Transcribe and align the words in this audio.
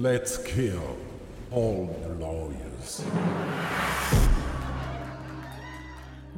Let's 0.00 0.38
kill 0.38 0.78
all 1.50 1.88
the 2.04 2.20
lawyers. 2.20 3.02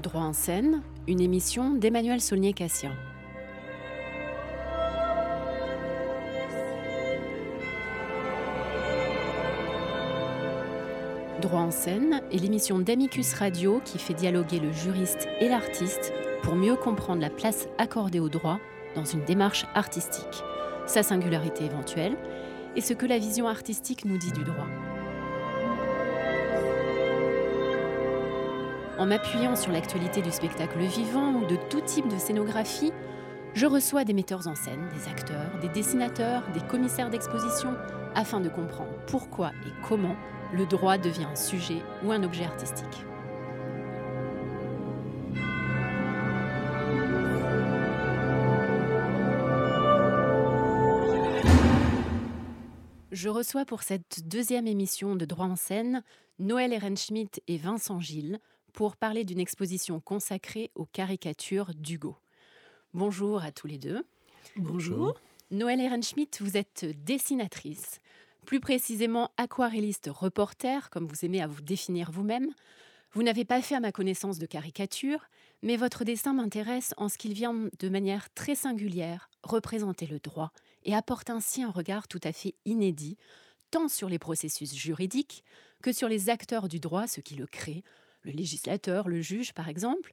Droit 0.03 0.23
en 0.23 0.33
scène, 0.33 0.81
une 1.07 1.21
émission 1.21 1.75
d'Emmanuel 1.75 2.23
Saulnier-Cassian. 2.23 2.93
Droit 11.43 11.61
en 11.61 11.71
scène 11.71 12.23
est 12.33 12.39
l'émission 12.39 12.79
d'Amicus 12.79 13.35
Radio 13.35 13.83
qui 13.85 13.99
fait 13.99 14.15
dialoguer 14.15 14.61
le 14.61 14.73
juriste 14.73 15.29
et 15.39 15.51
l'artiste 15.51 16.15
pour 16.43 16.55
mieux 16.55 16.77
comprendre 16.77 17.21
la 17.21 17.31
place 17.31 17.69
accordée 17.77 18.21
au 18.21 18.31
droit 18.31 18.59
dans 18.95 19.05
une 19.05 19.25
démarche 19.25 19.67
artistique, 19.75 20.45
sa 20.87 21.03
singularité 21.03 21.67
éventuelle 21.67 22.17
et 22.77 22.81
ce 22.81 22.95
que 22.95 23.07
la 23.07 23.19
vision 23.19 23.49
artistique 23.49 24.05
nous 24.05 24.19
dit 24.19 24.33
du 24.33 24.45
droit. 24.45 24.67
En 28.99 29.07
m'appuyant 29.07 29.57
sur 29.57 29.73
l'actualité 29.73 30.21
du 30.21 30.31
spectacle 30.31 30.79
vivant 30.79 31.33
ou 31.33 31.47
de 31.47 31.57
tout 31.71 31.81
type 31.81 32.09
de 32.09 32.19
scénographie, 32.19 32.93
je 33.55 33.67
reçois 33.67 34.05
des 34.05 34.13
metteurs 34.13 34.47
en 34.47 34.55
scène, 34.55 34.89
des 34.95 35.11
acteurs, 35.11 35.59
des 35.61 35.69
dessinateurs, 35.69 36.43
des 36.53 36.61
commissaires 36.61 37.11
d'exposition, 37.11 37.75
afin 38.15 38.41
de 38.41 38.49
comprendre 38.49 38.93
pourquoi 39.07 39.53
et 39.67 39.89
comment 39.89 40.17
le 40.53 40.67
droit 40.67 40.99
devient 40.99 41.27
un 41.31 41.37
sujet 41.37 41.83
ou 42.05 42.13
un 42.13 42.23
objet 42.23 42.45
artistique. 42.45 43.05
Je 53.21 53.29
reçois 53.29 53.67
pour 53.67 53.83
cette 53.83 54.27
deuxième 54.29 54.67
émission 54.67 55.15
de 55.15 55.27
Droit 55.27 55.45
en 55.45 55.55
scène 55.55 56.03
Noël 56.39 56.73
Ehrenschmidt 56.73 57.43
et 57.49 57.59
Vincent 57.59 58.01
Gilles 58.01 58.41
pour 58.73 58.97
parler 58.97 59.25
d'une 59.25 59.41
exposition 59.41 60.01
consacrée 60.01 60.71
aux 60.75 60.87
caricatures 60.87 61.75
d'Hugo. 61.75 62.17
Bonjour 62.95 63.43
à 63.43 63.53
tous 63.53 63.67
les 63.67 63.77
deux. 63.77 64.07
Bonjour. 64.57 65.21
Noël 65.51 65.83
Ehrenschmidt, 65.83 66.43
vous 66.43 66.57
êtes 66.57 66.87
dessinatrice 67.05 68.01
plus 68.47 68.59
précisément 68.59 69.31
aquarelliste 69.37 70.09
reporter, 70.11 70.89
comme 70.89 71.07
vous 71.07 71.23
aimez 71.23 71.43
à 71.43 71.47
vous 71.47 71.61
définir 71.61 72.11
vous-même. 72.11 72.49
Vous 73.13 73.23
n'avez 73.23 73.45
pas 73.45 73.61
fait 73.61 73.75
à 73.75 73.81
ma 73.81 73.93
connaissance 73.93 74.39
de 74.39 74.47
caricature, 74.47 75.27
mais 75.61 75.77
votre 75.77 76.05
dessin 76.05 76.33
m'intéresse 76.33 76.95
en 76.97 77.11
ce 77.11 77.19
qu'il 77.19 77.35
vient 77.35 77.69
de 77.79 77.89
manière 77.91 78.33
très 78.33 78.55
singulière 78.55 79.29
représenter 79.43 80.07
le 80.07 80.21
droit 80.21 80.53
et 80.85 80.95
apporte 80.95 81.31
ainsi 81.31 81.63
un 81.63 81.71
regard 81.71 82.09
tout 82.09 82.21
à 82.25 82.33
fait 82.33 82.55
inédit, 82.65 83.17
tant 83.71 83.89
sur 83.89 84.09
les 84.09 84.19
processus 84.19 84.75
juridiques 84.75 85.45
que 85.83 85.93
sur 85.93 86.09
les 86.09 86.31
acteurs 86.31 86.69
du 86.69 86.81
droit, 86.81 87.07
ceux 87.07 87.23
qui 87.23 87.37
le 87.37 87.47
créent, 87.47 87.85
le 88.23 88.33
législateur, 88.33 89.09
le 89.09 89.21
juge 89.21 89.53
par 89.53 89.69
exemple. 89.69 90.13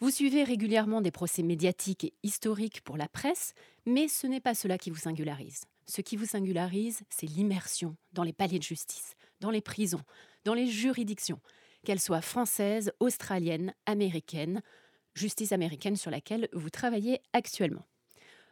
Vous 0.00 0.10
suivez 0.10 0.42
régulièrement 0.42 1.00
des 1.00 1.12
procès 1.12 1.42
médiatiques 1.42 2.04
et 2.04 2.14
historiques 2.22 2.80
pour 2.82 2.96
la 2.96 3.08
presse, 3.08 3.54
mais 3.86 4.08
ce 4.08 4.26
n'est 4.26 4.40
pas 4.40 4.54
cela 4.54 4.76
qui 4.76 4.90
vous 4.90 4.96
singularise. 4.96 5.64
Ce 5.86 6.00
qui 6.00 6.16
vous 6.16 6.26
singularise, 6.26 7.02
c'est 7.10 7.26
l'immersion 7.26 7.96
dans 8.12 8.22
les 8.22 8.32
paliers 8.32 8.58
de 8.58 8.64
justice, 8.64 9.14
dans 9.40 9.50
les 9.50 9.60
prisons, 9.60 10.02
dans 10.44 10.54
les 10.54 10.66
juridictions, 10.66 11.40
qu'elles 11.84 12.00
soient 12.00 12.22
françaises, 12.22 12.92
australiennes, 13.00 13.74
américaines, 13.86 14.62
justice 15.14 15.52
américaine 15.52 15.96
sur 15.96 16.10
laquelle 16.10 16.48
vous 16.52 16.70
travaillez 16.70 17.20
actuellement. 17.32 17.84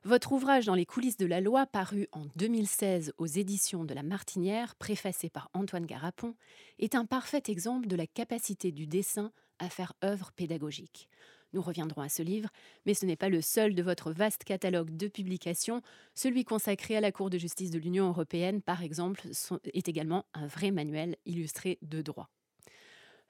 Votre 0.05 0.33
ouvrage 0.33 0.67
Dans 0.67 0.75
les 0.75 0.85
coulisses 0.85 1.17
de 1.17 1.27
la 1.27 1.41
loi, 1.41 1.65
paru 1.65 2.09
en 2.11 2.25
2016 2.35 3.13
aux 3.19 3.27
éditions 3.27 3.85
de 3.85 3.95
La 3.95 4.03
Martinière, 4.03 4.75
préfacé 4.75 5.31
par 5.31 5.49
Antoine 5.55 5.87
Garapon, 5.87 6.35
est 6.81 6.97
un 6.97 7.05
parfait 7.05 7.45
exemple 7.47 7.87
de 7.87 7.95
la 7.95 8.09
capacité 8.09 8.73
du 8.73 8.89
dessin 8.89 9.31
à 9.61 9.69
faire 9.69 9.93
œuvre 10.03 10.33
pédagogique. 10.33 11.09
Nous 11.53 11.63
reviendrons 11.63 12.03
à 12.03 12.09
ce 12.09 12.25
livre, 12.25 12.49
mais 12.85 12.95
ce 12.95 13.07
n'est 13.07 13.15
pas 13.15 13.29
le 13.29 13.41
seul 13.41 13.77
de 13.77 13.83
votre 13.85 14.11
vaste 14.11 14.43
catalogue 14.43 14.97
de 14.97 15.07
publications. 15.07 15.83
Celui 16.17 16.45
consacré 16.45 16.97
à 16.97 17.01
la 17.01 17.13
Cour 17.13 17.31
de 17.31 17.39
justice 17.39 17.71
de 17.71 17.79
l'Union 17.79 18.09
européenne, 18.09 18.61
par 18.61 18.83
exemple, 18.83 19.29
est 19.73 19.89
également 19.89 20.27
un 20.35 20.49
vrai 20.49 20.73
manuel 20.73 21.17
illustré 21.27 21.79
de 21.81 22.03
droit. 22.03 22.29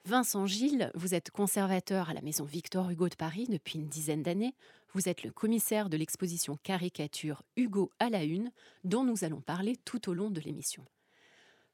Vincent 0.05 0.47
Gilles, 0.47 0.91
vous 0.95 1.13
êtes 1.13 1.31
conservateur 1.31 2.09
à 2.09 2.13
la 2.13 2.21
Maison 2.21 2.43
Victor 2.43 2.89
Hugo 2.89 3.07
de 3.07 3.15
Paris 3.15 3.45
depuis 3.47 3.79
une 3.79 3.87
dizaine 3.87 4.21
d'années. 4.21 4.53
Vous 4.93 5.09
êtes 5.09 5.23
le 5.23 5.31
commissaire 5.31 5.89
de 5.89 5.97
l'exposition 5.97 6.55
caricature 6.61 7.41
Hugo 7.57 7.91
à 7.97 8.11
la 8.11 8.23
Une, 8.23 8.51
dont 8.83 9.03
nous 9.03 9.23
allons 9.23 9.41
parler 9.41 9.75
tout 9.75 10.07
au 10.07 10.13
long 10.13 10.29
de 10.29 10.39
l'émission. 10.39 10.85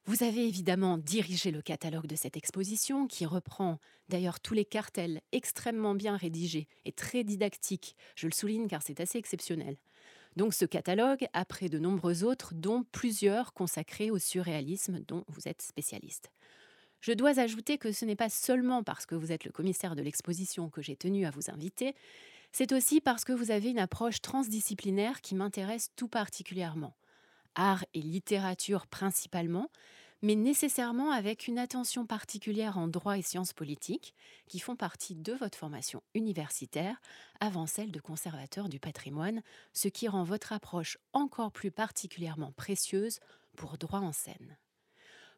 Vous 0.05 0.23
avez 0.23 0.47
évidemment 0.47 0.97
dirigé 0.97 1.51
le 1.51 1.61
catalogue 1.61 2.07
de 2.07 2.15
cette 2.15 2.37
exposition 2.37 3.07
qui 3.07 3.25
reprend 3.25 3.77
d'ailleurs 4.07 4.39
tous 4.39 4.53
les 4.53 4.63
cartels 4.63 5.19
extrêmement 5.33 5.95
bien 5.95 6.15
rédigés 6.15 6.69
et 6.85 6.93
très 6.93 7.25
didactiques, 7.25 7.97
je 8.15 8.27
le 8.27 8.31
souligne 8.31 8.67
car 8.69 8.81
c'est 8.81 9.01
assez 9.01 9.17
exceptionnel. 9.17 9.75
Donc 10.37 10.53
ce 10.53 10.63
catalogue, 10.63 11.27
après 11.33 11.67
de 11.67 11.77
nombreux 11.77 12.23
autres, 12.23 12.53
dont 12.55 12.85
plusieurs 12.93 13.51
consacrés 13.53 14.11
au 14.11 14.17
surréalisme 14.17 15.01
dont 15.01 15.25
vous 15.27 15.49
êtes 15.49 15.61
spécialiste. 15.61 16.31
Je 17.01 17.11
dois 17.11 17.39
ajouter 17.39 17.77
que 17.77 17.91
ce 17.91 18.05
n'est 18.05 18.15
pas 18.15 18.29
seulement 18.29 18.83
parce 18.83 19.05
que 19.05 19.15
vous 19.15 19.33
êtes 19.33 19.43
le 19.43 19.51
commissaire 19.51 19.95
de 19.95 20.01
l'exposition 20.01 20.69
que 20.69 20.81
j'ai 20.81 20.95
tenu 20.95 21.25
à 21.25 21.31
vous 21.31 21.49
inviter, 21.49 21.95
c'est 22.51 22.71
aussi 22.71 23.01
parce 23.01 23.23
que 23.23 23.33
vous 23.33 23.51
avez 23.51 23.69
une 23.69 23.79
approche 23.79 24.21
transdisciplinaire 24.21 25.21
qui 25.21 25.35
m'intéresse 25.35 25.91
tout 25.95 26.07
particulièrement 26.07 26.95
art 27.55 27.83
et 27.93 28.01
littérature 28.01 28.87
principalement, 28.87 29.69
mais 30.21 30.35
nécessairement 30.35 31.11
avec 31.11 31.47
une 31.47 31.57
attention 31.57 32.05
particulière 32.05 32.77
en 32.77 32.87
droit 32.87 33.17
et 33.17 33.21
sciences 33.21 33.53
politiques, 33.53 34.13
qui 34.47 34.59
font 34.59 34.75
partie 34.75 35.15
de 35.15 35.33
votre 35.33 35.57
formation 35.57 36.01
universitaire, 36.13 36.99
avant 37.39 37.67
celle 37.67 37.91
de 37.91 37.99
conservateur 37.99 38.69
du 38.69 38.79
patrimoine, 38.79 39.41
ce 39.73 39.87
qui 39.87 40.07
rend 40.07 40.23
votre 40.23 40.51
approche 40.51 40.97
encore 41.13 41.51
plus 41.51 41.71
particulièrement 41.71 42.51
précieuse 42.51 43.19
pour 43.55 43.77
droit 43.77 43.99
en 43.99 44.11
scène. 44.11 44.57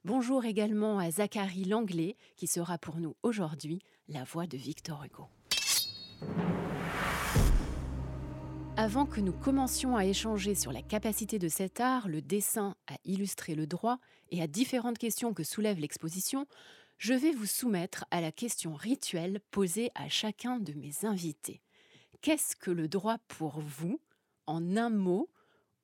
Bonjour 0.03 0.45
également 0.45 0.97
à 0.97 1.11
Zachary 1.11 1.66
Langlais, 1.66 2.17
qui 2.35 2.47
sera 2.47 2.79
pour 2.79 2.97
nous 2.97 3.16
aujourd'hui 3.21 3.83
la 4.07 4.23
voix 4.23 4.47
de 4.47 4.57
Victor 4.57 5.03
Hugo. 5.03 5.27
Avant 8.77 9.05
que 9.05 9.19
nous 9.19 9.33
commencions 9.33 9.97
à 9.97 10.05
échanger 10.05 10.55
sur 10.55 10.71
la 10.71 10.81
capacité 10.81 11.39
de 11.39 11.49
cet 11.49 11.79
art, 11.79 12.07
le 12.07 12.21
dessin, 12.21 12.75
à 12.87 12.95
illustrer 13.03 13.53
le 13.53 13.67
droit 13.67 13.99
et 14.31 14.41
à 14.41 14.47
différentes 14.47 14.97
questions 14.97 15.33
que 15.33 15.43
soulève 15.43 15.77
l'exposition, 15.77 16.47
je 16.97 17.13
vais 17.13 17.31
vous 17.31 17.45
soumettre 17.45 18.05
à 18.11 18.21
la 18.21 18.31
question 18.31 18.73
rituelle 18.73 19.41
posée 19.51 19.91
à 19.93 20.07
chacun 20.07 20.57
de 20.59 20.73
mes 20.73 21.05
invités. 21.05 21.61
Qu'est-ce 22.21 22.55
que 22.55 22.71
le 22.71 22.87
droit 22.87 23.17
pour 23.27 23.59
vous, 23.59 23.99
en 24.47 24.77
un 24.77 24.89
mot 24.89 25.29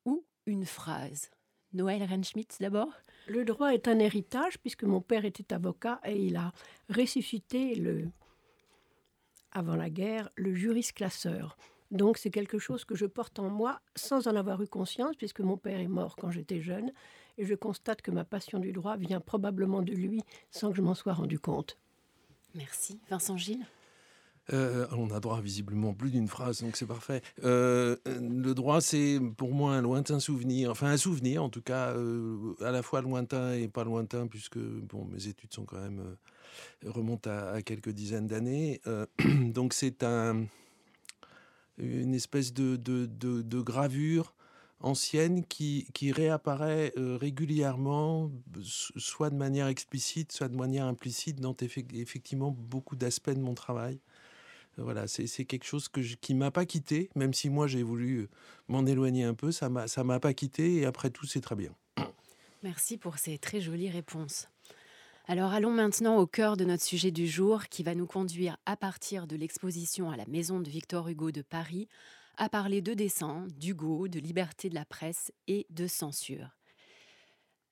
ou 0.05 0.23
une 0.45 0.65
phrase? 0.65 1.29
Noël 1.73 2.03
Renschmidt 2.03 2.55
d'abord 2.59 2.93
Le 3.27 3.43
droit 3.43 3.73
est 3.73 3.87
un 3.87 3.99
héritage 3.99 4.57
puisque 4.59 4.83
mon 4.83 5.01
père 5.01 5.25
était 5.25 5.53
avocat 5.53 5.99
et 6.05 6.25
il 6.25 6.37
a 6.37 6.53
ressuscité 6.89 7.75
le, 7.75 8.09
avant 9.51 9.75
la 9.75 9.89
guerre 9.89 10.29
le 10.35 10.53
classeur. 10.93 11.57
Donc 11.91 12.17
c'est 12.17 12.29
quelque 12.29 12.59
chose 12.59 12.85
que 12.85 12.95
je 12.95 13.05
porte 13.05 13.39
en 13.39 13.49
moi 13.49 13.79
sans 13.95 14.27
en 14.27 14.35
avoir 14.35 14.61
eu 14.61 14.67
conscience, 14.67 15.15
puisque 15.15 15.39
mon 15.39 15.57
père 15.57 15.79
est 15.79 15.87
mort 15.87 16.15
quand 16.15 16.31
j'étais 16.31 16.61
jeune, 16.61 16.91
et 17.37 17.45
je 17.45 17.55
constate 17.55 18.01
que 18.01 18.11
ma 18.11 18.25
passion 18.25 18.59
du 18.59 18.71
droit 18.71 18.97
vient 18.97 19.21
probablement 19.21 19.81
de 19.81 19.93
lui 19.93 20.21
sans 20.51 20.71
que 20.71 20.77
je 20.77 20.81
m'en 20.81 20.95
sois 20.95 21.13
rendu 21.13 21.39
compte. 21.39 21.77
Merci. 22.55 22.99
Vincent 23.09 23.37
Gilles? 23.37 23.65
Euh, 24.53 24.87
on 24.91 25.11
a 25.11 25.19
droit 25.19 25.41
visiblement 25.41 25.93
plus 25.93 26.09
d'une 26.09 26.27
phrase, 26.27 26.61
donc 26.61 26.77
c'est 26.77 26.85
parfait. 26.85 27.21
Euh, 27.43 27.97
le 28.05 28.53
droit, 28.53 28.79
c'est 28.79 29.19
pour 29.35 29.53
moi 29.53 29.73
un 29.73 29.81
lointain 29.81 30.19
souvenir, 30.19 30.71
enfin 30.71 30.87
un 30.87 30.97
souvenir 30.97 31.43
en 31.43 31.49
tout 31.49 31.61
cas, 31.61 31.91
euh, 31.91 32.55
à 32.61 32.71
la 32.71 32.81
fois 32.81 33.01
lointain 33.01 33.53
et 33.53 33.67
pas 33.67 33.83
lointain, 33.83 34.27
puisque 34.27 34.57
bon, 34.57 35.05
mes 35.05 35.27
études 35.27 35.53
sont 35.53 35.65
quand 35.65 35.81
même 35.81 36.15
remontent 36.85 37.29
à 37.29 37.61
quelques 37.61 37.89
dizaines 37.89 38.27
d'années. 38.27 38.79
donc 39.53 39.73
c'est 39.73 40.01
un 40.03 40.45
une 41.77 42.13
espèce 42.13 42.53
de, 42.53 42.75
de, 42.75 43.61
gravure 43.61 44.33
ancienne 44.79 45.43
qui, 45.45 45.87
qui 45.93 46.11
réapparaît 46.11 46.93
euh, 46.97 47.17
régulièrement, 47.17 48.31
soit 48.61 49.29
de 49.29 49.35
manière 49.35 49.67
explicite, 49.67 50.31
soit 50.31 50.49
de 50.49 50.55
manière 50.55 50.85
implicite, 50.85 51.39
dans 51.39 51.55
effectivement 51.93 52.51
beaucoup 52.51 52.95
d'aspects 52.95 53.31
de 53.31 53.39
mon 53.39 53.55
travail. 53.55 53.99
Euh, 54.77 54.83
voilà, 54.83 55.07
c'est 55.07 55.45
quelque 55.45 55.65
chose 55.65 55.87
que 55.89 56.01
qui 56.01 56.35
m'a 56.35 56.51
pas 56.51 56.65
quitté, 56.65 57.09
même 57.15 57.33
si 57.33 57.49
moi 57.49 57.67
j'ai 57.67 57.83
voulu 57.83 58.27
m'en 58.67 58.85
éloigner 58.85 59.23
un 59.23 59.33
peu, 59.33 59.51
ça 59.51 59.69
m'a 59.69 60.19
pas 60.19 60.33
quitté 60.33 60.75
et 60.75 60.85
après 60.85 61.09
tout 61.09 61.25
c'est 61.25 61.41
très 61.41 61.55
bien. 61.55 61.73
Merci 62.63 62.97
pour 62.97 63.17
ces 63.17 63.37
très 63.37 63.61
jolies 63.61 63.89
réponses. 63.89 64.47
Alors 65.29 65.51
allons 65.51 65.71
maintenant 65.71 66.19
au 66.19 66.25
cœur 66.25 66.55
de 66.55 66.63
notre 66.63 66.83
sujet 66.83 67.11
du 67.11 67.27
jour 67.27 67.65
qui 67.65 67.83
va 67.83 67.95
nous 67.95 68.07
conduire 68.07 68.55
à 68.65 68.77
partir 68.77 69.27
de 69.27 69.35
l'exposition 69.35 70.09
à 70.09 70.15
la 70.15 70.25
Maison 70.25 70.61
de 70.61 70.69
Victor 70.69 71.09
Hugo 71.09 71.31
de 71.31 71.41
Paris 71.41 71.89
à 72.37 72.47
parler 72.47 72.81
de 72.81 72.93
dessin, 72.93 73.45
d'Hugo, 73.49 74.07
de 74.07 74.21
liberté 74.21 74.69
de 74.69 74.75
la 74.75 74.85
presse 74.85 75.33
et 75.47 75.67
de 75.69 75.85
censure. 75.85 76.55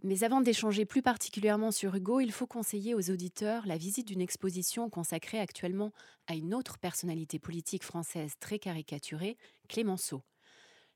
Mais 0.03 0.25
avant 0.25 0.41
d'échanger 0.41 0.83
plus 0.83 1.01
particulièrement 1.01 1.71
sur 1.71 1.95
Hugo, 1.95 2.19
il 2.19 2.33
faut 2.33 2.45
conseiller 2.45 2.93
aux 2.93 3.09
auditeurs 3.09 3.65
la 3.65 3.77
visite 3.77 4.09
d'une 4.09 4.19
exposition 4.19 4.89
consacrée 4.89 5.39
actuellement 5.39 5.93
à 6.27 6.35
une 6.35 6.53
autre 6.53 6.77
personnalité 6.77 7.39
politique 7.39 7.85
française 7.85 8.33
très 8.41 8.59
caricaturée, 8.59 9.37
Clémenceau. 9.69 10.23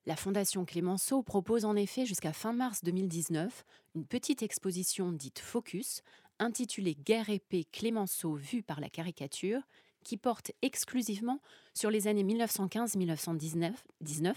La 0.05 0.17
Fondation 0.17 0.65
Clémenceau 0.65 1.23
propose 1.23 1.63
en 1.63 1.77
effet 1.77 2.05
jusqu'à 2.05 2.33
fin 2.33 2.51
mars 2.51 2.83
2019 2.83 3.63
une 3.95 4.05
petite 4.05 4.43
exposition 4.43 5.11
dite 5.11 5.39
Focus, 5.39 6.01
intitulée 6.39 6.95
Guerre 6.95 7.29
épée 7.29 7.65
Clémenceau 7.71 8.35
vue 8.35 8.63
par 8.63 8.79
la 8.79 8.89
caricature, 8.89 9.61
qui 10.03 10.17
porte 10.17 10.51
exclusivement 10.61 11.39
sur 11.73 11.89
les 11.91 12.07
années 12.07 12.23
1915-1919 12.23 14.33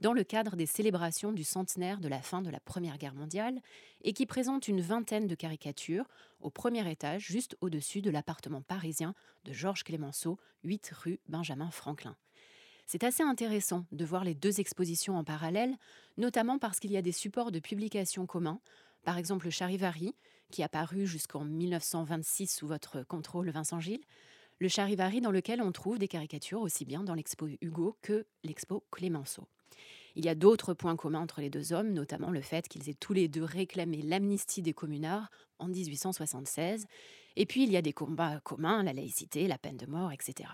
dans 0.00 0.12
le 0.12 0.24
cadre 0.24 0.56
des 0.56 0.66
célébrations 0.66 1.30
du 1.32 1.44
centenaire 1.44 2.00
de 2.00 2.08
la 2.08 2.20
fin 2.20 2.42
de 2.42 2.50
la 2.50 2.58
Première 2.60 2.98
Guerre 2.98 3.14
mondiale 3.14 3.62
et 4.02 4.14
qui 4.14 4.26
présente 4.26 4.68
une 4.68 4.80
vingtaine 4.80 5.26
de 5.26 5.34
caricatures 5.34 6.08
au 6.40 6.50
premier 6.50 6.88
étage 6.90 7.26
juste 7.26 7.56
au-dessus 7.60 8.02
de 8.02 8.10
l'appartement 8.10 8.62
parisien 8.62 9.14
de 9.44 9.52
Georges 9.52 9.84
Clémenceau, 9.84 10.38
8 10.64 10.90
rue 10.94 11.20
Benjamin 11.28 11.70
Franklin. 11.70 12.16
C'est 12.86 13.04
assez 13.04 13.22
intéressant 13.22 13.86
de 13.92 14.04
voir 14.04 14.24
les 14.24 14.34
deux 14.34 14.58
expositions 14.60 15.16
en 15.16 15.24
parallèle, 15.24 15.76
notamment 16.16 16.58
parce 16.58 16.80
qu'il 16.80 16.90
y 16.90 16.96
a 16.96 17.02
des 17.02 17.12
supports 17.12 17.52
de 17.52 17.60
publication 17.60 18.26
communs, 18.26 18.60
par 19.04 19.18
exemple 19.18 19.46
le 19.46 19.50
Charivari, 19.50 20.14
qui 20.52 20.62
a 20.62 20.68
paru 20.68 21.06
jusqu'en 21.06 21.44
1926 21.44 22.46
sous 22.46 22.68
votre 22.68 23.02
contrôle 23.02 23.50
Vincent 23.50 23.80
Gilles, 23.80 24.04
le 24.60 24.68
Charivari 24.68 25.20
dans 25.20 25.32
lequel 25.32 25.60
on 25.60 25.72
trouve 25.72 25.98
des 25.98 26.06
caricatures 26.06 26.60
aussi 26.60 26.84
bien 26.84 27.02
dans 27.02 27.14
l'expo 27.14 27.48
Hugo 27.60 27.96
que 28.02 28.26
l'expo 28.44 28.84
Clémenceau. 28.92 29.48
Il 30.14 30.24
y 30.24 30.28
a 30.28 30.34
d'autres 30.34 30.74
points 30.74 30.94
communs 30.94 31.22
entre 31.22 31.40
les 31.40 31.50
deux 31.50 31.72
hommes, 31.72 31.92
notamment 31.92 32.30
le 32.30 32.42
fait 32.42 32.68
qu'ils 32.68 32.88
aient 32.88 32.94
tous 32.94 33.14
les 33.14 33.28
deux 33.28 33.42
réclamé 33.42 34.02
l'amnistie 34.02 34.62
des 34.62 34.74
communards 34.74 35.30
en 35.58 35.68
1876, 35.68 36.86
et 37.36 37.46
puis 37.46 37.64
il 37.64 37.72
y 37.72 37.76
a 37.76 37.82
des 37.82 37.94
combats 37.94 38.40
communs, 38.40 38.82
la 38.82 38.92
laïcité, 38.92 39.48
la 39.48 39.58
peine 39.58 39.78
de 39.78 39.86
mort, 39.86 40.12
etc. 40.12 40.50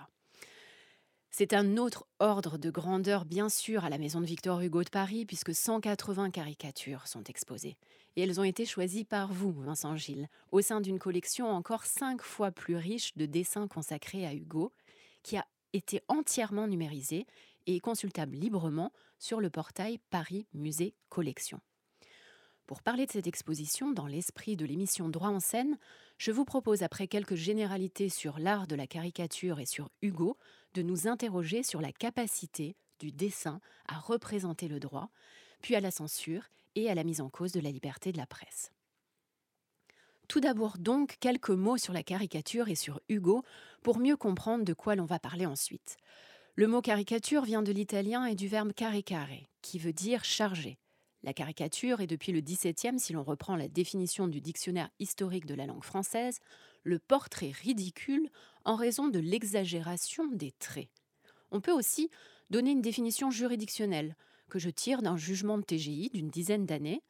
C'est 1.30 1.52
un 1.52 1.76
autre 1.76 2.06
ordre 2.19 2.58
de 2.58 2.70
grandeur, 2.70 3.25
bien 3.25 3.48
sûr, 3.48 3.84
à 3.84 3.90
la 3.90 3.98
maison 3.98 4.20
de 4.20 4.26
Victor 4.26 4.60
Hugo 4.60 4.82
de 4.82 4.88
Paris, 4.88 5.26
puisque 5.26 5.54
180 5.54 6.30
caricatures 6.30 7.06
sont 7.06 7.22
exposées. 7.25 7.76
Et 8.16 8.22
elles 8.22 8.40
ont 8.40 8.44
été 8.44 8.64
choisies 8.64 9.04
par 9.04 9.32
vous, 9.32 9.52
Vincent 9.52 9.94
Gilles, 9.96 10.28
au 10.52 10.62
sein 10.62 10.80
d'une 10.80 10.98
collection 10.98 11.48
encore 11.50 11.84
cinq 11.84 12.22
fois 12.22 12.50
plus 12.50 12.76
riche 12.76 13.14
de 13.16 13.26
dessins 13.26 13.69
consacrés 13.69 14.26
à 14.26 14.34
Hugo, 14.34 14.72
qui 15.22 15.36
a 15.36 15.46
été 15.72 16.00
entièrement 16.08 16.66
numérisée 16.66 17.26
et 17.66 17.78
consultable 17.78 18.34
librement 18.34 18.92
sur 19.19 19.40
le 19.40 19.50
portail 19.50 19.98
Paris 20.10 20.46
Musée 20.54 20.94
Collection. 21.10 21.60
Pour 22.66 22.82
parler 22.82 23.06
de 23.06 23.12
cette 23.12 23.26
exposition, 23.26 23.92
dans 23.92 24.06
l'esprit 24.06 24.56
de 24.56 24.66
l'émission 24.66 25.08
Droit 25.08 25.31
en 25.31 25.40
scène, 25.40 25.78
je 26.19 26.32
vous 26.32 26.44
propose, 26.44 26.82
après 26.82 27.06
quelques 27.06 27.34
généralités 27.34 28.08
sur 28.08 28.38
l'art 28.38 28.66
de 28.66 28.76
la 28.76 28.86
caricature 28.86 29.58
et 29.60 29.66
sur 29.66 29.90
Hugo, 30.02 30.36
de 30.75 30.82
nous 30.82 31.09
interroger 31.09 31.62
sur 31.62 31.81
la 31.81 31.93
capacité 31.93 32.76
du 32.99 33.12
dessin 33.12 33.61
à 33.87 33.99
représenter 33.99 34.69
le 34.69 34.81
droit, 34.81 35.11
puis 35.62 35.75
à 35.75 35.81
la 35.81 35.91
censure 35.91 36.44
et 36.75 36.91
à 36.91 36.94
la 36.94 37.05
mise 37.05 37.20
en 37.20 37.29
cause 37.29 37.53
de 37.53 37.61
la 37.61 37.70
liberté 37.70 38.12
de 38.12 38.19
la 38.19 38.26
presse. 38.26 38.73
Tout 40.29 40.41
d'abord 40.41 40.76
donc 40.79 41.17
quelques 41.20 41.50
mots 41.50 41.79
sur 41.79 41.94
la 41.94 42.03
caricature 42.03 42.69
et 42.69 42.75
sur 42.75 43.00
Hugo 43.09 43.44
pour 43.82 43.99
mieux 43.99 44.17
comprendre 44.17 44.65
de 44.65 44.75
quoi 44.75 44.94
l'on 44.94 45.06
va 45.06 45.19
parler 45.19 45.47
ensuite. 45.47 45.97
Le 46.55 46.67
mot 46.67 46.82
caricature 46.82 47.44
vient 47.44 47.62
de 47.62 47.73
l'italien 47.73 48.26
et 48.26 48.35
du 48.35 48.47
verbe 48.47 48.73
caricare, 48.73 49.29
qui 49.62 49.79
veut 49.79 49.93
dire 49.93 50.25
charger. 50.25 50.79
La 51.23 51.32
caricature 51.32 52.00
est 52.00 52.06
depuis 52.06 52.32
le 52.32 52.41
XVIIe, 52.41 52.99
si 52.99 53.12
l'on 53.12 53.23
reprend 53.23 53.56
la 53.56 53.69
définition 53.69 54.29
du 54.29 54.41
dictionnaire 54.41 54.91
historique 54.99 55.47
de 55.47 55.55
la 55.55 55.67
langue 55.67 55.85
française, 55.85 56.38
le 56.88 56.99
portrait 56.99 57.52
ridicule 57.62 58.29
en 58.64 58.75
raison 58.75 59.08
de 59.08 59.19
l'exagération 59.19 60.26
des 60.32 60.52
traits. 60.52 60.88
On 61.50 61.61
peut 61.61 61.73
aussi 61.73 62.11
donner 62.50 62.73
une 62.73 62.82
définition 62.82 63.31
juridictionnelle 63.31 64.17
que 64.49 64.58
je 64.58 64.70
tire 64.70 65.02
d'un 65.02 65.17
jugement 65.17 65.58
de 65.58 65.62
TGI 65.62 66.11
d'une 66.12 66.31
dizaine 66.31 66.67
d'années. 66.67 67.02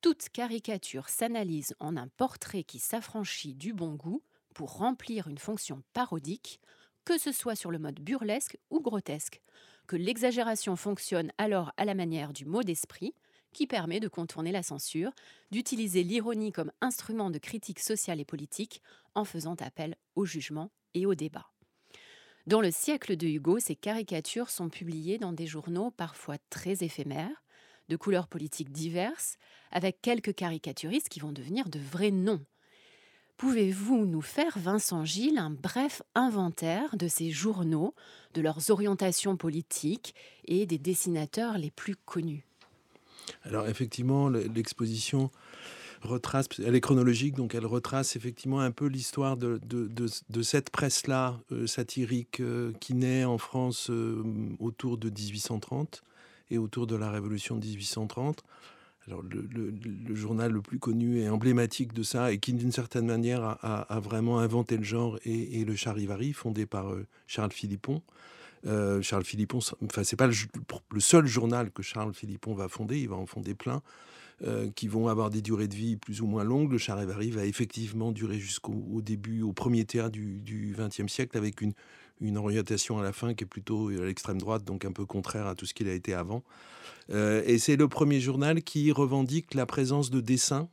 Toute 0.00 0.28
caricature 0.30 1.08
s'analyse 1.08 1.74
en 1.78 1.96
un 1.96 2.08
portrait 2.08 2.64
qui 2.64 2.80
s'affranchit 2.80 3.54
du 3.54 3.72
bon 3.72 3.94
goût 3.94 4.22
pour 4.54 4.76
remplir 4.76 5.28
une 5.28 5.38
fonction 5.38 5.82
parodique, 5.92 6.60
que 7.04 7.16
ce 7.16 7.30
soit 7.30 7.54
sur 7.54 7.70
le 7.70 7.78
mode 7.78 8.00
burlesque 8.00 8.58
ou 8.70 8.80
grotesque, 8.80 9.40
que 9.86 9.96
l'exagération 9.96 10.74
fonctionne 10.74 11.32
alors 11.38 11.72
à 11.76 11.84
la 11.84 11.94
manière 11.94 12.32
du 12.32 12.46
mot 12.46 12.62
d'esprit, 12.62 13.14
qui 13.52 13.66
permet 13.66 14.00
de 14.00 14.08
contourner 14.08 14.52
la 14.52 14.62
censure, 14.62 15.12
d'utiliser 15.50 16.02
l'ironie 16.02 16.52
comme 16.52 16.72
instrument 16.80 17.30
de 17.30 17.38
critique 17.38 17.80
sociale 17.80 18.20
et 18.20 18.24
politique 18.24 18.82
en 19.14 19.24
faisant 19.24 19.56
appel 19.56 19.96
au 20.14 20.24
jugement 20.24 20.70
et 20.94 21.06
au 21.06 21.14
débat. 21.14 21.50
Dans 22.46 22.60
le 22.60 22.70
siècle 22.70 23.16
de 23.16 23.26
Hugo, 23.26 23.58
ces 23.58 23.76
caricatures 23.76 24.50
sont 24.50 24.70
publiées 24.70 25.18
dans 25.18 25.32
des 25.32 25.46
journaux 25.46 25.90
parfois 25.90 26.36
très 26.48 26.82
éphémères, 26.82 27.44
de 27.88 27.96
couleurs 27.96 28.28
politiques 28.28 28.72
diverses, 28.72 29.36
avec 29.72 30.00
quelques 30.00 30.34
caricaturistes 30.34 31.08
qui 31.08 31.20
vont 31.20 31.32
devenir 31.32 31.68
de 31.68 31.78
vrais 31.78 32.10
noms. 32.10 32.44
Pouvez-vous 33.36 34.04
nous 34.04 34.20
faire, 34.20 34.58
Vincent 34.58 35.04
Gilles, 35.04 35.38
un 35.38 35.50
bref 35.50 36.02
inventaire 36.14 36.96
de 36.96 37.08
ces 37.08 37.30
journaux, 37.30 37.94
de 38.34 38.42
leurs 38.42 38.70
orientations 38.70 39.36
politiques 39.36 40.14
et 40.44 40.66
des 40.66 40.78
dessinateurs 40.78 41.56
les 41.56 41.70
plus 41.70 41.96
connus? 41.96 42.49
Alors 43.44 43.68
effectivement, 43.68 44.28
l'exposition 44.28 45.30
retrace, 46.02 46.48
elle 46.64 46.74
est 46.74 46.80
chronologique, 46.80 47.34
donc 47.34 47.54
elle 47.54 47.66
retrace 47.66 48.16
effectivement 48.16 48.60
un 48.60 48.70
peu 48.70 48.86
l'histoire 48.86 49.36
de, 49.36 49.60
cette 50.42 50.70
presse-là 50.70 51.40
euh, 51.52 51.66
satirique 51.66 52.40
euh, 52.40 52.72
qui 52.80 52.94
naît 52.94 53.24
en 53.24 53.38
France 53.38 53.90
euh, 53.90 54.22
autour 54.58 54.96
de 54.96 55.10
1830 55.10 56.02
et 56.50 56.58
autour 56.58 56.86
de 56.86 56.96
la 56.96 57.10
Révolution 57.10 57.56
de 57.56 57.64
1830. 57.64 58.42
Alors 59.06 59.22
le, 59.22 60.14
journal 60.14 60.52
le 60.52 60.60
plus 60.60 60.78
connu 60.78 61.20
et 61.20 61.28
emblématique 61.28 61.92
de 61.92 62.02
ça, 62.02 62.32
et 62.32 62.38
qui 62.38 62.52
d'une 62.52 62.72
certaine 62.72 63.06
manière 63.06 63.42
a, 63.62 64.00
vraiment 64.00 64.38
inventé 64.38 64.76
le 64.76 64.84
genre, 64.84 65.18
est, 65.24 65.66
le 65.66 65.74
Charivari, 65.74 66.32
fondé 66.32 66.66
par 66.66 66.92
Charles 67.26 67.50
Philippon. 67.50 68.02
Euh, 68.66 69.00
Charles 69.00 69.24
Philippon, 69.24 69.60
enfin 69.84 70.04
c'est 70.04 70.16
pas 70.16 70.26
le, 70.26 71.00
seul 71.00 71.26
journal 71.26 71.70
que 71.70 71.82
Charles 71.82 72.12
Philippon 72.12 72.54
va 72.54 72.68
fonder, 72.68 72.98
il 72.98 73.08
va 73.08 73.16
en 73.16 73.26
fonder 73.26 73.54
plein. 73.54 73.82
Euh, 74.42 74.70
qui 74.74 74.88
vont 74.88 75.08
avoir 75.08 75.28
des 75.28 75.42
durées 75.42 75.68
de 75.68 75.74
vie 75.74 75.96
plus 75.96 76.22
ou 76.22 76.26
moins 76.26 76.44
longues. 76.44 76.72
Le 76.72 76.78
Charivari 76.78 77.30
va 77.30 77.44
effectivement 77.44 78.10
durer 78.10 78.38
jusqu'au 78.38 79.02
début, 79.02 79.42
au 79.42 79.52
premier 79.52 79.84
tiers 79.84 80.10
du 80.10 80.74
XXe 80.78 81.12
siècle, 81.12 81.36
avec 81.36 81.60
une, 81.60 81.74
orientation 82.38 82.98
à 82.98 83.02
la 83.02 83.12
fin 83.12 83.34
qui 83.34 83.44
est 83.44 83.46
plutôt 83.46 83.88
à 83.88 84.06
l'extrême 84.06 84.38
droite, 84.38 84.64
donc 84.64 84.86
un 84.86 84.92
peu 84.92 85.04
contraire 85.04 85.46
à 85.46 85.54
tout 85.54 85.66
ce 85.66 85.74
qu'il 85.74 85.88
a 85.88 85.92
été 85.92 86.14
avant. 86.14 86.42
Euh, 87.10 87.42
et 87.44 87.58
c'est 87.58 87.76
le 87.76 87.86
premier 87.86 88.18
journal 88.18 88.62
qui 88.62 88.90
revendique 88.92 89.52
la 89.52 89.66
présence 89.66 90.08
de 90.10 90.22
dessins 90.22 90.70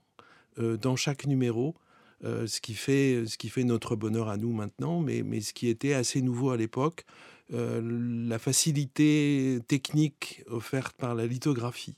dans 0.58 0.96
chaque 0.96 1.28
numéro. 1.28 1.76
ce, 2.24 2.62
qui 2.62 2.74
fait, 2.74 3.64
notre 3.66 3.98
bonheur 3.98 4.30
à 4.30 4.38
nous 4.38 4.54
maintenant, 4.54 5.02
mais 5.02 5.42
ce 5.42 5.52
qui 5.52 5.68
était 5.68 5.94
assez 5.94 6.22
nouveau 6.22 6.52
à 6.52 6.58
l'époque. 6.58 7.06
Euh, 7.54 7.82
la 8.28 8.40
facilité 8.40 9.60
technique 9.68 10.44
offerte 10.48 10.98
par 10.98 11.16
la 11.16 11.26
lithographie 11.26 11.96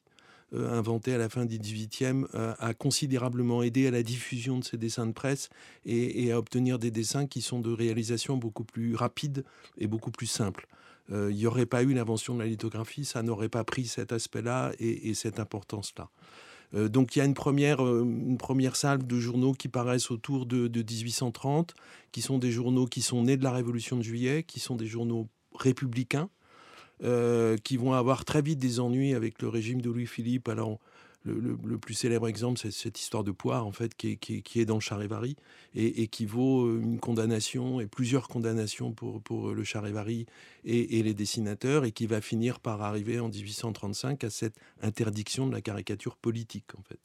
euh, 0.53 0.77
inventée 0.77 1.13
à 1.13 1.17
la 1.17 1.27
fin 1.27 1.45
du 1.45 1.57
XVIIIe 1.57 2.25
euh, 2.35 2.53
a 2.59 2.75
considérablement 2.75 3.63
aidé 3.63 3.87
à 3.87 3.91
la 3.91 4.03
diffusion 4.03 4.59
de 4.59 4.63
ces 4.63 4.77
dessins 4.77 5.07
de 5.07 5.11
presse 5.11 5.49
et, 5.85 6.31
à 6.31 6.37
obtenir 6.37 6.77
des 6.77 6.91
dessins 6.91 7.25
qui 7.25 7.41
sont 7.41 7.61
de 7.61 7.71
réalisation 7.71 8.37
beaucoup 8.37 8.63
plus 8.63 8.95
rapide 8.95 9.43
et 9.79 9.87
beaucoup 9.87 10.11
plus 10.11 10.27
simple. 10.27 10.67
Il 11.11 11.35
n'y 11.35 11.47
aurait 11.47 11.65
pas 11.65 11.81
eu 11.81 11.95
l'invention 11.95 12.35
de 12.35 12.39
la 12.39 12.45
lithographie, 12.45 13.03
ça 13.03 13.23
n'aurait 13.23 13.49
pas 13.49 13.63
pris 13.63 13.87
cet 13.87 14.11
aspect-là 14.11 14.73
et, 14.77 15.15
cette 15.15 15.39
importance-là. 15.39 16.07
donc 16.87 17.15
il 17.15 17.19
y 17.19 17.21
a 17.23 17.25
une 17.25 17.33
première, 17.33 17.79
une 17.79 18.37
première 18.37 18.75
salle 18.75 19.07
de 19.07 19.19
journaux 19.19 19.53
qui 19.53 19.69
paraissent 19.69 20.11
autour 20.11 20.45
de, 20.45 20.67
1830, 20.67 21.73
qui 22.11 22.21
sont 22.21 22.37
des 22.37 22.51
journaux 22.51 22.85
qui 22.85 23.01
sont 23.01 23.23
nés 23.23 23.37
de 23.37 23.43
la 23.43 23.51
Révolution 23.51 23.97
de 23.97 24.03
Juillet, 24.03 24.43
qui 24.43 24.59
sont 24.59 24.75
des 24.75 24.85
journaux 24.85 25.27
républicains 25.61 26.29
euh, 27.03 27.55
qui 27.57 27.77
vont 27.77 27.93
avoir 27.93 28.25
très 28.25 28.41
vite 28.41 28.59
des 28.59 28.79
ennuis 28.79 29.13
avec 29.13 29.41
le 29.41 29.47
régime 29.47 29.81
de 29.81 29.89
Louis-Philippe. 29.89 30.49
Alors, 30.49 30.79
le, 31.23 31.77
plus 31.77 31.93
célèbre 31.93 32.27
exemple, 32.27 32.59
c'est 32.59 32.71
cette 32.71 32.99
histoire 32.99 33.23
de 33.23 33.31
poire, 33.31 33.65
en 33.65 33.71
fait, 33.71 33.95
qui 33.95 34.17
est, 34.55 34.65
dans 34.65 34.75
le 34.75 34.81
Charivari 34.81 35.35
et, 35.75 36.07
qui 36.07 36.25
vaut 36.25 36.65
euh, 36.65 36.81
une 36.81 36.99
condamnation 36.99 37.79
et 37.79 37.87
plusieurs 37.87 38.27
condamnations 38.27 38.91
pour, 38.91 39.21
pour 39.21 39.51
le 39.51 39.63
Charivari 39.63 40.25
et, 40.65 41.03
les 41.03 41.13
dessinateurs 41.13 41.85
et 41.85 41.91
qui 41.91 42.05
va 42.07 42.21
finir 42.21 42.59
par 42.59 42.81
arriver 42.81 43.19
en 43.19 43.29
1835 43.29 44.23
à 44.23 44.29
cette 44.29 44.55
interdiction 44.81 45.47
de 45.47 45.53
la 45.53 45.61
caricature 45.61 46.15
politique, 46.17 46.75
en 46.77 46.83
fait. 46.83 46.99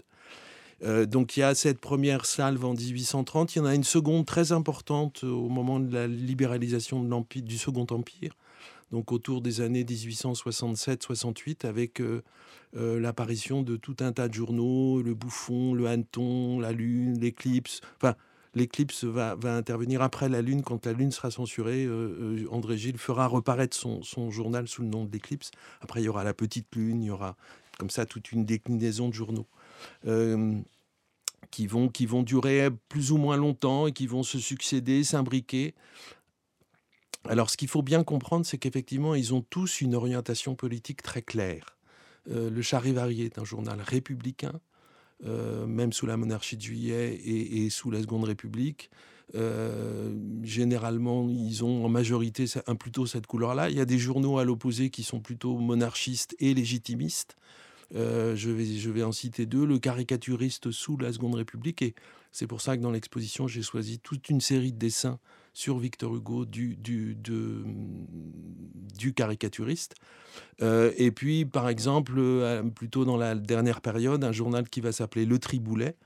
Euh, 0.82 1.06
donc 1.06 1.36
il 1.36 1.40
y 1.40 1.42
a 1.44 1.54
cette 1.54 1.78
première 1.78 2.26
salve 2.26 2.64
en 2.64 2.74
1830, 2.74 3.54
il 3.54 3.58
y 3.58 3.60
en 3.60 3.64
a 3.64 3.74
une 3.76 3.84
seconde 3.84 4.26
très 4.26 4.50
importante 4.50 5.22
au 5.22 5.48
moment 5.48 5.78
de 5.78 5.94
la 5.94 6.08
libéralisation 6.08 7.02
de 7.02 7.40
du 7.40 7.58
Second 7.58 7.86
Empire, 7.90 8.36
donc 8.94 9.12
autour 9.12 9.42
des 9.42 9.60
années 9.60 9.84
1867-68, 9.84 11.66
avec 11.66 12.00
l'apparition 12.72 13.62
de 13.62 13.76
tout 13.76 13.96
un 14.00 14.12
tas 14.12 14.28
de 14.28 14.34
journaux, 14.34 15.02
le 15.02 15.14
Bouffon, 15.14 15.74
le 15.74 15.86
Hanneton, 15.86 16.60
la 16.60 16.72
Lune, 16.72 17.18
l'Éclipse, 17.18 17.80
enfin 17.96 18.14
l'éclipse 18.54 19.04
va, 19.04 19.36
intervenir 19.44 20.02
après 20.02 20.28
la 20.28 20.42
Lune, 20.42 20.62
quand 20.62 20.86
la 20.86 20.92
Lune 20.92 21.10
sera 21.10 21.30
censurée. 21.30 21.84
Euh, 21.84 22.42
euh, 22.42 22.46
André 22.50 22.76
Gilles 22.76 22.98
fera 22.98 23.26
reparaître 23.26 23.76
son, 23.76 24.30
journal 24.30 24.68
sous 24.68 24.82
le 24.82 24.88
nom 24.88 25.04
de 25.04 25.12
l'éclipse. 25.12 25.50
Après, 25.80 26.00
il 26.00 26.04
y 26.04 26.08
aura 26.08 26.24
la 26.24 26.34
petite 26.34 26.74
Lune, 26.74 27.02
il 27.02 27.06
y 27.06 27.10
aura 27.10 27.36
comme 27.78 27.90
ça 27.90 28.06
toute 28.06 28.32
une 28.32 28.44
déclinaison 28.44 29.08
de 29.08 29.14
journaux. 29.14 29.46
Euh, 30.06 30.54
qui 31.50 31.66
vont, 31.66 31.88
qui 31.88 32.06
vont 32.06 32.22
durer 32.22 32.68
plus 32.88 33.12
ou 33.12 33.16
moins 33.16 33.36
longtemps 33.36 33.86
et 33.86 33.92
qui 33.92 34.06
vont 34.06 34.22
se 34.22 34.38
succéder, 34.38 35.04
s'imbriquer. 35.04 35.74
Alors, 37.28 37.50
ce 37.50 37.56
qu'il 37.56 37.68
faut 37.68 37.82
bien 37.82 38.04
comprendre, 38.04 38.44
c'est 38.44 38.58
qu'effectivement, 38.58 39.14
ils 39.14 39.32
ont 39.34 39.40
tous 39.40 39.80
une 39.80 39.94
orientation 39.94 40.54
politique 40.54 41.02
très 41.02 41.22
claire. 41.22 41.78
le 42.26 42.62
Charivari 42.62 43.22
est 43.22 43.38
un 43.38 43.44
journal 43.44 43.80
républicain, 43.80 44.60
euh, 45.26 45.64
même 45.66 45.92
sous 45.92 46.06
la 46.06 46.16
monarchie 46.16 46.56
de 46.56 46.62
Juillet 46.62 47.14
et, 47.14 47.70
sous 47.70 47.90
la 47.90 48.02
Seconde 48.02 48.24
République. 48.24 48.90
Euh, 49.34 50.14
généralement, 50.42 51.28
ils 51.30 51.64
ont 51.64 51.84
en 51.84 51.88
majorité 51.88 52.44
un, 52.66 52.74
plutôt 52.74 53.06
cette 53.06 53.26
couleur-là. 53.26 53.70
Il 53.70 53.76
y 53.76 53.80
a 53.80 53.86
des 53.86 53.98
journaux 53.98 54.38
à 54.38 54.44
l'opposé 54.44 54.90
qui 54.90 55.02
sont 55.02 55.20
plutôt 55.20 55.56
monarchistes 55.56 56.36
et 56.40 56.52
légitimistes. 56.52 57.36
Euh, 57.94 58.36
je, 58.36 58.50
vais, 58.50 58.66
je 58.66 58.90
vais 58.90 59.02
en 59.02 59.12
citer 59.12 59.46
deux. 59.46 59.64
Le 59.64 59.78
caricaturiste 59.78 60.70
sous 60.72 60.98
la 60.98 61.12
Seconde 61.12 61.36
République. 61.36 61.80
Et 61.80 61.94
c'est 62.30 62.46
pour 62.46 62.60
ça 62.60 62.76
que 62.76 62.82
dans 62.82 62.90
l'exposition, 62.90 63.46
j'ai 63.46 63.62
choisi 63.62 64.00
toute 64.00 64.28
une 64.28 64.42
série 64.42 64.72
de 64.72 64.78
dessins 64.78 65.20
sur 65.54 65.78
Victor 65.78 66.14
Hugo 66.14 66.44
du, 66.44 66.76
du, 66.76 67.16
du 68.98 69.14
caricaturiste. 69.14 69.94
Euh, 70.60 70.92
et 70.96 71.12
puis, 71.12 71.44
par 71.44 71.68
exemple, 71.68 72.14
euh, 72.18 72.62
plutôt 72.62 73.04
dans 73.04 73.16
la 73.16 73.36
dernière 73.36 73.80
période, 73.80 74.22
un 74.24 74.32
journal 74.32 74.68
qui 74.68 74.80
va 74.80 74.92
s'appeler 74.92 75.24
Le 75.24 75.38
Triboulet, 75.38 75.96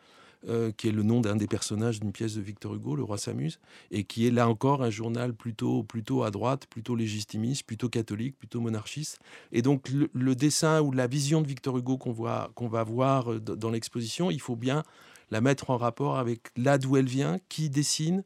euh, 0.48 0.70
qui 0.70 0.88
est 0.88 0.92
le 0.92 1.02
nom 1.02 1.20
d'un 1.20 1.34
des 1.34 1.46
personnages 1.46 1.98
d'une 1.98 2.12
pièce 2.12 2.34
de 2.34 2.42
Victor 2.42 2.74
Hugo, 2.74 2.94
Le 2.94 3.02
Roi 3.02 3.16
s'amuse, 3.16 3.58
et 3.90 4.04
qui 4.04 4.26
est 4.26 4.30
là 4.30 4.48
encore 4.48 4.82
un 4.82 4.90
journal 4.90 5.32
plutôt, 5.32 5.82
plutôt 5.82 6.22
à 6.22 6.30
droite, 6.30 6.66
plutôt 6.66 6.94
légitimiste, 6.94 7.64
plutôt 7.66 7.88
catholique, 7.88 8.38
plutôt 8.38 8.60
monarchiste. 8.60 9.18
Et 9.50 9.62
donc 9.62 9.88
le, 9.88 10.34
dessin 10.34 10.82
ou 10.82 10.92
la 10.92 11.06
vision 11.06 11.40
de 11.40 11.48
Victor 11.48 11.78
Hugo 11.78 11.96
qu'on 11.96 12.14
qu'on 12.54 12.68
va 12.68 12.84
voir 12.84 13.40
dans 13.40 13.70
l'exposition, 13.70 14.30
il 14.30 14.40
faut 14.40 14.56
bien 14.56 14.84
la 15.30 15.40
mettre 15.40 15.70
en 15.70 15.76
rapport 15.76 16.18
avec 16.18 16.40
là 16.56 16.78
d'où 16.78 16.96
elle 16.96 17.08
vient, 17.08 17.38
qui 17.48 17.68
dessine, 17.68 18.22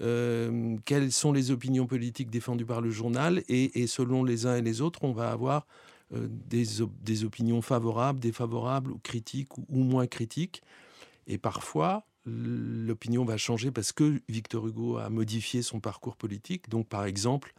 euh, 0.00 0.76
quelles 0.84 1.12
sont 1.12 1.32
les 1.32 1.50
opinions 1.50 1.86
politiques 1.86 2.30
défendues 2.30 2.66
par 2.66 2.80
le 2.80 2.90
journal, 2.90 3.42
et, 3.48 3.86
selon 3.86 4.24
les 4.24 4.46
uns 4.46 4.56
et 4.56 4.62
les 4.62 4.80
autres, 4.80 5.04
on 5.04 5.12
va 5.12 5.30
avoir 5.30 5.66
euh, 6.12 6.26
des, 6.28 6.82
opinions 7.24 7.62
favorables, 7.62 8.18
défavorables, 8.18 8.90
ou 8.90 8.98
critiques 8.98 9.56
ou, 9.56 9.84
moins 9.84 10.06
critiques. 10.06 10.62
Et 11.26 11.38
parfois, 11.38 12.06
l'opinion 12.26 13.24
va 13.24 13.36
changer 13.36 13.70
parce 13.70 13.92
que 13.92 14.20
Victor 14.28 14.66
Hugo 14.66 14.96
a 14.96 15.10
modifié 15.10 15.62
son 15.62 15.80
parcours 15.80 16.16
politique. 16.16 16.68
Donc, 16.68 16.88
par 16.88 17.04
exemple, 17.04 17.54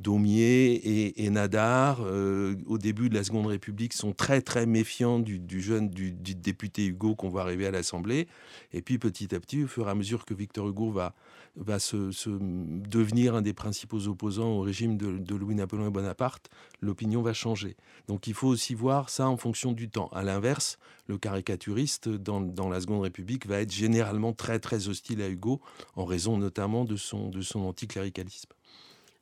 Daumier 0.00 1.14
et, 1.16 1.30
Nadar, 1.30 2.00
euh, 2.02 2.56
au 2.66 2.78
début 2.78 3.08
de 3.08 3.14
la 3.14 3.22
Seconde 3.22 3.46
République, 3.46 3.92
sont 3.92 4.12
très 4.12 4.40
très 4.40 4.66
méfiants 4.66 5.20
du, 5.20 5.60
jeune 5.60 5.88
député 5.88 6.86
Hugo 6.86 7.14
qu'on 7.14 7.28
voit 7.28 7.42
arriver 7.42 7.66
à 7.66 7.70
l'Assemblée. 7.70 8.26
Et 8.72 8.82
puis 8.82 8.98
petit 8.98 9.34
à 9.34 9.40
petit, 9.40 9.64
au 9.64 9.68
fur 9.68 9.86
et 9.86 9.90
à 9.90 9.94
mesure 9.94 10.24
que 10.24 10.34
Victor 10.34 10.68
Hugo 10.68 10.90
va, 10.90 11.14
va 11.56 11.78
se, 11.78 12.10
devenir 12.28 13.36
un 13.36 13.42
des 13.42 13.54
principaux 13.54 14.08
opposants 14.08 14.50
au 14.50 14.60
régime 14.62 14.96
de, 14.96 15.34
Louis-Napoléon 15.34 15.90
Bonaparte, 15.90 16.50
l'opinion 16.80 17.22
va 17.22 17.32
changer. 17.32 17.76
Donc 18.08 18.26
il 18.26 18.34
faut 18.34 18.48
aussi 18.48 18.74
voir 18.74 19.10
ça 19.10 19.28
en 19.28 19.36
fonction 19.36 19.72
du 19.72 19.88
temps. 19.88 20.08
À 20.08 20.22
l'inverse, 20.22 20.78
le 21.06 21.18
caricaturiste 21.18 22.08
dans, 22.08 22.40
dans, 22.40 22.68
la 22.68 22.80
Seconde 22.80 23.02
République 23.02 23.46
va 23.46 23.60
être 23.60 23.72
généralement 23.72 24.32
très 24.32 24.58
très 24.58 24.88
hostile 24.88 25.22
à 25.22 25.28
Hugo, 25.28 25.60
en 25.94 26.04
raison 26.04 26.36
notamment 26.36 26.84
de 26.84 26.96
son, 26.96 27.28
de 27.28 27.42
son 27.42 27.60
anticléricalisme. 27.60 28.53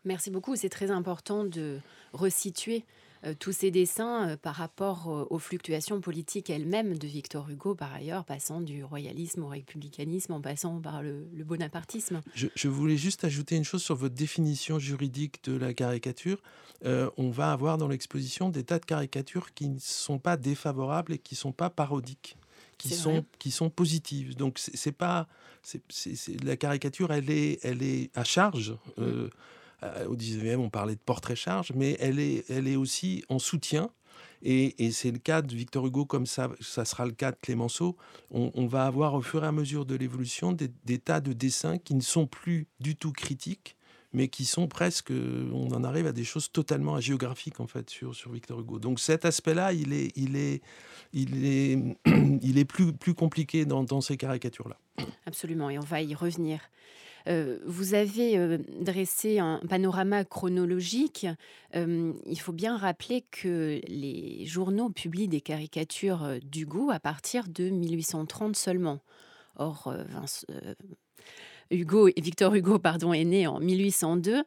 Merci 0.05 0.31
beaucoup. 0.31 0.57
C'est 0.57 0.69
très 0.69 0.91
important 0.91 1.45
de 1.45 1.81
resituer 2.13 2.85
euh, 3.25 3.35
tous 3.39 3.53
ces 3.53 3.71
dessins 3.71 4.31
euh, 4.31 4.37
par 4.37 4.57
rapport 4.57 5.09
euh, 5.09 5.27
aux 5.31 5.39
fluctuations 5.39 6.01
politiques 6.01 6.51
elles-mêmes 6.51 6.99
de 6.99 7.07
Victor 7.07 7.49
Hugo, 7.49 7.77
par 7.77 7.93
ailleurs, 7.95 8.25
passant 8.25 8.61
du 8.61 8.83
royalisme 8.83 9.45
au 9.45 9.49
républicanisme, 9.49 10.33
en 10.33 10.41
passant 10.41 10.81
par 10.81 11.03
le, 11.03 11.29
bonapartisme. 11.45 12.21
Je, 12.35 12.69
voulais 12.69 12.97
juste 12.97 13.25
ajouter 13.25 13.55
une 13.55 13.65
chose 13.65 13.83
sur 13.83 13.95
votre 13.95 14.15
définition 14.15 14.81
juridique 14.81 15.45
de 15.45 15.57
la 15.57 15.73
caricature. 15.73 16.43
on 16.85 17.31
va 17.31 17.53
avoir 17.53 17.79
dans 17.79 17.89
l'exposition 17.89 18.49
des 18.49 18.65
tas 18.65 18.81
de 18.81 18.85
caricatures 18.85 19.55
qui 19.55 19.69
ne 19.69 19.79
sont 19.79 20.19
pas 20.19 20.37
défavorables 20.37 21.13
et 21.13 21.19
qui 21.19 21.35
ne 21.35 21.39
sont 21.39 21.53
pas 21.53 21.71
parodiques 21.71 22.37
qui 22.79 22.89
sont 22.89 23.25
qui 23.39 23.53
sont 23.53 23.71
positives. 23.71 24.35
Donc 24.37 24.59
c'est 24.59 24.93
pas 24.93 25.29
c'est 25.63 26.43
la 26.43 26.57
caricature, 26.57 27.13
elle 27.13 27.31
est 27.31 27.61
elle 27.63 27.83
est 27.83 28.11
à 28.17 28.25
charge. 28.25 28.77
Mmh. 28.97 29.29
Euh, 29.83 30.07
au 30.07 30.17
19e, 30.17 30.57
on 30.57 30.71
parlait 30.71 30.95
de 30.95 31.01
portrait-charge, 31.01 31.73
mais 31.75 31.97
elle 31.99 32.21
est, 32.21 32.49
elle 32.51 32.69
est 32.69 32.77
aussi 32.77 33.25
en 33.29 33.39
soutien. 33.39 33.91
Et, 34.45 34.91
c'est 34.91 35.13
le 35.13 35.19
cas 35.19 35.41
de 35.41 35.55
Victor 35.55 35.87
Hugo, 35.87 36.05
comme 36.05 36.27
ça, 36.27 36.51
ça 36.61 36.85
sera 36.85 37.07
le 37.07 37.13
cas 37.13 37.31
de 37.31 37.37
Clémenceau. 37.41 37.97
On, 38.33 38.67
va 38.67 38.87
avoir 38.87 39.15
au 39.15 39.23
fur 39.23 39.45
et 39.45 39.47
à 39.47 39.53
mesure 39.53 39.87
de 39.87 39.95
l'évolution 39.95 40.53
des, 40.53 40.99
tas 40.99 41.21
de 41.21 41.33
dessins 41.33 41.79
qui 41.79 41.95
ne 41.95 42.01
sont 42.01 42.27
plus 42.27 42.67
du 42.81 42.97
tout 42.97 43.13
critiques, 43.13 43.77
mais 44.13 44.27
qui 44.27 44.45
sont 44.45 44.67
presque, 44.67 45.13
on 45.13 45.71
en 45.73 45.85
arrive 45.85 46.09
à 46.09 46.13
des 46.13 46.25
choses 46.25 46.51
totalement 46.51 46.99
géographiques 47.01 47.61
en 47.61 47.69
fait 47.69 47.89
sur, 47.89 48.17
sur 48.17 48.33
Victor 48.33 48.61
Hugo. 48.61 48.81
Donc 48.81 48.99
cet 48.99 49.25
aspect-là, 49.25 49.73
il 49.73 49.93
est, 49.93 50.11
il 50.17 50.35
est, 50.35 50.61
il 51.13 51.45
est, 51.45 51.79
il 52.43 52.59
est 52.59 52.65
plus, 52.65 52.93
plus 52.93 53.15
compliqué 53.15 53.65
dans, 53.65 53.85
dans 53.85 54.01
ces 54.01 54.17
caricatures-là. 54.17 54.79
Absolument, 55.25 55.71
et 55.71 55.79
on 55.79 55.83
va 55.83 56.03
y 56.03 56.17
revenir. 56.17 56.61
Euh, 57.29 57.59
vous 57.65 57.95
avez 57.95 58.37
euh, 58.39 58.59
dressé 58.81 59.39
un 59.39 59.61
panorama 59.69 60.25
chronologique. 60.25 61.27
Euh, 61.75 62.13
il 62.27 62.41
faut 62.41 62.53
bien 62.53 62.77
rappeler 62.77 63.25
que 63.31 63.81
les 63.87 64.45
journaux 64.47 64.91
publient 64.91 65.29
des 65.29 65.41
caricatures 65.41 66.39
d'Hugo 66.43 66.91
à 66.91 67.01
partir 67.01 67.49
de 67.49 67.71
1830 67.71 68.57
seulement. 68.57 69.01
Or, 69.57 69.95
Hugo, 71.71 72.09
Victor 72.17 72.55
Hugo 72.55 72.79
pardon, 72.79 73.13
est 73.13 73.25
né 73.25 73.47
en 73.47 73.61
1802. 73.61 74.43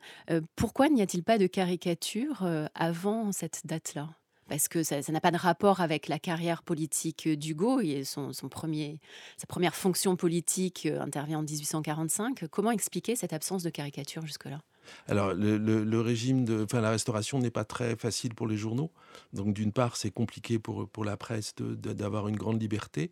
pourquoi 0.56 0.90
n'y 0.90 1.02
a-t-il 1.02 1.24
pas 1.24 1.38
de 1.38 1.48
caricature 1.48 2.44
avant 2.74 3.32
cette 3.32 3.62
date-là? 3.66 4.10
Parce 4.48 4.68
que 4.68 4.84
ça 4.84 5.02
n'a 5.10 5.22
pas 5.22 5.32
de 5.32 5.38
rapport 5.38 5.82
avec 5.82 6.08
la 6.08 6.20
carrière 6.20 6.64
politique 6.64 7.28
d'Hugo. 7.28 7.82
Son, 8.04 8.32
premier, 8.50 9.00
sa 9.38 9.48
première 9.48 9.76
fonction 9.76 10.16
politique 10.16 10.86
euh, 10.86 11.02
intervient 11.02 11.40
en 11.40 11.44
1845. 11.44 12.46
Comment 12.52 12.72
expliquer 12.72 13.16
cette 13.16 13.34
absence 13.34 13.64
de 13.64 13.70
caricature 13.70 14.26
jusque-là? 14.26 14.62
Alors, 15.08 15.34
le, 15.34 16.00
régime 16.00 16.46
enfin, 16.64 16.80
la 16.80 16.92
restauration 16.92 17.40
n'est 17.40 17.50
pas 17.50 17.66
très 17.66 17.96
facile 17.96 18.36
pour 18.36 18.48
les 18.48 18.58
journaux. 18.58 18.92
Donc, 19.34 19.54
d'une 19.54 19.72
part, 19.72 19.98
c'est 19.98 20.12
compliqué 20.12 20.60
pour, 20.60 20.88
pour 20.88 21.04
la 21.04 21.18
presse 21.18 21.56
d'avoir 21.60 22.28
une 22.28 22.36
grande 22.36 22.62
liberté. 22.62 23.12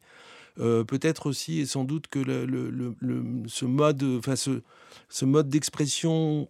Euh, 0.59 0.83
peut-être 0.83 1.25
aussi 1.25 1.59
et 1.61 1.65
sans 1.65 1.83
doute 1.83 2.07
que 2.07 2.19
le, 2.19 2.95
ce 3.47 3.65
mode, 3.65 4.03
enfin 4.03 4.35
ce, 4.35 4.61
ce 5.09 5.25
mode 5.25 5.49
d'expression 5.49 6.47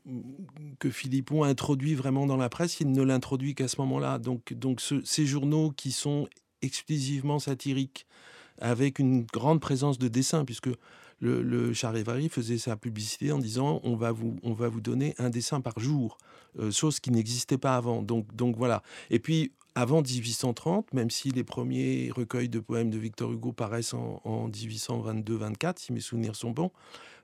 que 0.80 0.90
Philippon 0.90 1.44
introduit 1.44 1.96
vraiment 1.96 2.26
dans 2.26 2.36
la 2.36 2.50
presse, 2.50 2.82
il 2.82 2.92
ne 2.92 3.02
l'introduit 3.02 3.56
qu'à 3.56 3.70
ce 3.70 3.80
moment-là. 3.82 4.20
Donc, 4.20 4.54
donc 4.54 4.82
ces 4.82 5.26
journaux 5.26 5.72
qui 5.72 5.92
sont 5.92 6.28
exclusivement 6.62 7.40
satiriques, 7.40 8.06
avec 8.60 9.00
une 9.00 9.24
grande 9.24 9.60
présence 9.60 9.98
de 9.98 10.08
dessin, 10.08 10.46
puisque 10.46 10.70
le, 11.20 11.42
le 11.42 11.74
Charivari 11.74 12.30
faisait 12.30 12.58
sa 12.58 12.76
publicité 12.76 13.32
en 13.32 13.40
disant 13.40 13.80
on 13.84 13.96
va 13.96 14.12
vous, 14.12 14.36
on 14.44 14.54
va 14.54 14.68
vous 14.68 14.82
donner 14.82 15.16
un 15.18 15.30
dessin 15.30 15.62
par 15.62 15.80
jour, 15.80 16.18
euh, 16.60 16.72
chose 16.72 17.00
qui 17.00 17.12
n'existait 17.12 17.58
pas 17.58 17.76
avant. 17.76 18.02
Donc, 18.02 18.36
donc 18.36 18.58
voilà. 18.58 18.84
Et 19.10 19.20
puis 19.20 19.54
avant 19.76 20.02
1830, 20.02 20.94
même 20.94 21.10
si 21.10 21.32
les 21.32 21.44
premiers 21.44 22.12
recueils 22.12 22.50
de 22.50 22.60
poèmes 22.60 22.90
de 22.90 22.98
Victor 22.98 23.32
Hugo 23.32 23.52
paraissent 23.52 23.94
en, 23.94 24.50
1822-24, 24.50 25.80
si 25.80 25.94
mes 25.94 26.00
souvenirs 26.00 26.36
sont 26.36 26.52
bons, 26.52 26.72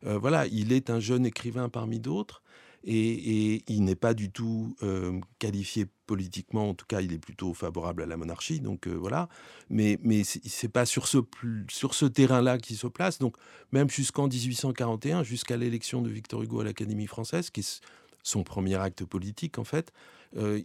euh, 0.06 0.18
voilà, 0.18 0.48
il 0.48 0.72
est 0.72 0.90
un 0.90 1.00
jeune 1.00 1.26
écrivain 1.26 1.70
parmi 1.70 2.00
d'autres. 2.00 2.42
Et, 2.86 3.62
il 3.68 3.84
n'est 3.84 3.96
pas 3.96 4.14
du 4.14 4.32
tout 4.32 4.76
euh, 4.84 5.20
qualifié 5.38 5.86
politiquement, 6.06 6.70
en 6.70 6.74
tout 6.74 6.86
cas, 6.86 7.02
il 7.02 7.12
est 7.12 7.20
plutôt 7.20 7.54
favorable 7.54 8.04
à 8.04 8.06
la 8.06 8.16
monarchie, 8.16 8.62
donc 8.62 8.88
euh, 8.88 8.94
voilà. 8.94 9.28
Mais, 9.70 10.00
mais 10.02 10.24
c'est 10.24 10.70
pas 10.70 10.86
sur 10.86 11.08
ce, 11.08 12.06
terrain-là 12.06 12.58
qu'il 12.58 12.78
se 12.78 12.88
place. 12.88 13.20
Donc, 13.20 13.36
même 13.74 13.90
jusqu'en 13.90 14.28
1841, 14.28 15.24
jusqu'à 15.24 15.58
l'élection 15.58 16.02
de 16.02 16.10
Victor 16.10 16.42
Hugo 16.42 16.62
à 16.62 16.64
l'Académie 16.64 17.08
française, 17.08 17.50
qui 17.50 17.60
est 17.60 17.82
son 18.30 18.44
premier 18.44 18.76
acte 18.76 19.04
politique, 19.06 19.58
en 19.60 19.64
fait, 19.64 19.92
euh, 20.38 20.62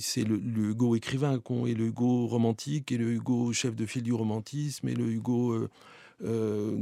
c'est 0.00 0.24
le, 0.24 0.36
Hugo 0.36 0.96
écrivain 0.96 1.40
et 1.66 1.74
le 1.74 1.86
Hugo 1.86 2.26
romantique 2.26 2.90
et 2.92 2.98
le 2.98 3.12
Hugo 3.12 3.52
chef 3.52 3.76
de 3.76 3.86
file 3.86 4.02
du 4.02 4.12
romantisme 4.12 4.88
et 4.88 4.94
le 4.94 5.06
Hugo 5.06 5.68
euh, 6.24 6.76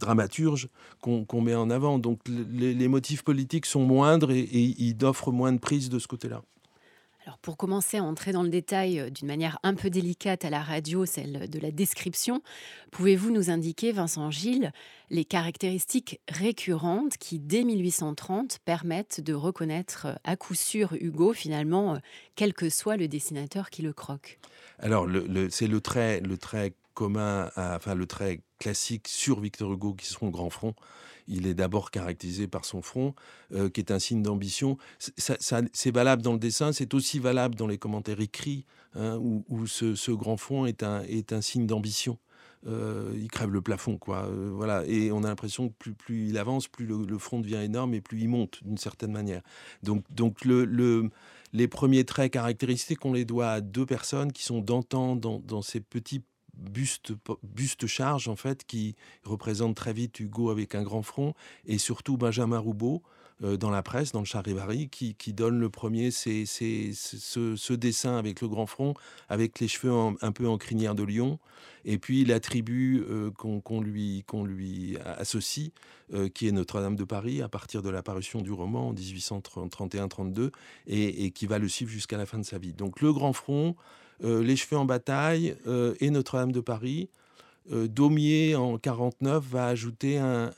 dramaturge 0.00 0.68
qu'on 1.00 1.40
met 1.40 1.54
en 1.54 1.70
avant. 1.70 1.98
Donc 1.98 2.20
les, 2.28 2.88
motifs 2.88 3.22
politiques 3.22 3.66
sont 3.66 3.84
moindres 3.84 4.32
et, 4.32 4.40
et 4.40 4.74
ils 4.78 5.04
offrent 5.04 5.30
moins 5.30 5.52
de 5.52 5.58
prise 5.58 5.88
de 5.88 5.98
ce 5.98 6.08
côté-là. 6.08 6.42
Alors 7.24 7.38
pour 7.38 7.56
commencer 7.56 7.98
à 7.98 8.02
entrer 8.02 8.32
dans 8.32 8.42
le 8.42 8.48
détail 8.48 8.98
euh, 8.98 9.08
d'une 9.08 9.28
manière 9.28 9.58
un 9.62 9.74
peu 9.74 9.90
délicate 9.90 10.44
à 10.44 10.50
la 10.50 10.60
radio, 10.60 11.06
celle 11.06 11.48
de 11.48 11.58
la 11.60 11.70
description, 11.70 12.42
pouvez-vous 12.90 13.30
nous 13.30 13.48
indiquer, 13.48 13.92
Vincent 13.92 14.32
Gilles, 14.32 14.72
les 15.08 15.24
caractéristiques 15.24 16.20
récurrentes 16.28 17.18
qui, 17.18 17.38
dès 17.38 17.62
1830, 17.62 18.58
permettent 18.64 19.20
de 19.20 19.34
reconnaître 19.34 20.06
euh, 20.06 20.14
à 20.24 20.34
coup 20.34 20.54
sûr 20.54 20.94
Hugo, 20.94 21.32
finalement, 21.32 21.94
euh, 21.94 21.98
quel 22.34 22.54
que 22.54 22.68
soit 22.68 22.96
le 22.96 23.06
dessinateur 23.06 23.70
qui 23.70 23.82
le 23.82 23.92
croque? 23.92 24.40
Alors 24.80 25.06
c'est 25.50 25.68
le 25.68 25.80
trait, 25.80 26.20
le 26.20 26.36
trait 26.36 26.74
commun, 26.94 27.50
enfin 27.56 27.94
le 27.94 28.06
trait 28.06 28.40
classique 28.58 29.06
sur 29.06 29.38
Victor 29.38 29.72
Hugo 29.72 29.94
qui 29.94 30.06
sont 30.06 30.28
grand 30.28 30.50
front 30.50 30.74
il 31.32 31.46
est 31.46 31.54
d'abord 31.54 31.90
caractérisé 31.90 32.46
par 32.46 32.64
son 32.64 32.82
front, 32.82 33.14
euh, 33.52 33.68
qui 33.68 33.80
est 33.80 33.90
un 33.90 33.98
signe 33.98 34.22
d'ambition. 34.22 34.76
c'est 34.98 35.90
valable 35.90 36.22
dans 36.22 36.32
le 36.32 36.38
dessin, 36.38 36.72
c'est 36.72 36.94
aussi 36.94 37.18
valable 37.18 37.54
dans 37.54 37.66
les 37.66 37.78
commentaires 37.78 38.20
écrits, 38.20 38.64
hein, 38.94 39.18
où, 39.18 39.66
ce, 39.66 40.10
grand 40.12 40.36
front 40.36 40.66
est 40.66 40.82
un, 40.82 41.40
signe 41.40 41.66
d'ambition. 41.66 42.18
Euh, 42.68 43.12
il 43.16 43.28
crève 43.28 43.50
le 43.50 43.60
plafond, 43.60 43.98
quoi. 43.98 44.26
Euh, 44.26 44.52
voilà. 44.54 44.84
Et 44.86 45.10
on 45.10 45.24
a 45.24 45.28
l'impression 45.28 45.68
que 45.68 45.74
plus, 45.74 45.94
plus 45.94 46.28
il 46.28 46.38
avance, 46.38 46.68
plus 46.68 46.86
le, 46.86 47.18
front 47.18 47.40
devient 47.40 47.56
énorme 47.56 47.92
et 47.94 48.00
plus 48.00 48.20
il 48.20 48.28
monte 48.28 48.62
d'une 48.62 48.78
certaine 48.78 49.10
manière. 49.10 49.42
Donc, 49.82 50.04
donc 50.10 50.44
le, 50.44 51.10
les 51.52 51.66
premiers 51.66 52.04
traits 52.04 52.32
caractéristiques, 52.32 53.04
on 53.04 53.14
les 53.14 53.24
doit 53.24 53.50
à 53.50 53.60
deux 53.60 53.84
personnes 53.84 54.30
qui 54.30 54.44
sont 54.44 54.60
d'antan 54.60 55.16
dans, 55.16 55.40
dans 55.40 55.62
ces 55.62 55.80
petits 55.80 56.22
buste, 56.54 57.12
buste 57.42 57.86
charge, 57.86 58.28
en 58.28 58.36
fait, 58.36 58.64
qui 58.64 58.96
représente 59.24 59.76
très 59.76 59.92
vite 59.92 60.20
Hugo 60.20 60.50
avec 60.50 60.74
un 60.74 60.82
grand 60.82 61.02
front, 61.02 61.34
et 61.66 61.78
surtout 61.78 62.16
Benjamin 62.16 62.58
Roubaud, 62.58 63.02
euh, 63.44 63.56
dans 63.56 63.70
la 63.70 63.82
presse, 63.82 64.12
dans 64.12 64.20
le 64.20 64.24
Charivari, 64.24 64.88
qui, 64.88 65.14
qui 65.14 65.32
donne 65.32 65.58
le 65.58 65.68
premier 65.68 66.10
c'est, 66.10 66.44
ce, 66.46 67.72
dessin 67.72 68.16
avec 68.16 68.40
le 68.40 68.48
grand 68.48 68.66
front, 68.66 68.94
avec 69.28 69.58
les 69.58 69.68
cheveux 69.68 69.92
un 70.20 70.32
peu 70.32 70.46
en 70.46 70.58
crinière 70.58 70.94
de 70.94 71.02
lion, 71.02 71.38
et 71.84 71.98
puis 71.98 72.24
l'attribut 72.24 73.04
euh, 73.08 73.30
qu'on, 73.32 73.80
lui, 73.80 74.24
lui 74.44 74.96
associe, 74.98 75.70
euh, 76.12 76.28
qui 76.28 76.46
est 76.46 76.52
Notre-Dame 76.52 76.94
de 76.94 77.04
Paris, 77.04 77.42
à 77.42 77.48
partir 77.48 77.82
de 77.82 77.90
l'apparition 77.90 78.42
du 78.42 78.52
roman 78.52 78.88
en 78.88 78.94
1831-32, 78.94 80.50
et, 80.86 81.30
qui 81.32 81.46
va 81.46 81.58
le 81.58 81.68
suivre 81.68 81.90
jusqu'à 81.90 82.18
la 82.18 82.26
fin 82.26 82.38
de 82.38 82.44
sa 82.44 82.58
vie. 82.58 82.72
Donc 82.72 83.00
le 83.00 83.12
grand 83.12 83.32
front, 83.32 83.74
les 84.22 84.56
cheveux 84.56 84.78
en 84.78 84.84
bataille 84.84 85.56
euh, 85.66 85.94
et 86.00 86.10
Notre-Dame 86.10 86.52
de 86.52 86.60
Paris. 86.60 87.08
Euh, 87.70 87.86
Daumier, 87.86 88.56
en 88.56 88.76
49, 88.76 89.44
va 89.44 89.66
ajouter 89.66 90.18
un, 90.18 90.50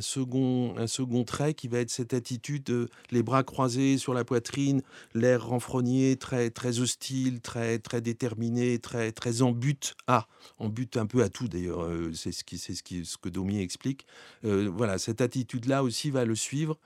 second, 0.00 0.74
un 0.78 0.86
second 0.86 1.24
trait 1.24 1.52
qui 1.52 1.68
va 1.68 1.78
être 1.78 1.90
cette 1.90 2.14
attitude, 2.14 2.88
les 3.10 3.22
bras 3.22 3.42
croisés 3.42 3.98
sur 3.98 4.14
la 4.14 4.24
poitrine, 4.24 4.80
l'air 5.14 5.46
renfrogné, 5.46 6.16
très, 6.16 6.48
très 6.48 6.80
hostile, 6.80 7.40
très, 7.40 7.78
très 7.78 8.00
déterminé, 8.00 8.78
très, 8.78 9.12
très 9.12 9.42
en 9.42 9.52
but 9.52 9.94
à, 10.06 10.26
en 10.58 10.70
but 10.70 10.96
un 10.96 11.04
peu 11.04 11.22
à 11.22 11.28
tout 11.28 11.48
d'ailleurs, 11.48 11.86
c'est 12.14 12.32
ce, 12.32 12.42
ce, 12.56 12.72
ce 13.04 13.16
que 13.18 13.28
Daumier 13.28 13.60
explique. 13.60 14.06
voilà, 14.42 14.96
cette 14.96 15.20
attitude-là 15.20 15.82
aussi 15.82 16.10
va 16.10 16.24
le 16.24 16.34
suivre. 16.34 16.78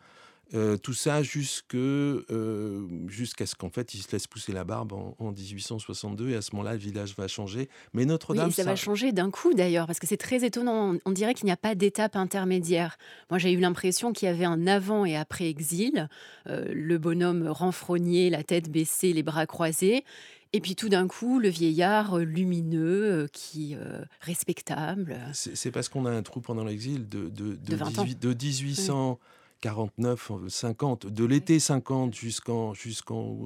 Euh, 0.54 0.76
tout 0.76 0.92
ça 0.92 1.22
jusque, 1.22 1.74
euh, 1.74 2.86
jusqu'à 3.08 3.46
ce 3.46 3.54
qu'en 3.54 3.70
fait, 3.70 3.94
il 3.94 4.02
se 4.02 4.12
laisse 4.12 4.26
pousser 4.26 4.52
la 4.52 4.64
barbe 4.64 4.92
en, 4.92 5.32
1862 5.32 6.30
et 6.30 6.36
à 6.36 6.42
ce 6.42 6.54
moment-là, 6.54 6.72
le 6.72 6.78
village 6.78 7.16
va 7.16 7.26
changer. 7.26 7.68
Mais 7.94 8.04
Notre-Dame, 8.04 8.50
ça, 8.50 8.64
va 8.64 8.76
changer 8.76 9.12
d'un 9.12 9.30
coup 9.30 9.54
d'ailleurs, 9.54 9.86
parce 9.86 9.98
que 9.98 10.06
c'est 10.06 10.18
très 10.18 10.44
étonnant. 10.44 10.96
On, 11.06 11.10
dirait 11.10 11.32
qu'il 11.34 11.46
n'y 11.46 11.52
a 11.52 11.56
pas 11.56 11.74
d'étape 11.74 12.16
intermédiaire. 12.16 12.98
Moi, 13.30 13.38
j'ai 13.38 13.52
eu 13.52 13.60
l'impression 13.60 14.12
qu'il 14.12 14.28
y 14.28 14.30
avait 14.30 14.44
un 14.44 14.66
avant 14.66 15.06
et 15.06 15.16
après 15.16 15.48
exil, 15.48 16.08
euh, 16.48 16.66
le 16.72 16.98
bonhomme 16.98 17.48
renfrogné, 17.48 18.28
la 18.28 18.42
tête 18.42 18.70
baissée, 18.70 19.12
les 19.12 19.22
bras 19.22 19.46
croisés. 19.46 20.04
Et 20.52 20.60
puis 20.60 20.76
tout 20.76 20.90
d'un 20.90 21.08
coup, 21.08 21.38
le 21.38 21.48
vieillard 21.48 22.18
lumineux, 22.18 23.26
qui 23.32 23.74
respectable. 24.20 25.16
C'est 25.32 25.70
parce 25.70 25.88
qu'on 25.88 26.04
a 26.04 26.10
un 26.10 26.22
trou 26.22 26.42
pendant 26.42 26.64
l'exil 26.64 27.08
de, 27.08 27.30
de, 27.30 27.54
de, 27.54 28.14
de 28.20 28.28
1800. 28.34 29.18
49, 29.62 30.32
50, 30.48 31.06
de 31.06 31.24
l'été 31.24 31.60
50 31.60 32.14
jusqu'en, 32.14 32.74
jusqu'en 32.74 33.38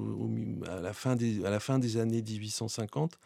à, 0.67 0.81
la 0.81 0.93
fin 0.93 1.15
des, 1.15 1.45
à 1.45 1.51
la 1.51 1.61
fin 1.61 1.79
des 1.79 1.99
années 1.99 2.23
1850, 2.23 3.19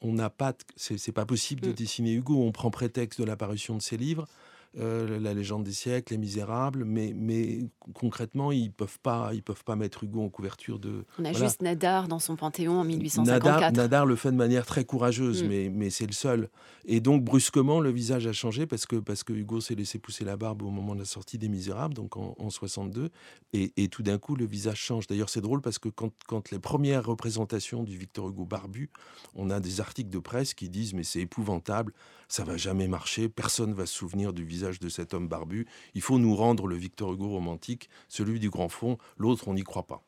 on 0.00 0.14
n'a 0.14 0.30
pas, 0.30 0.54
c'est, 0.76 1.12
pas 1.12 1.26
possible 1.26 1.60
de 1.60 1.68
mm. 1.68 1.74
dessiner 1.74 2.12
Hugo. 2.14 2.42
On 2.42 2.50
prend 2.50 2.70
prétexte 2.70 3.20
de 3.20 3.26
l'apparition 3.26 3.76
de 3.76 3.82
ses 3.82 3.98
livres. 3.98 4.26
Euh, 4.76 5.18
la 5.18 5.32
légende 5.32 5.64
des 5.64 5.72
siècles, 5.72 6.12
Les 6.12 6.18
Misérables, 6.18 6.84
mais, 6.84 7.14
mais 7.16 7.60
concrètement, 7.94 8.52
ils 8.52 8.70
peuvent 8.70 8.98
pas, 9.02 9.30
ils 9.32 9.42
peuvent 9.42 9.64
pas 9.64 9.76
mettre 9.76 10.04
Hugo 10.04 10.22
en 10.22 10.28
couverture 10.28 10.78
de. 10.78 11.06
On 11.18 11.24
a 11.24 11.32
juste 11.32 11.62
Nadar 11.62 12.06
dans 12.06 12.18
son 12.18 12.36
panthéon 12.36 12.80
en 12.80 12.84
1854. 12.84 13.74
Nadar, 13.74 14.04
le 14.04 14.14
fait 14.14 14.30
de 14.30 14.36
manière 14.36 14.66
très 14.66 14.84
courageuse, 14.84 15.42
mm. 15.42 15.46
mais, 15.48 15.70
mais 15.70 15.88
c'est 15.88 16.06
le 16.06 16.12
seul. 16.12 16.50
Et 16.84 17.00
donc 17.00 17.24
brusquement, 17.24 17.80
le 17.80 17.90
visage 17.90 18.26
a 18.26 18.32
changé 18.32 18.66
parce 18.66 18.84
que 18.84 18.96
parce 18.96 19.24
que 19.24 19.32
Hugo 19.32 19.62
s'est 19.62 19.74
laissé 19.74 19.98
pousser 19.98 20.26
la 20.26 20.36
barbe 20.36 20.62
au 20.62 20.70
moment 20.70 20.94
de 20.94 21.00
la 21.00 21.06
sortie 21.06 21.38
des 21.38 21.48
Misérables, 21.48 21.94
donc 21.94 22.18
en, 22.18 22.50
62, 22.50 23.08
et, 23.54 23.72
et, 23.76 23.88
tout 23.88 24.02
d'un 24.02 24.18
coup, 24.18 24.36
le 24.36 24.46
visage 24.46 24.78
change. 24.78 25.06
D'ailleurs, 25.06 25.30
c'est 25.30 25.40
drôle 25.40 25.62
parce 25.62 25.78
que 25.78 25.88
quand, 25.88 26.12
quand 26.26 26.50
les 26.50 26.58
premières 26.58 27.06
représentations 27.06 27.84
du 27.84 27.96
Victor 27.96 28.28
Hugo 28.28 28.44
barbu, 28.44 28.90
on 29.34 29.48
a 29.48 29.60
des 29.60 29.80
articles 29.80 30.10
de 30.10 30.18
presse 30.18 30.52
qui 30.52 30.68
disent 30.68 30.92
mais 30.92 31.04
c'est 31.04 31.20
épouvantable, 31.20 31.94
ça 32.28 32.44
va 32.44 32.56
jamais 32.56 32.88
marcher, 32.88 33.28
personne 33.28 33.72
va 33.72 33.86
se 33.86 33.94
souvenir 33.94 34.32
du 34.32 34.44
visage 34.44 34.80
de 34.80 34.88
cet 34.88 35.14
homme 35.14 35.28
barbu. 35.28 35.66
Il 35.94 36.02
faut 36.02 36.18
nous 36.18 36.36
rendre 36.36 36.66
le 36.66 36.76
Victor 36.76 37.12
Hugo 37.12 37.28
romantique, 37.28 37.88
celui 38.08 38.38
du 38.38 38.50
grand 38.50 38.68
fond. 38.68 38.98
L'autre, 39.16 39.48
on 39.48 39.54
n'y 39.54 39.64
croit 39.64 39.86
pas. 39.86 40.04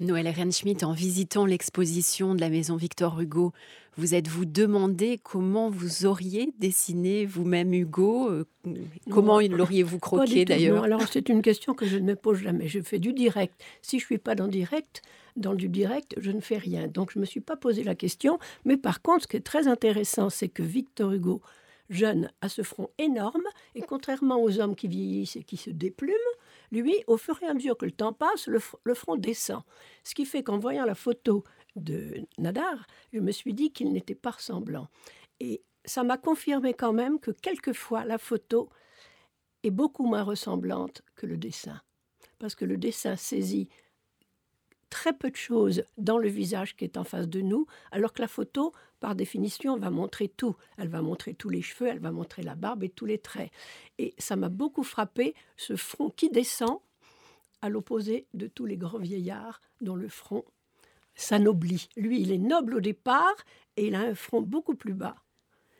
Noël 0.00 0.26
Ehrenschmidt, 0.26 0.84
en 0.84 0.92
visitant 0.92 1.46
l'exposition 1.46 2.34
de 2.34 2.40
la 2.40 2.50
maison 2.50 2.76
Victor 2.76 3.18
Hugo, 3.18 3.52
vous 3.96 4.14
êtes-vous 4.14 4.44
demandé 4.44 5.18
comment 5.22 5.70
vous 5.70 6.04
auriez 6.04 6.52
dessiné 6.58 7.24
vous-même 7.24 7.72
Hugo 7.72 8.30
euh, 8.30 8.44
Comment 9.10 9.40
l'auriez-vous 9.40 9.98
croqué 9.98 10.44
d'ailleurs? 10.44 10.84
Alors 10.84 11.08
c'est 11.10 11.30
une 11.30 11.40
question 11.40 11.72
que 11.72 11.86
je 11.86 11.96
ne 11.96 12.04
me 12.04 12.16
pose 12.16 12.38
jamais. 12.40 12.68
Je 12.68 12.80
fais 12.80 12.98
du 12.98 13.14
direct. 13.14 13.54
Si 13.80 13.98
je 13.98 14.04
suis 14.04 14.18
pas 14.18 14.34
dans 14.34 14.48
direct, 14.48 15.00
dans 15.36 15.54
du 15.54 15.68
direct, 15.68 16.14
je 16.18 16.30
ne 16.30 16.40
fais 16.40 16.58
rien. 16.58 16.88
Donc 16.88 17.12
je 17.12 17.18
ne 17.18 17.20
me 17.20 17.26
suis 17.26 17.40
pas 17.40 17.56
posé 17.56 17.84
la 17.84 17.94
question. 17.94 18.38
Mais 18.64 18.76
par 18.76 19.02
contre, 19.02 19.22
ce 19.22 19.28
qui 19.28 19.36
est 19.36 19.46
très 19.46 19.68
intéressant, 19.68 20.30
c'est 20.30 20.48
que 20.48 20.62
Victor 20.62 21.12
Hugo 21.12 21.40
jeune 21.88 22.30
a 22.40 22.48
ce 22.48 22.62
front 22.62 22.90
énorme, 22.98 23.44
et 23.74 23.82
contrairement 23.82 24.42
aux 24.42 24.58
hommes 24.58 24.74
qui 24.74 24.88
vieillissent 24.88 25.36
et 25.36 25.44
qui 25.44 25.56
se 25.56 25.70
déplument, 25.70 26.14
lui, 26.72 26.96
au 27.06 27.16
fur 27.16 27.40
et 27.42 27.46
à 27.46 27.54
mesure 27.54 27.76
que 27.76 27.84
le 27.84 27.92
temps 27.92 28.12
passe, 28.12 28.48
le, 28.48 28.94
front 28.94 29.16
descend. 29.16 29.62
Ce 30.02 30.14
qui 30.14 30.24
fait 30.24 30.42
qu'en 30.42 30.58
voyant 30.58 30.84
la 30.84 30.94
photo 30.94 31.44
de 31.76 32.26
Nadar, 32.38 32.86
je 33.12 33.20
me 33.20 33.30
suis 33.30 33.54
dit 33.54 33.70
qu'il 33.70 33.92
n'était 33.92 34.14
pas 34.14 34.30
ressemblant. 34.30 34.88
Et 35.38 35.62
ça 35.84 36.02
m'a 36.02 36.18
confirmé 36.18 36.74
quand 36.74 36.92
même 36.92 37.20
que 37.20 37.30
quelquefois 37.30 38.04
la 38.04 38.18
photo 38.18 38.68
est 39.62 39.70
beaucoup 39.70 40.06
moins 40.06 40.22
ressemblante 40.22 41.02
que 41.14 41.26
le 41.26 41.36
dessin. 41.36 41.80
Parce 42.38 42.54
que 42.54 42.64
le 42.64 42.76
dessin 42.76 43.16
saisit 43.16 43.68
très 44.96 45.12
peu 45.12 45.30
de 45.30 45.36
choses 45.36 45.82
dans 45.98 46.16
le 46.16 46.30
visage 46.30 46.74
qui 46.74 46.84
est 46.84 46.96
en 46.96 47.04
face 47.04 47.28
de 47.28 47.42
nous, 47.42 47.66
alors 47.92 48.14
que 48.14 48.22
la 48.22 48.28
photo, 48.28 48.72
par 48.98 49.14
définition, 49.14 49.76
va 49.76 49.90
montrer 49.90 50.26
tout. 50.26 50.56
Elle 50.78 50.88
va 50.88 51.02
montrer 51.02 51.34
tous 51.34 51.50
les 51.50 51.60
cheveux, 51.60 51.90
elle 51.90 51.98
va 51.98 52.12
montrer 52.12 52.42
la 52.42 52.54
barbe 52.54 52.82
et 52.82 52.88
tous 52.88 53.04
les 53.04 53.18
traits. 53.18 53.50
Et 53.98 54.14
ça 54.16 54.36
m'a 54.36 54.48
beaucoup 54.48 54.84
frappé, 54.84 55.34
ce 55.58 55.76
front 55.76 56.08
qui 56.08 56.30
descend, 56.30 56.78
à 57.60 57.68
l'opposé 57.68 58.26
de 58.32 58.46
tous 58.46 58.64
les 58.64 58.78
grands 58.78 58.98
vieillards 58.98 59.60
dont 59.82 59.96
le 59.96 60.08
front 60.08 60.46
s'anoblit. 61.14 61.90
Lui, 61.98 62.22
il 62.22 62.32
est 62.32 62.38
noble 62.38 62.76
au 62.76 62.80
départ 62.80 63.36
et 63.76 63.88
il 63.88 63.94
a 63.94 64.00
un 64.00 64.14
front 64.14 64.40
beaucoup 64.40 64.76
plus 64.76 64.94
bas. 64.94 65.16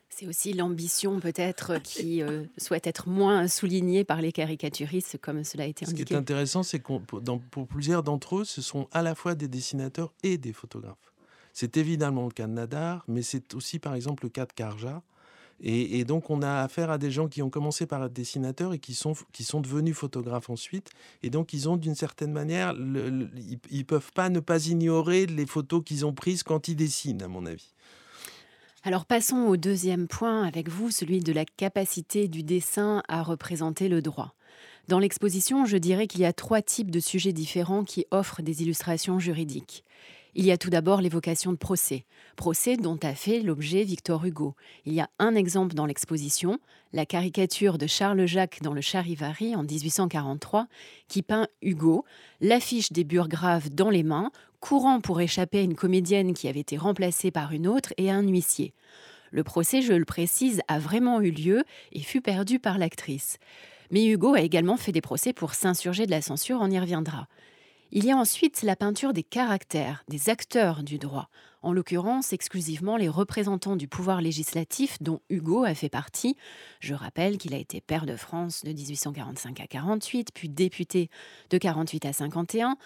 C'est 0.08 0.26
aussi 0.26 0.52
l'ambition 0.52 1.20
peut-être 1.20 1.78
qui 1.82 2.22
euh, 2.22 2.44
souhaite 2.56 2.86
être 2.86 3.08
moins 3.08 3.48
soulignée 3.48 4.04
par 4.04 4.22
les 4.22 4.32
caricaturistes 4.32 5.18
comme 5.20 5.44
cela 5.44 5.64
a 5.64 5.66
été 5.66 5.84
indiqué. 5.84 6.02
Ce 6.02 6.06
qui 6.06 6.14
est 6.14 6.16
intéressant, 6.16 6.62
c'est 6.62 6.78
que 6.78 6.94
pour 7.50 7.66
plusieurs 7.66 8.02
d'entre 8.02 8.38
eux, 8.38 8.44
ce 8.44 8.62
sont 8.62 8.88
à 8.92 9.02
la 9.02 9.14
fois 9.14 9.34
des 9.34 9.48
dessinateurs 9.48 10.12
et 10.22 10.38
des 10.38 10.52
photographes. 10.52 11.12
C'est 11.52 11.76
évidemment 11.76 12.24
le 12.24 12.32
cas 12.32 12.46
de 12.46 12.52
Nadar, 12.52 13.04
mais 13.08 13.22
c'est 13.22 13.54
aussi 13.54 13.78
par 13.78 13.94
exemple 13.94 14.24
le 14.24 14.30
cas 14.30 14.46
de 14.46 14.52
Karja. 14.52 15.02
Et, 15.60 16.04
donc 16.04 16.28
on 16.28 16.42
a 16.42 16.60
affaire 16.60 16.90
à 16.90 16.98
des 16.98 17.10
gens 17.10 17.28
qui 17.28 17.40
ont 17.40 17.48
commencé 17.48 17.86
par 17.86 18.04
être 18.04 18.12
dessinateurs 18.12 18.74
et 18.74 18.78
qui 18.78 18.94
sont, 18.94 19.14
qui 19.32 19.42
sont 19.42 19.60
devenus 19.60 19.96
photographes 19.96 20.50
ensuite. 20.50 20.90
Et 21.22 21.30
donc 21.30 21.54
ils 21.54 21.68
ont 21.68 21.78
d'une 21.78 21.94
certaine 21.94 22.32
manière, 22.32 22.74
ils 22.74 23.58
ne 23.70 23.82
peuvent 23.82 24.12
pas 24.12 24.28
ne 24.28 24.40
pas 24.40 24.66
ignorer 24.66 25.24
les 25.24 25.46
photos 25.46 25.82
qu'ils 25.82 26.04
ont 26.04 26.12
prises 26.12 26.42
quand 26.42 26.68
ils 26.68 26.76
dessinent, 26.76 27.22
à 27.22 27.28
mon 27.28 27.46
avis. 27.46 27.72
Alors 28.86 29.04
passons 29.04 29.38
au 29.48 29.56
deuxième 29.56 30.06
point 30.06 30.44
avec 30.44 30.68
vous, 30.68 30.92
celui 30.92 31.18
de 31.18 31.32
la 31.32 31.44
capacité 31.44 32.28
du 32.28 32.44
dessin 32.44 33.02
à 33.08 33.24
représenter 33.24 33.88
le 33.88 34.00
droit. 34.00 34.36
Dans 34.86 35.00
l'exposition, 35.00 35.64
je 35.64 35.76
dirais 35.76 36.06
qu'il 36.06 36.20
y 36.20 36.24
a 36.24 36.32
trois 36.32 36.62
types 36.62 36.92
de 36.92 37.00
sujets 37.00 37.32
différents 37.32 37.82
qui 37.82 38.06
offrent 38.12 38.42
des 38.42 38.62
illustrations 38.62 39.18
juridiques. 39.18 39.82
Il 40.36 40.44
y 40.44 40.52
a 40.52 40.56
tout 40.56 40.70
d'abord 40.70 41.00
l'évocation 41.00 41.50
de 41.50 41.56
procès, 41.56 42.04
procès 42.36 42.76
dont 42.76 42.98
a 43.02 43.16
fait 43.16 43.40
l'objet 43.40 43.82
Victor 43.82 44.24
Hugo. 44.24 44.54
Il 44.84 44.92
y 44.92 45.00
a 45.00 45.10
un 45.18 45.34
exemple 45.34 45.74
dans 45.74 45.86
l'exposition, 45.86 46.60
la 46.92 47.06
caricature 47.06 47.78
de 47.78 47.88
Charles 47.88 48.26
Jacques 48.26 48.62
dans 48.62 48.74
le 48.74 48.82
Charivari 48.82 49.56
en 49.56 49.64
1843, 49.64 50.68
qui 51.08 51.22
peint 51.22 51.48
Hugo, 51.60 52.04
l'affiche 52.40 52.92
des 52.92 53.02
burgraves 53.02 53.70
dans 53.70 53.90
les 53.90 54.04
mains, 54.04 54.30
courant 54.60 55.00
pour 55.00 55.20
échapper 55.20 55.58
à 55.58 55.62
une 55.62 55.74
comédienne 55.74 56.34
qui 56.34 56.48
avait 56.48 56.60
été 56.60 56.76
remplacée 56.76 57.30
par 57.30 57.52
une 57.52 57.66
autre 57.66 57.92
et 57.96 58.10
à 58.10 58.14
un 58.14 58.26
huissier. 58.26 58.74
Le 59.30 59.44
procès, 59.44 59.82
je 59.82 59.92
le 59.92 60.04
précise, 60.04 60.60
a 60.68 60.78
vraiment 60.78 61.20
eu 61.20 61.30
lieu 61.30 61.64
et 61.92 62.00
fut 62.00 62.20
perdu 62.20 62.58
par 62.58 62.78
l'actrice. 62.78 63.38
Mais 63.90 64.06
Hugo 64.06 64.34
a 64.34 64.40
également 64.40 64.76
fait 64.76 64.92
des 64.92 65.00
procès 65.00 65.32
pour 65.32 65.54
s'insurger 65.54 66.06
de 66.06 66.10
la 66.10 66.22
censure, 66.22 66.58
on 66.60 66.70
y 66.70 66.78
reviendra. 66.78 67.28
Il 67.92 68.04
y 68.04 68.10
a 68.10 68.16
ensuite 68.16 68.62
la 68.62 68.76
peinture 68.76 69.12
des 69.12 69.22
caractères, 69.22 70.04
des 70.08 70.28
acteurs 70.28 70.82
du 70.82 70.98
droit 70.98 71.28
en 71.66 71.72
l'occurrence 71.72 72.32
exclusivement 72.32 72.96
les 72.96 73.08
représentants 73.08 73.74
du 73.74 73.88
pouvoir 73.88 74.20
législatif 74.20 75.02
dont 75.02 75.20
Hugo 75.28 75.64
a 75.64 75.74
fait 75.74 75.88
partie. 75.88 76.36
Je 76.78 76.94
rappelle 76.94 77.38
qu'il 77.38 77.54
a 77.54 77.56
été 77.56 77.80
père 77.80 78.06
de 78.06 78.14
France 78.14 78.62
de 78.62 78.70
1845 78.70 79.60
à 79.60 79.66
48, 79.66 80.28
puis 80.32 80.48
député 80.48 81.10
de 81.50 81.58
48 81.58 82.04
à 82.04 82.12
51. 82.12 82.76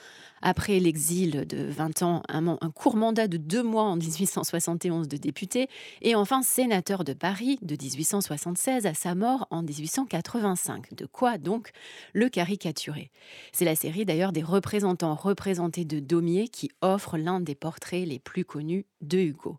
Après 0.40 0.80
l'exil 0.80 1.46
de 1.46 1.62
20 1.64 2.02
ans, 2.02 2.22
un, 2.30 2.48
un 2.48 2.70
court 2.70 2.96
mandat 2.96 3.28
de 3.28 3.36
deux 3.36 3.62
mois 3.62 3.82
en 3.82 3.96
1871 3.96 5.08
de 5.08 5.18
député, 5.18 5.68
et 6.00 6.14
enfin 6.14 6.40
sénateur 6.40 7.04
de 7.04 7.12
Paris 7.12 7.58
de 7.60 7.76
1876 7.76 8.86
à 8.86 8.94
sa 8.94 9.14
mort 9.14 9.46
en 9.50 9.62
1885. 9.62 10.94
De 10.94 11.04
quoi 11.04 11.36
donc 11.36 11.72
le 12.14 12.30
caricaturer? 12.30 13.10
C'est 13.52 13.66
la 13.66 13.76
série 13.76 14.06
d'ailleurs 14.06 14.32
des 14.32 14.42
représentants 14.42 15.14
représentés 15.14 15.84
de 15.84 16.00
Daumier 16.00 16.48
qui 16.48 16.70
offre 16.80 17.18
l'un 17.18 17.40
des 17.40 17.54
portraits 17.54 18.08
les 18.08 18.18
plus 18.18 18.46
connus 18.46 18.69
de 19.00 19.18
Hugo. 19.18 19.58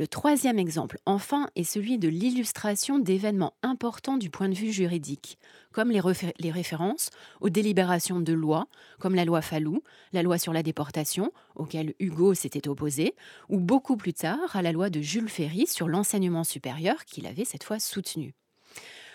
Le 0.00 0.06
troisième 0.06 0.58
exemple, 0.58 0.98
enfin, 1.04 1.50
est 1.56 1.64
celui 1.64 1.98
de 1.98 2.08
l'illustration 2.08 2.98
d'événements 2.98 3.52
importants 3.62 4.16
du 4.16 4.30
point 4.30 4.48
de 4.48 4.54
vue 4.54 4.72
juridique, 4.72 5.38
comme 5.72 5.90
les, 5.90 6.50
références 6.50 7.10
aux 7.42 7.50
délibérations 7.50 8.20
de 8.20 8.32
lois, 8.32 8.66
comme 8.98 9.14
la 9.14 9.26
loi 9.26 9.42
Fallou, 9.42 9.82
la 10.14 10.22
loi 10.22 10.38
sur 10.38 10.54
la 10.54 10.62
déportation, 10.62 11.32
auquel 11.54 11.92
Hugo 11.98 12.32
s'était 12.32 12.66
opposé, 12.66 13.14
ou 13.50 13.58
beaucoup 13.58 13.98
plus 13.98 14.14
tard 14.14 14.56
à 14.56 14.62
la 14.62 14.72
loi 14.72 14.88
de 14.88 15.02
Jules 15.02 15.28
Ferry 15.28 15.66
sur 15.66 15.86
l'enseignement 15.86 16.44
supérieur 16.44 17.04
qu'il 17.04 17.26
avait 17.26 17.44
cette 17.44 17.64
fois 17.64 17.78
soutenu. 17.78 18.32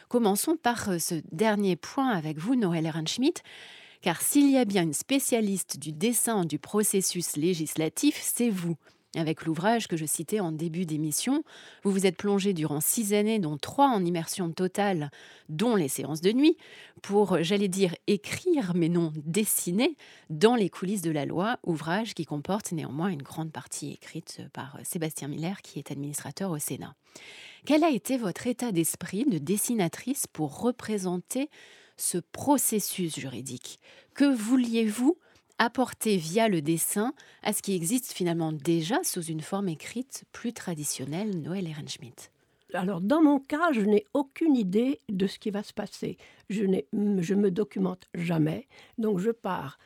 Commençons 0.08 0.56
par 0.56 0.90
euh, 0.90 1.00
ce 1.00 1.16
dernier 1.32 1.76
point 1.78 2.10
avec 2.10 2.38
vous, 2.38 2.56
Noël 2.56 2.86
Ehrenschmidt, 2.86 3.42
car 4.02 4.22
s'il 4.22 4.52
y 4.52 4.58
a 4.58 4.66
bien 4.66 4.84
une 4.84 4.94
spécialiste 4.94 5.80
du 5.80 5.92
dessin 5.92 6.46
du 6.46 6.60
processus 6.60 7.38
législatif, 7.38 8.20
c'est 8.22 8.52
vous. 8.52 8.76
Avec 9.16 9.46
l'ouvrage 9.46 9.88
que 9.88 9.98
je 9.98 10.06
citais 10.06 10.40
en 10.40 10.52
début 10.52 10.86
d'émission, 10.86 11.44
vous 11.84 11.92
vous 11.92 12.06
êtes 12.06 12.18
plongé 12.18 12.54
durant 12.54 12.82
six 12.82 13.14
années, 13.14 13.40
dont 13.40 13.58
trois 13.58 13.88
en 13.88 14.04
immersion 14.04 14.52
totale, 14.52 15.10
dont 15.50 15.76
les 15.76 15.88
séances 15.88 16.22
de 16.22 16.32
nuit, 16.32 16.58
pour, 17.02 17.42
j'allais 17.42 17.68
dire, 17.68 17.96
écrire, 18.08 18.74
mais 18.76 18.90
non 18.90 19.14
dessiner, 19.16 19.96
dans 20.30 20.56
les 20.56 20.70
coulisses 20.70 21.02
de 21.02 21.12
la 21.12 21.26
loi, 21.26 21.60
ouvrage 21.64 22.14
qui 22.14 22.26
comporte 22.26 22.72
néanmoins 22.72 23.10
une 23.10 23.24
grande 23.24 23.52
partie 23.52 23.92
écrite 23.92 24.42
par 24.54 24.78
Sébastien 24.84 25.28
Miller, 25.28 25.62
qui 25.62 25.80
est 25.80 25.92
administrateur 25.92 26.52
au 26.52 26.60
Sénat. 26.60 26.96
Quel 27.66 27.84
a 27.84 27.90
été 27.90 28.18
votre 28.18 28.48
état 28.48 28.72
d'esprit 28.72 29.26
de 29.26 29.38
dessinatrice 29.38 30.28
pour 30.28 30.60
représenter 30.60 31.50
ce 31.98 32.18
processus 32.18 33.18
juridique? 33.18 33.80
Que 34.14 34.26
vouliez-vous 34.26 35.18
apporter 35.58 36.18
via 36.18 36.48
le 36.48 36.62
dessin 36.62 37.14
à 37.44 37.54
ce 37.54 37.62
qui 37.62 37.76
existe 37.76 38.12
finalement 38.12 38.52
déjà 38.52 39.04
sous 39.04 39.24
une 39.24 39.42
forme 39.42 39.70
écrite 39.70 40.26
plus 40.32 40.54
traditionnelle, 40.54 41.42
Noël 41.42 41.68
Ehrenschmidt 41.68 42.30
alors, 42.74 43.00
dans 43.00 43.22
mon 43.22 43.40
cas, 43.40 43.72
je 43.72 43.80
n'ai 43.80 44.06
aucune 44.14 44.56
idée 44.56 45.00
de 45.08 45.28
ce 45.28 45.40
qui 45.40 45.50
va 45.50 45.64
se 45.64 45.72
passer. 45.72 46.18
Je, 46.50 46.66
je 46.92 47.34
me 47.34 47.50
documente 47.50 48.10
jamais. 48.14 48.68
Donc, 48.98 49.20
je 49.20 49.32
pars 49.32 49.78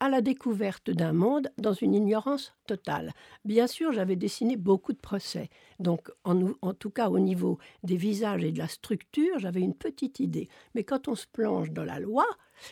à 0.00 0.08
la 0.08 0.22
découverte 0.22 0.90
d'un 0.90 1.12
monde 1.12 1.50
dans 1.58 1.74
une 1.74 1.94
ignorance 1.94 2.54
totale. 2.66 3.12
Bien 3.44 3.66
sûr, 3.66 3.92
j'avais 3.92 4.16
dessiné 4.16 4.56
beaucoup 4.56 4.94
de 4.94 4.98
procès, 4.98 5.50
donc 5.78 6.10
en, 6.24 6.72
tout 6.72 6.90
cas 6.90 7.10
au 7.10 7.18
niveau 7.18 7.58
des 7.82 7.96
visages 7.96 8.42
et 8.42 8.50
de 8.50 8.58
la 8.58 8.68
structure, 8.68 9.38
j'avais 9.38 9.60
une 9.60 9.74
petite 9.74 10.18
idée. 10.18 10.48
Mais 10.74 10.84
quand 10.84 11.06
on 11.08 11.14
se 11.14 11.26
plonge 11.26 11.70
dans 11.70 11.84
la 11.84 12.00
loi, 12.00 12.24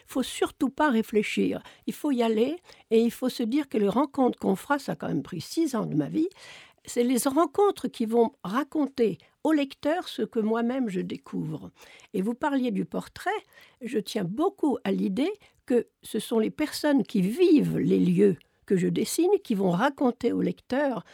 faut 0.07 0.23
surtout 0.23 0.71
pas 0.71 0.91
réfléchir. 0.91 1.63
Il 1.87 1.95
faut 1.95 2.11
y 2.11 2.23
aller 2.23 2.57
et 2.91 3.01
il 3.01 3.11
faut 3.11 3.29
se 3.29 3.43
dire 3.43 3.69
que 3.69 3.79
les 3.79 3.89
rencontres 3.89 4.39
qu'on 4.39 4.57
fera, 4.57 4.79
ça 4.79 4.93
a 4.93 4.97
quand 4.97 5.09
même 5.09 5.23
pris 5.23 5.41
six 5.41 5.75
ans 5.75 5.87
de 5.87 5.95
ma 5.95 6.09
vie, 6.09 6.29
c'est 6.85 7.05
les 7.05 7.29
rencontres 7.29 7.89
qui 7.89 8.07
vont 8.07 8.33
raconter 8.43 9.19
au 9.45 9.53
lecteur 9.53 10.09
ce 10.09 10.23
que 10.23 10.41
moi-même 10.41 10.89
je 10.89 11.01
découvre. 11.01 11.71
Et 12.15 12.23
vous 12.23 12.35
parliez 12.35 12.71
du 12.71 12.85
portrait, 12.85 13.31
je 13.83 13.99
tiens 13.99 14.25
beaucoup 14.25 14.79
à 14.85 14.93
l'idée 14.93 15.33
que 15.67 15.87
ce 16.03 16.19
sont 16.19 16.39
les 16.39 16.51
personnes 16.51 17.03
qui 17.03 17.21
vivent 17.21 17.79
les 17.79 18.01
lieux 18.01 18.37
que 18.69 18.77
je 18.77 18.89
dessine 18.89 19.31
qui 19.43 19.55
vont 19.55 19.71
raconter 19.71 20.33
au 20.33 20.43
lecteur 20.43 21.05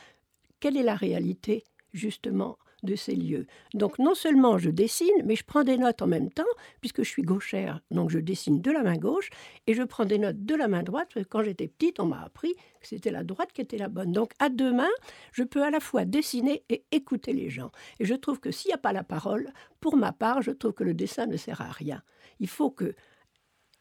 quelle 0.58 0.76
est 0.76 0.82
la 0.82 0.96
réalité 0.96 1.62
justement 1.92 2.58
de 2.84 2.94
ces 2.94 3.14
lieux. 3.14 3.46
Donc 3.72 3.98
non 3.98 4.14
seulement 4.14 4.58
je 4.58 4.70
dessine, 4.70 5.22
mais 5.24 5.36
je 5.36 5.44
prends 5.44 5.64
des 5.64 5.76
notes 5.76 6.02
en 6.02 6.06
même 6.06 6.30
temps, 6.30 6.42
puisque 6.80 7.02
je 7.02 7.08
suis 7.08 7.22
gauchère, 7.22 7.80
donc 7.90 8.10
je 8.10 8.18
dessine 8.18 8.60
de 8.60 8.70
la 8.70 8.82
main 8.82 8.96
gauche, 8.96 9.30
et 9.66 9.74
je 9.74 9.82
prends 9.82 10.04
des 10.04 10.18
notes 10.18 10.44
de 10.44 10.54
la 10.54 10.68
main 10.68 10.82
droite, 10.82 11.08
quand 11.28 11.42
j'étais 11.42 11.68
petite, 11.68 12.00
on 12.00 12.06
m'a 12.06 12.22
appris 12.22 12.54
que 12.80 12.88
c'était 12.88 13.10
la 13.10 13.24
droite 13.24 13.52
qui 13.52 13.60
était 13.60 13.78
la 13.78 13.88
bonne. 13.88 14.12
Donc 14.12 14.32
à 14.38 14.48
deux 14.48 14.72
mains, 14.72 14.94
je 15.32 15.42
peux 15.42 15.62
à 15.62 15.70
la 15.70 15.80
fois 15.80 16.04
dessiner 16.04 16.62
et 16.68 16.84
écouter 16.92 17.32
les 17.32 17.50
gens. 17.50 17.72
Et 17.98 18.04
je 18.04 18.14
trouve 18.14 18.40
que 18.40 18.50
s'il 18.50 18.68
n'y 18.68 18.74
a 18.74 18.78
pas 18.78 18.92
la 18.92 19.04
parole, 19.04 19.52
pour 19.80 19.96
ma 19.96 20.12
part, 20.12 20.42
je 20.42 20.50
trouve 20.50 20.72
que 20.72 20.84
le 20.84 20.94
dessin 20.94 21.26
ne 21.26 21.36
sert 21.36 21.60
à 21.60 21.70
rien. 21.70 22.02
Il 22.40 22.48
faut 22.48 22.70
que 22.70 22.94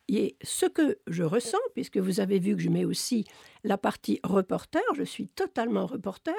et 0.10 0.38
ce 0.44 0.66
que 0.66 1.00
je 1.08 1.24
ressens, 1.24 1.58
puisque 1.74 1.98
vous 1.98 2.20
avez 2.20 2.40
vu 2.40 2.56
que 2.56 2.62
je 2.62 2.70
mets 2.70 2.86
aussi 2.86 3.26
la 3.64 3.78
partie 3.78 4.20
reporter, 4.24 4.82
je 4.96 5.04
suis 5.04 5.28
totalement 5.30 5.86
reporter, 5.86 6.36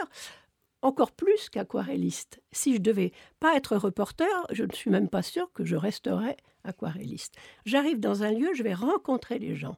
encore 0.84 1.12
plus 1.12 1.48
qu'aquarelliste. 1.48 2.40
Si 2.52 2.74
je 2.74 2.80
devais 2.80 3.12
pas 3.40 3.56
être 3.56 3.76
reporter, 3.76 4.28
je 4.52 4.64
ne 4.64 4.72
suis 4.72 4.90
même 4.90 5.08
pas 5.08 5.22
sûre 5.22 5.50
que 5.52 5.64
je 5.64 5.76
resterais 5.76 6.36
aquarelliste. 6.62 7.34
J'arrive 7.64 7.98
dans 7.98 8.22
un 8.22 8.32
lieu, 8.32 8.50
je 8.54 8.62
vais 8.62 8.74
rencontrer 8.74 9.38
les 9.38 9.56
gens. 9.56 9.76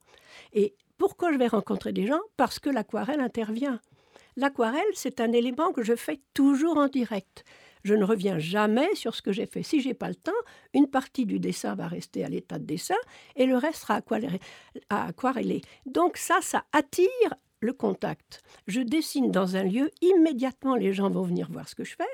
Et 0.53 0.75
pourquoi 0.99 1.33
je 1.33 1.39
vais 1.39 1.47
rencontrer 1.47 1.93
des 1.93 2.07
gens? 2.07 2.21
Parce 2.37 2.59
que 2.59 2.71
l'aquarelle 2.71 3.21
intervient. 3.21 3.81
L'aquarelle, 4.37 4.83
c'est 4.95 5.21
un 5.21 5.33
élément 5.33 5.73
que 5.73 5.83
je 5.83 5.95
fais 5.95 6.21
toujours 6.35 6.77
en 6.77 6.89
direct. 6.89 7.45
Je 7.85 7.95
ne 7.95 8.05
reviens 8.05 8.41
jamais 8.41 8.93
sur 8.97 9.15
ce 9.15 9.23
que 9.23 9.31
j'ai 9.31 9.47
fait. 9.47 9.63
Si 9.63 9.81
j'ai 9.81 9.95
pas 9.95 10.09
le 10.09 10.17
temps, 10.17 10.33
une 10.75 10.89
partie 10.89 11.25
du 11.25 11.39
dessin 11.39 11.77
va 11.77 11.87
rester 11.87 12.25
à 12.25 12.29
l'état 12.29 12.59
de 12.59 12.65
dessin 12.65 12.97
et 13.37 13.47
le 13.47 13.57
reste 13.57 13.83
sera 13.83 14.01
aquarellé. 14.91 15.61
Donc 15.87 16.17
ça, 16.17 16.39
ça 16.43 16.65
attire 16.73 17.09
le 17.61 17.73
contact. 17.73 18.43
Je 18.67 18.81
dessine 18.81 19.31
dans 19.31 19.57
un 19.57 19.65
lieu, 19.65 19.91
immédiatement 20.01 20.77
les 20.77 20.93
gens 20.93 21.11
vont 21.11 21.23
venir 21.23 21.51
voir 21.51 21.69
ce 21.69 21.75
que 21.75 21.85
je 21.85 21.97
fais 21.97 22.05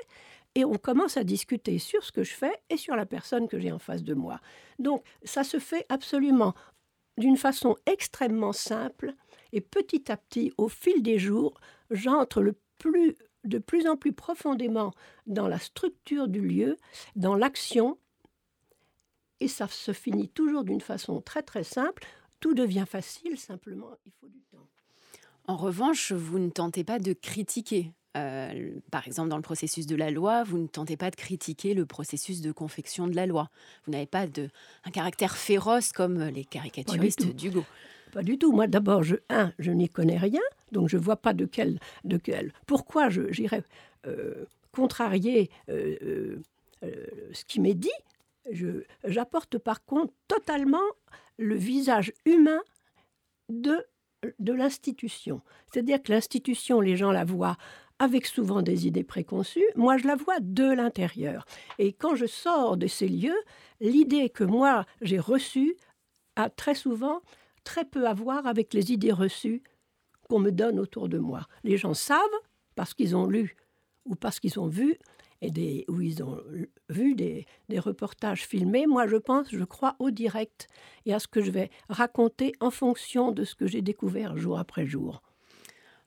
et 0.55 0.65
on 0.65 0.75
commence 0.75 1.17
à 1.17 1.23
discuter 1.23 1.79
sur 1.79 2.03
ce 2.03 2.11
que 2.11 2.23
je 2.23 2.33
fais 2.33 2.53
et 2.69 2.77
sur 2.77 2.95
la 2.95 3.05
personne 3.05 3.47
que 3.47 3.59
j'ai 3.59 3.71
en 3.71 3.79
face 3.79 4.03
de 4.03 4.13
moi. 4.13 4.39
Donc 4.79 5.03
ça 5.23 5.43
se 5.43 5.59
fait 5.59 5.85
absolument 5.89 6.53
d'une 7.17 7.37
façon 7.37 7.75
extrêmement 7.85 8.53
simple 8.53 9.13
et 9.51 9.61
petit 9.61 10.11
à 10.11 10.17
petit, 10.17 10.51
au 10.57 10.67
fil 10.67 11.03
des 11.03 11.19
jours, 11.19 11.59
j'entre 11.91 12.41
de 12.41 13.57
plus 13.59 13.87
en 13.87 13.97
plus 13.97 14.13
profondément 14.13 14.93
dans 15.27 15.47
la 15.47 15.59
structure 15.59 16.27
du 16.27 16.41
lieu, 16.41 16.77
dans 17.15 17.35
l'action, 17.35 17.97
et 19.39 19.47
ça 19.47 19.67
se 19.67 19.91
finit 19.91 20.29
toujours 20.29 20.63
d'une 20.63 20.81
façon 20.81 21.21
très 21.21 21.43
très 21.43 21.63
simple. 21.63 22.05
Tout 22.39 22.53
devient 22.53 22.85
facile, 22.87 23.37
simplement, 23.37 23.91
il 24.05 24.11
faut 24.13 24.29
du 24.29 24.41
temps. 24.43 24.67
En 25.47 25.57
revanche, 25.57 26.11
vous 26.11 26.39
ne 26.39 26.49
tentez 26.49 26.83
pas 26.83 26.99
de 26.99 27.13
critiquer. 27.13 27.91
Euh, 28.15 28.71
par 28.91 29.07
exemple, 29.07 29.29
dans 29.29 29.37
le 29.37 29.41
processus 29.41 29.87
de 29.87 29.95
la 29.95 30.11
loi, 30.11 30.43
vous 30.43 30.57
ne 30.57 30.67
tentez 30.67 30.97
pas 30.97 31.09
de 31.09 31.15
critiquer 31.15 31.73
le 31.73 31.85
processus 31.85 32.41
de 32.41 32.51
confection 32.51 33.07
de 33.07 33.15
la 33.15 33.25
loi. 33.25 33.49
Vous 33.85 33.91
n'avez 33.91 34.05
pas 34.05 34.27
de, 34.27 34.49
un 34.85 34.91
caractère 34.91 35.35
féroce 35.35 35.91
comme 35.91 36.23
les 36.23 36.45
caricaturistes 36.45 37.25
d'Hugo. 37.35 37.65
Pas 38.11 38.21
du 38.21 38.37
tout. 38.37 38.51
Moi, 38.51 38.67
d'abord, 38.67 39.03
je, 39.03 39.15
un, 39.29 39.51
je 39.57 39.71
n'y 39.71 39.89
connais 39.89 40.17
rien, 40.17 40.41
donc 40.71 40.89
je 40.89 40.97
ne 40.97 41.01
vois 41.01 41.17
pas 41.17 41.33
de 41.33 41.45
quel, 41.45 41.79
de 42.03 42.17
quel. 42.17 42.53
Pourquoi 42.67 43.09
j'irais 43.09 43.63
euh, 44.05 44.45
contrarier 44.71 45.49
euh, 45.69 46.37
ce 46.81 47.45
qui 47.45 47.59
m'est 47.59 47.73
dit? 47.73 47.89
J'apporte 49.03 49.57
par 49.57 49.83
contre 49.85 50.13
totalement 50.27 50.83
le 51.37 51.55
visage 51.55 52.13
humain 52.25 52.61
de 53.49 53.83
de 54.39 54.53
l'institution. 54.53 55.41
C'est-à-dire 55.71 56.01
que 56.01 56.11
l'institution, 56.11 56.81
les 56.81 56.95
gens 56.95 57.11
la 57.11 57.25
voient 57.25 57.57
avec 57.99 58.25
souvent 58.25 58.61
des 58.61 58.87
idées 58.87 59.03
préconçues, 59.03 59.67
moi 59.75 59.97
je 59.97 60.07
la 60.07 60.15
vois 60.15 60.39
de 60.39 60.71
l'intérieur. 60.71 61.45
Et 61.79 61.93
quand 61.93 62.15
je 62.15 62.25
sors 62.25 62.75
de 62.77 62.87
ces 62.87 63.07
lieux, 63.07 63.37
l'idée 63.79 64.29
que 64.29 64.43
moi 64.43 64.85
j'ai 65.01 65.19
reçue 65.19 65.75
a 66.35 66.49
très 66.49 66.75
souvent 66.75 67.21
très 67.63 67.85
peu 67.85 68.07
à 68.07 68.13
voir 68.13 68.45
avec 68.47 68.73
les 68.73 68.91
idées 68.91 69.11
reçues 69.11 69.63
qu'on 70.29 70.39
me 70.39 70.51
donne 70.51 70.79
autour 70.79 71.09
de 71.09 71.17
moi. 71.17 71.47
Les 71.63 71.77
gens 71.77 71.93
savent, 71.93 72.19
parce 72.75 72.93
qu'ils 72.93 73.15
ont 73.15 73.27
lu 73.27 73.55
ou 74.05 74.15
parce 74.15 74.39
qu'ils 74.39 74.59
ont 74.59 74.67
vu, 74.67 74.97
et 75.43 75.51
des, 75.51 75.85
où 75.87 76.01
ils 76.01 76.23
ont 76.23 76.41
vu 76.89 77.15
des, 77.15 77.45
des, 77.69 77.79
reportages 77.79 78.45
filmés. 78.45 78.87
Moi, 78.87 79.07
je 79.07 79.17
pense, 79.17 79.47
je 79.51 79.63
crois 79.63 79.95
au 79.99 80.09
direct 80.09 80.67
et 81.05 81.13
à 81.13 81.19
ce 81.19 81.27
que 81.27 81.41
je 81.41 81.51
vais 81.51 81.69
raconter 81.89 82.53
en 82.59 82.71
fonction 82.71 83.31
de 83.31 83.43
ce 83.43 83.53
que 83.55 83.67
j'ai 83.67 83.81
découvert 83.81 84.37
jour 84.37 84.57
après 84.57 84.85
jour. 84.85 85.21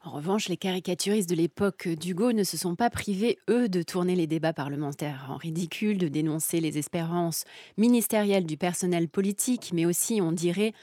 En 0.07 0.11
revanche, 0.11 0.49
les 0.49 0.57
caricaturistes 0.57 1.29
de 1.29 1.35
l'époque 1.35 1.89
d'Hugo 1.89 2.33
ne 2.33 2.45
se 2.45 2.57
sont 2.57 2.77
pas 2.77 2.91
privés, 2.91 3.39
eux, 3.51 3.69
de 3.69 3.83
tourner 3.83 4.15
les 4.15 4.29
débats 4.29 4.53
parlementaires 4.53 5.27
en 5.31 5.37
ridicule, 5.37 5.99
de 5.99 6.07
dénoncer 6.07 6.61
les 6.61 6.79
espérances 6.79 7.45
ministérielles 7.77 8.47
du 8.47 8.57
personnel 8.57 9.09
politique, 9.09 9.73
mais 9.75 9.85
aussi, 9.85 10.21
on 10.23 10.31
dirait, 10.31 10.75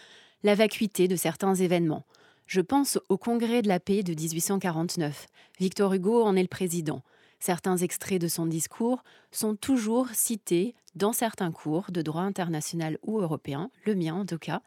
la 0.43 0.55
vacuité 0.55 1.07
de 1.07 1.15
certains 1.15 1.55
événements. 1.55 2.03
Je 2.47 2.59
pense 2.59 2.99
au 3.07 3.17
Congrès 3.17 3.61
de 3.61 3.69
la 3.69 3.79
paix 3.79 4.03
de 4.03 4.13
1849. 4.13 5.27
Victor 5.57 5.93
Hugo 5.93 6.21
en 6.21 6.35
est 6.35 6.41
le 6.41 6.49
président. 6.49 7.01
Certains 7.45 7.75
extraits 7.75 8.21
de 8.21 8.29
son 8.29 8.45
discours 8.45 9.03
sont 9.31 9.57
toujours 9.57 10.07
cités 10.13 10.75
dans 10.95 11.11
certains 11.11 11.51
cours 11.51 11.91
de 11.91 12.01
droit 12.01 12.21
international 12.21 12.97
ou 13.03 13.19
européen, 13.19 13.69
le 13.85 13.95
mien 13.95 14.15
en 14.15 14.25
tout 14.25 14.37
cas. 14.37 14.61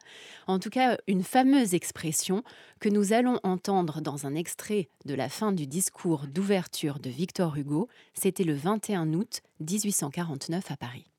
En 0.45 0.59
tout 0.59 0.69
cas, 0.69 0.99
une 1.07 1.23
fameuse 1.23 1.73
expression 1.73 2.43
que 2.79 2.89
nous 2.89 3.13
allons 3.13 3.39
entendre 3.41 3.99
dans 3.99 4.27
un 4.27 4.35
extrait 4.35 4.89
de 5.05 5.15
la 5.15 5.27
fin 5.27 5.53
du 5.53 5.65
discours 5.65 6.27
d'ouverture 6.27 6.99
de 6.99 7.09
Victor 7.09 7.57
Hugo, 7.57 7.87
c'était 8.13 8.43
le 8.43 8.53
21 8.53 9.11
août 9.15 9.41
1849 9.59 10.69
à 10.69 10.77
Paris. 10.77 11.09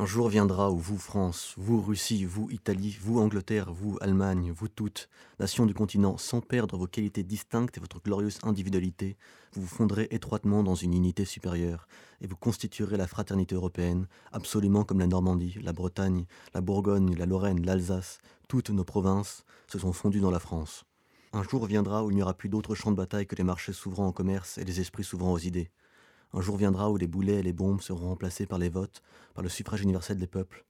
Un 0.00 0.06
jour 0.06 0.28
viendra 0.28 0.70
où 0.70 0.76
vous, 0.76 0.96
France, 0.96 1.54
vous, 1.56 1.82
Russie, 1.82 2.24
vous, 2.24 2.48
Italie, 2.52 2.96
vous, 3.00 3.18
Angleterre, 3.18 3.72
vous, 3.72 3.98
Allemagne, 4.00 4.52
vous 4.52 4.68
toutes, 4.68 5.08
nations 5.40 5.66
du 5.66 5.74
continent, 5.74 6.16
sans 6.18 6.40
perdre 6.40 6.76
vos 6.76 6.86
qualités 6.86 7.24
distinctes 7.24 7.76
et 7.76 7.80
votre 7.80 8.00
glorieuse 8.00 8.38
individualité, 8.44 9.16
vous 9.54 9.62
vous 9.62 9.66
fondrez 9.66 10.06
étroitement 10.12 10.62
dans 10.62 10.76
une 10.76 10.94
unité 10.94 11.24
supérieure, 11.24 11.88
et 12.20 12.28
vous 12.28 12.36
constituerez 12.36 12.96
la 12.96 13.08
fraternité 13.08 13.56
européenne, 13.56 14.06
absolument 14.30 14.84
comme 14.84 15.00
la 15.00 15.08
Normandie, 15.08 15.58
la 15.64 15.72
Bretagne, 15.72 16.26
la 16.54 16.60
Bourgogne, 16.60 17.16
la 17.16 17.26
Lorraine, 17.26 17.66
l'Alsace, 17.66 18.20
toutes 18.46 18.70
nos 18.70 18.84
provinces 18.84 19.44
se 19.66 19.80
sont 19.80 19.92
fondues 19.92 20.20
dans 20.20 20.30
la 20.30 20.38
France. 20.38 20.84
Un 21.32 21.42
jour 21.42 21.66
viendra 21.66 22.04
où 22.04 22.12
il 22.12 22.14
n'y 22.14 22.22
aura 22.22 22.34
plus 22.34 22.48
d'autre 22.48 22.76
champ 22.76 22.92
de 22.92 22.96
bataille 22.96 23.26
que 23.26 23.34
les 23.34 23.42
marchés 23.42 23.72
souverains 23.72 24.06
au 24.06 24.12
commerce 24.12 24.58
et 24.58 24.64
les 24.64 24.78
esprits 24.78 25.02
souverains 25.02 25.32
aux 25.32 25.38
idées. 25.38 25.72
Un 26.34 26.40
jour 26.40 26.56
viendra 26.56 26.90
où 26.90 26.96
les 26.96 27.06
boulets 27.06 27.38
et 27.38 27.42
les 27.42 27.52
bombes 27.52 27.80
seront 27.80 28.08
remplacés 28.08 28.46
par 28.46 28.58
les 28.58 28.68
votes, 28.68 29.02
par 29.34 29.42
le 29.42 29.48
suffrage 29.48 29.82
universel 29.82 30.18
des 30.18 30.26
peuples, 30.26 30.64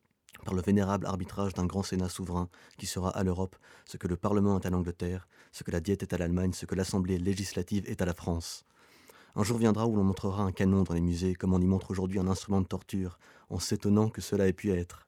par 0.44 0.54
le 0.54 0.62
vénérable 0.62 1.06
arbitrage 1.06 1.54
d'un 1.54 1.66
grand 1.66 1.82
Sénat 1.82 2.08
souverain 2.08 2.48
qui 2.76 2.86
sera 2.86 3.10
à 3.10 3.24
l'Europe 3.24 3.56
ce 3.84 3.96
que 3.96 4.06
le 4.06 4.16
Parlement 4.16 4.58
est 4.58 4.66
à 4.66 4.70
l'Angleterre, 4.70 5.26
ce 5.50 5.64
que 5.64 5.72
la 5.72 5.80
Diète 5.80 6.02
est 6.02 6.12
à 6.12 6.18
l'Allemagne, 6.18 6.52
ce 6.52 6.66
que 6.66 6.76
l'Assemblée 6.76 7.18
législative 7.18 7.84
est 7.90 8.02
à 8.02 8.06
la 8.06 8.14
France. 8.14 8.64
Un 9.34 9.42
jour 9.42 9.58
viendra 9.58 9.86
où 9.86 9.96
l'on 9.96 10.04
montrera 10.04 10.42
un 10.42 10.52
canon 10.52 10.84
dans 10.84 10.94
les 10.94 11.00
musées 11.00 11.34
comme 11.34 11.54
on 11.54 11.60
y 11.60 11.66
montre 11.66 11.90
aujourd'hui 11.90 12.18
un 12.18 12.28
instrument 12.28 12.60
de 12.60 12.66
torture, 12.66 13.18
en 13.50 13.58
s'étonnant 13.58 14.08
que 14.08 14.20
cela 14.20 14.46
ait 14.46 14.52
pu 14.52 14.70
être. 14.70 15.06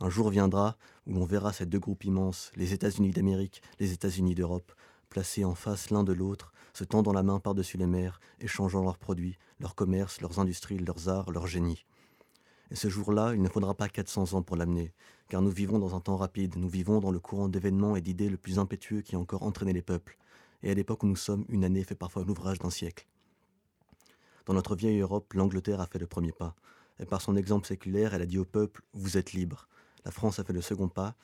Un 0.00 0.10
jour 0.10 0.30
viendra 0.30 0.76
où 1.06 1.14
l'on 1.14 1.24
verra 1.24 1.52
ces 1.52 1.66
deux 1.66 1.78
groupes 1.78 2.04
immenses, 2.04 2.50
les 2.56 2.72
États-Unis 2.72 3.10
d'Amérique, 3.10 3.62
les 3.78 3.92
États-Unis 3.92 4.34
d'Europe, 4.34 4.72
placés 5.08 5.44
en 5.44 5.54
face 5.54 5.90
l'un 5.90 6.04
de 6.04 6.12
l'autre, 6.12 6.52
se 6.76 6.84
tendant 6.84 7.12
la 7.12 7.22
main 7.22 7.40
par-dessus 7.40 7.78
les 7.78 7.86
mers, 7.86 8.20
échangeant 8.38 8.82
leurs 8.82 8.98
produits, 8.98 9.38
leurs 9.60 9.74
commerces, 9.74 10.20
leurs 10.20 10.38
industries, 10.38 10.78
leurs 10.78 11.08
arts, 11.08 11.30
leurs 11.30 11.46
génies. 11.46 11.86
Et 12.70 12.74
ce 12.74 12.88
jour-là, 12.88 13.32
il 13.34 13.40
ne 13.40 13.48
faudra 13.48 13.74
pas 13.74 13.88
400 13.88 14.34
ans 14.34 14.42
pour 14.42 14.56
l'amener, 14.56 14.92
car 15.28 15.40
nous 15.40 15.50
vivons 15.50 15.78
dans 15.78 15.94
un 15.96 16.00
temps 16.00 16.18
rapide, 16.18 16.56
nous 16.56 16.68
vivons 16.68 17.00
dans 17.00 17.10
le 17.10 17.18
courant 17.18 17.48
d'événements 17.48 17.96
et 17.96 18.02
d'idées 18.02 18.28
le 18.28 18.36
plus 18.36 18.58
impétueux 18.58 19.00
qui 19.00 19.16
a 19.16 19.18
encore 19.18 19.42
entraîné 19.42 19.72
les 19.72 19.80
peuples, 19.80 20.18
et 20.62 20.70
à 20.70 20.74
l'époque 20.74 21.02
où 21.02 21.06
nous 21.06 21.16
sommes, 21.16 21.46
une 21.48 21.64
année 21.64 21.82
fait 21.82 21.94
parfois 21.94 22.24
l'ouvrage 22.24 22.58
d'un 22.58 22.70
siècle. 22.70 23.06
Dans 24.44 24.52
notre 24.52 24.76
vieille 24.76 25.00
Europe, 25.00 25.32
l'Angleterre 25.32 25.80
a 25.80 25.86
fait 25.86 25.98
le 25.98 26.06
premier 26.06 26.32
pas, 26.32 26.54
et 27.00 27.06
par 27.06 27.22
son 27.22 27.36
exemple 27.36 27.66
séculaire, 27.66 28.12
elle 28.12 28.22
a 28.22 28.26
dit 28.26 28.38
au 28.38 28.44
peuple 28.44 28.82
Vous 28.92 29.16
êtes 29.16 29.32
libre. 29.32 29.66
La 30.04 30.10
France 30.10 30.38
a 30.38 30.44
fait 30.44 30.52
le 30.52 30.60
second 30.60 30.88
pas, 30.88 31.14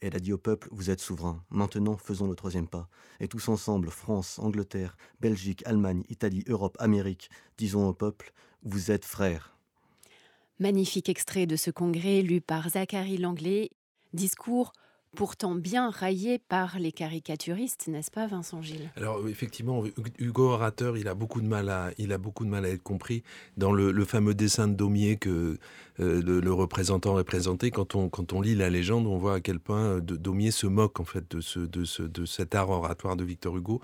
elle 0.00 0.14
a 0.16 0.20
dit 0.20 0.32
au 0.32 0.38
peuple, 0.38 0.68
vous 0.70 0.90
êtes 0.90 1.00
souverain. 1.00 1.42
Maintenant, 1.50 1.96
faisons 1.96 2.28
le 2.28 2.34
troisième 2.34 2.68
pas. 2.68 2.88
Et 3.20 3.28
tous 3.28 3.48
ensemble, 3.48 3.90
France, 3.90 4.38
Angleterre, 4.38 4.96
Belgique, 5.20 5.62
Allemagne, 5.66 6.04
Italie, 6.08 6.44
Europe, 6.48 6.76
Amérique, 6.80 7.30
disons 7.56 7.88
au 7.88 7.92
peuple, 7.92 8.32
vous 8.62 8.90
êtes 8.90 9.04
frères. 9.04 9.56
Magnifique 10.58 11.08
extrait 11.08 11.46
de 11.46 11.56
ce 11.56 11.70
congrès 11.70 12.22
lu 12.22 12.40
par 12.40 12.68
Zachary 12.70 13.18
Langlais. 13.18 13.70
Discours 14.12 14.72
pourtant 15.16 15.54
bien 15.54 15.90
raillé 15.90 16.38
par 16.38 16.78
les 16.78 16.92
caricaturistes, 16.92 17.88
n'est-ce 17.88 18.10
pas, 18.10 18.26
Vincent 18.26 18.62
Gilles? 18.62 18.90
Alors 18.96 19.26
effectivement, 19.28 19.82
Hugo 20.18 20.50
orateur, 20.50 20.96
il 20.96 21.08
a 21.08 21.14
beaucoup 21.14 21.40
de 21.40 21.46
mal 21.46 21.68
à, 21.68 21.90
être 21.98 22.82
compris 22.82 23.24
dans 23.56 23.72
le, 23.72 24.04
fameux 24.04 24.34
dessin 24.34 24.68
de 24.68 24.74
Daumier 24.74 25.16
que 25.16 25.58
euh, 26.00 26.22
le, 26.22 26.52
représentant 26.52 27.14
représenté. 27.14 27.70
Quand 27.70 27.94
on, 27.94 28.08
quand 28.08 28.32
on 28.32 28.40
lit 28.40 28.54
la 28.54 28.70
légende, 28.70 29.06
on 29.06 29.16
voit 29.16 29.34
à 29.34 29.40
quel 29.40 29.58
point 29.58 29.96
euh, 29.96 30.00
Daumier 30.00 30.50
se 30.50 30.66
moque 30.66 31.00
en 31.00 31.04
fait 31.04 31.24
de 31.34 32.24
cet 32.26 32.54
art 32.54 32.70
oratoire 32.70 33.16
de 33.16 33.24
Victor 33.24 33.56
Hugo. 33.56 33.80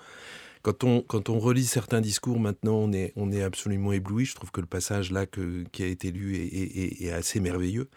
Quand 0.62 0.84
on, 0.84 1.02
quand 1.02 1.28
on 1.28 1.40
relit 1.40 1.64
certains 1.64 2.00
discours 2.00 2.38
maintenant, 2.38 2.76
on 2.76 2.92
est, 2.92 3.12
on 3.16 3.32
est 3.32 3.42
absolument 3.42 3.92
ébloui. 3.92 4.24
Je 4.24 4.34
trouve 4.36 4.52
que 4.52 4.60
le 4.60 4.66
passage 4.66 5.10
là 5.10 5.26
qui 5.26 5.82
a 5.82 5.86
été 5.86 6.12
lu 6.12 6.36
est, 6.36 7.10
assez 7.10 7.40
merveilleux 7.40 7.88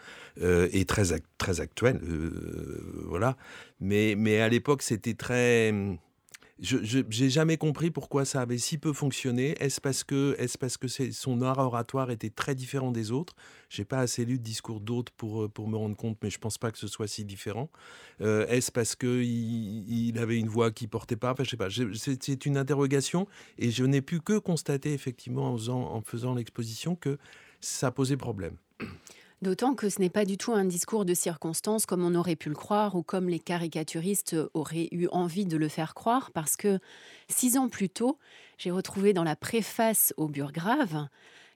euh, 0.41 0.67
et 0.71 0.85
très, 0.85 1.19
très 1.37 1.61
actuel. 1.61 1.99
Euh, 2.03 3.03
voilà. 3.05 3.37
Mais, 3.79 4.15
mais 4.17 4.41
à 4.41 4.49
l'époque, 4.49 4.81
c'était 4.81 5.13
très 5.13 5.71
je 6.59 6.99
n'ai 6.99 7.29
jamais 7.29 7.57
compris 7.57 7.91
pourquoi 7.91 8.23
ça 8.23 8.41
avait 8.41 8.57
si 8.57 8.77
peu 8.77 8.93
fonctionné. 8.93 9.55
Est-ce 9.59 9.81
parce 9.81 10.03
que, 10.03 10.37
son 11.11 11.41
art 11.41 11.57
oratoire 11.57 12.11
était 12.11 12.29
très 12.29 12.55
différent 12.55 12.91
des 12.91 13.11
autres? 13.11 13.35
J'ai 13.69 13.83
pas 13.83 13.99
assez 13.99 14.23
lu 14.23 14.37
de 14.37 14.43
discours 14.43 14.79
d'autres 14.79 15.11
pour, 15.17 15.43
euh, 15.43 15.49
pour 15.49 15.67
me 15.67 15.75
rendre 15.75 15.97
compte, 15.97 16.17
mais 16.23 16.29
je 16.29 16.39
pense 16.39 16.57
pas 16.57 16.71
que 16.71 16.77
ce 16.77 16.87
soit 16.87 17.07
si 17.07 17.25
différent. 17.25 17.69
Euh, 18.21 18.47
est-ce 18.47 18.71
parce 18.71 18.95
qu'il 18.95 19.23
il 19.23 20.17
avait 20.17 20.37
une 20.37 20.47
voix 20.47 20.71
qui 20.71 20.87
portait 20.87 21.17
pas? 21.17 21.33
Enfin, 21.33 21.43
je 21.43 21.49
sais 21.49 21.57
pas. 21.57 21.67
C'est 21.69 22.45
une 22.45 22.57
interrogation 22.57 23.27
et 23.57 23.71
je 23.71 23.83
n'ai 23.83 24.01
pu 24.01 24.21
que 24.21 24.37
constater 24.37 24.93
effectivement 24.93 25.53
en 25.53 26.01
faisant 26.01 26.35
l'exposition 26.35 26.95
que 26.95 27.17
ça 27.59 27.91
posait 27.91 28.17
problème. 28.17 28.55
D'autant 29.41 29.75
que 29.75 29.89
ce 29.89 29.99
n'est 29.99 30.09
pas 30.09 30.25
du 30.25 30.37
tout 30.37 30.53
un 30.53 30.65
discours 30.65 31.05
de 31.05 31.13
circonstance 31.13 31.85
comme 31.85 32.03
on 32.03 32.15
aurait 32.15 32.37
pu 32.37 32.49
le 32.49 32.55
croire 32.55 32.95
ou 32.95 33.03
comme 33.03 33.27
les 33.27 33.39
caricaturistes 33.39 34.35
auraient 34.53 34.87
eu 34.91 35.07
envie 35.11 35.45
de 35.45 35.57
le 35.57 35.67
faire 35.67 35.93
croire, 35.93 36.31
parce 36.31 36.55
que 36.55 36.79
six 37.27 37.57
ans 37.57 37.67
plus 37.67 37.89
tôt, 37.89 38.17
j'ai 38.57 38.71
retrouvé 38.71 39.13
dans 39.13 39.23
la 39.23 39.35
préface 39.35 40.13
au 40.17 40.29
Burgrave 40.29 41.07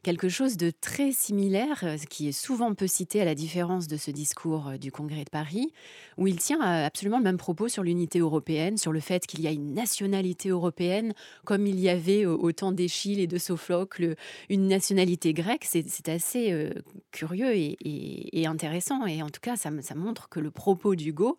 quelque 0.04 0.30
chose 0.30 0.58
de 0.58 0.72
très 0.72 1.12
similaire, 1.12 1.84
euh, 1.84 1.98
qui 2.10 2.30
est 2.30 2.32
souvent 2.32 2.74
peu 2.74 2.88
cité 2.88 3.22
à 3.22 3.26
la 3.26 3.36
différence 3.36 3.88
de 3.88 3.98
ce 3.98 4.12
discours 4.12 4.70
euh, 4.70 4.78
du 4.78 4.92
Congrès 4.92 5.24
de 5.24 5.30
Paris, 5.30 5.74
où 6.18 6.28
il 6.28 6.38
tient 6.38 6.62
absolument 6.62 7.18
le 7.18 7.24
même 7.24 7.38
propos 7.38 7.68
sur 7.68 7.84
l'unité 7.84 8.20
européenne, 8.20 8.78
sur 8.78 8.92
le 8.92 9.00
fait 9.00 9.26
qu'il 9.26 9.42
y 9.42 9.48
a 9.48 9.52
une 9.52 9.74
nationalité 9.74 10.50
européenne, 10.50 11.14
comme 11.46 11.68
il 11.68 11.80
y 11.80 11.90
avait 11.90 12.26
au 12.26 12.52
temps 12.52 12.72
d'Échille 12.72 13.20
et 13.20 13.28
de 13.28 13.38
Sophocle, 13.38 14.16
une 14.50 14.68
nationalité 14.68 15.34
grecque. 15.34 15.66
C'est 15.66 16.10
assez 16.10 16.52
euh, 16.52 16.72
curieux 17.12 17.54
et, 17.56 18.46
intéressant, 18.46 19.06
et 19.06 19.22
en 19.22 19.30
tout 19.30 19.42
cas, 19.42 19.56
ça, 19.56 19.70
ça 19.82 19.96
montre 19.96 20.30
que 20.30 20.40
le 20.40 20.52
propos 20.52 20.96
d'Hugo 20.96 21.38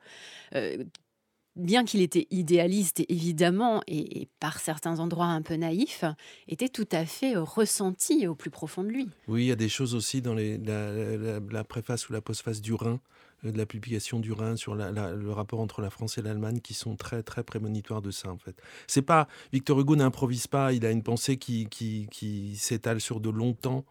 bien 1.56 1.84
qu'il 1.84 2.00
était 2.00 2.26
idéaliste 2.30 3.02
évidemment 3.08 3.82
et, 3.86 4.28
par 4.38 4.60
certains 4.60 4.98
endroits 5.00 5.26
un 5.26 5.42
peu 5.42 5.54
naïf, 5.54 6.04
était 6.48 6.68
tout 6.68 6.88
à 6.92 7.04
fait 7.04 7.36
ressenti 7.36 8.26
au 8.26 8.34
plus 8.34 8.50
profond 8.50 8.82
de 8.82 8.88
lui. 8.88 9.08
Oui, 9.28 9.44
il 9.44 9.46
y 9.46 9.52
a 9.52 9.56
des 9.56 9.68
choses 9.68 9.94
aussi 9.94 10.22
dans 10.22 10.34
la, 10.34 11.64
préface 11.64 12.08
ou 12.08 12.12
la 12.12 12.20
postface 12.20 12.60
du 12.60 12.74
Rhin, 12.74 13.00
euh, 13.44 13.52
de 13.52 13.58
la 13.58 13.66
publication 13.66 14.20
du 14.20 14.32
Rhin 14.32 14.56
sur 14.56 14.74
le 14.74 15.30
rapport 15.30 15.60
entre 15.60 15.80
la 15.82 15.90
France 15.90 16.18
et 16.18 16.22
l'Allemagne 16.22 16.60
qui 16.60 16.74
sont 16.74 16.96
très 16.96 17.22
très 17.22 17.42
prémonitoires 17.42 18.02
de 18.02 18.10
ça 18.10 18.30
en 18.30 18.38
fait. 18.38 18.56
C'est 18.86 19.02
pas 19.02 19.28
Victor 19.52 19.80
Hugo 19.80 19.96
n'improvise 19.96 20.46
pas, 20.46 20.72
il 20.72 20.86
a 20.86 20.90
une 20.90 21.02
pensée 21.02 21.36
qui, 21.36 21.66
qui, 21.68 22.56
s'étale 22.56 23.00
sur 23.00 23.20
de 23.20 23.30
longs 23.30 23.54
temps. 23.54 23.84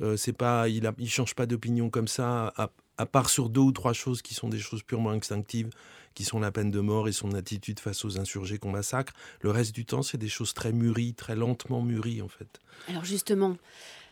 Euh, 0.00 0.16
c'est 0.16 0.32
pas 0.32 0.68
il, 0.68 0.86
a, 0.86 0.94
change 1.06 1.34
pas 1.34 1.46
d'opinion 1.46 1.90
comme 1.90 2.08
ça 2.08 2.52
à 2.96 3.06
part 3.06 3.28
sur 3.28 3.48
deux 3.48 3.60
ou 3.60 3.72
trois 3.72 3.92
choses 3.92 4.22
qui 4.22 4.34
sont 4.34 4.48
des 4.48 4.58
choses 4.58 4.82
purement 4.82 5.10
instinctives 5.10 5.70
qui 6.14 6.24
sont 6.24 6.40
la 6.40 6.50
peine 6.50 6.70
de 6.70 6.80
mort 6.80 7.08
et 7.08 7.12
son 7.12 7.34
attitude 7.34 7.80
face 7.80 8.04
aux 8.04 8.18
insurgés 8.18 8.58
qu'on 8.58 8.70
massacre. 8.70 9.12
Le 9.40 9.50
reste 9.50 9.74
du 9.74 9.84
temps, 9.84 10.02
c'est 10.02 10.18
des 10.18 10.28
choses 10.28 10.54
très 10.54 10.72
mûries, 10.72 11.14
très 11.14 11.36
lentement 11.36 11.82
mûries 11.82 12.22
en 12.22 12.28
fait. 12.28 12.60
Alors 12.88 13.04
justement, 13.04 13.56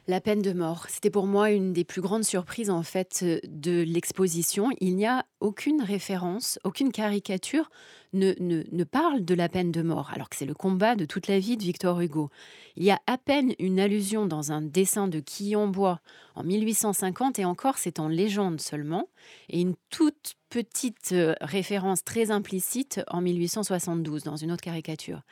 la 0.09 0.21
peine 0.21 0.43
de 0.43 0.53
mort, 0.53 0.87
c'était 0.89 1.11
pour 1.11 1.27
moi 1.27 1.51
une 1.51 1.73
des 1.73 1.85
plus 1.85 2.01
grandes 2.01 2.25
surprises 2.25 2.71
en 2.71 2.83
fait 2.83 3.25
de 3.45 3.83
l'exposition. 3.83 4.71
Il 4.81 4.97
n'y 4.97 5.07
a 5.07 5.25
aucune 5.41 5.81
référence, 5.81 6.59
aucune 6.65 6.91
caricature 6.91 7.71
ne, 8.13 8.35
ne, 8.39 8.85
parle 8.85 9.25
de 9.25 9.35
la 9.35 9.49
peine 9.49 9.73
de 9.73 9.81
mort, 9.81 10.11
alors 10.13 10.29
que 10.29 10.37
c'est 10.37 10.47
le 10.47 10.55
combat 10.55 10.97
de 10.97 11.05
toute 11.05 11.29
la 11.29 11.39
vie 11.39 11.57
de 11.57 11.63
Victor 11.63 12.01
Hugo. 12.01 12.31
Il 12.77 12.85
y 12.85 12.91
a 12.91 13.01
à 13.07 13.17
peine 13.17 13.55
une 13.59 13.81
allusion 13.81 14.27
dans 14.27 14.53
un 14.53 14.61
dessin 14.61 15.09
de 15.09 15.21
Quillon-Bois 15.21 16.01
en 16.35 16.43
1850, 16.43 17.39
et 17.39 17.45
encore 17.45 17.79
c'est 17.79 17.99
en 17.99 18.09
légende 18.09 18.61
seulement, 18.61 19.09
et 19.49 19.61
une 19.61 19.75
toute 19.89 20.35
petite 20.51 21.13
euh, 21.13 21.35
référence 21.41 22.05
très 22.05 22.31
implicite 22.31 23.01
en 23.09 23.23
1872 23.23 24.23
dans 24.25 24.37
une 24.37 24.53
autre 24.53 24.63
caricature. 24.63 25.23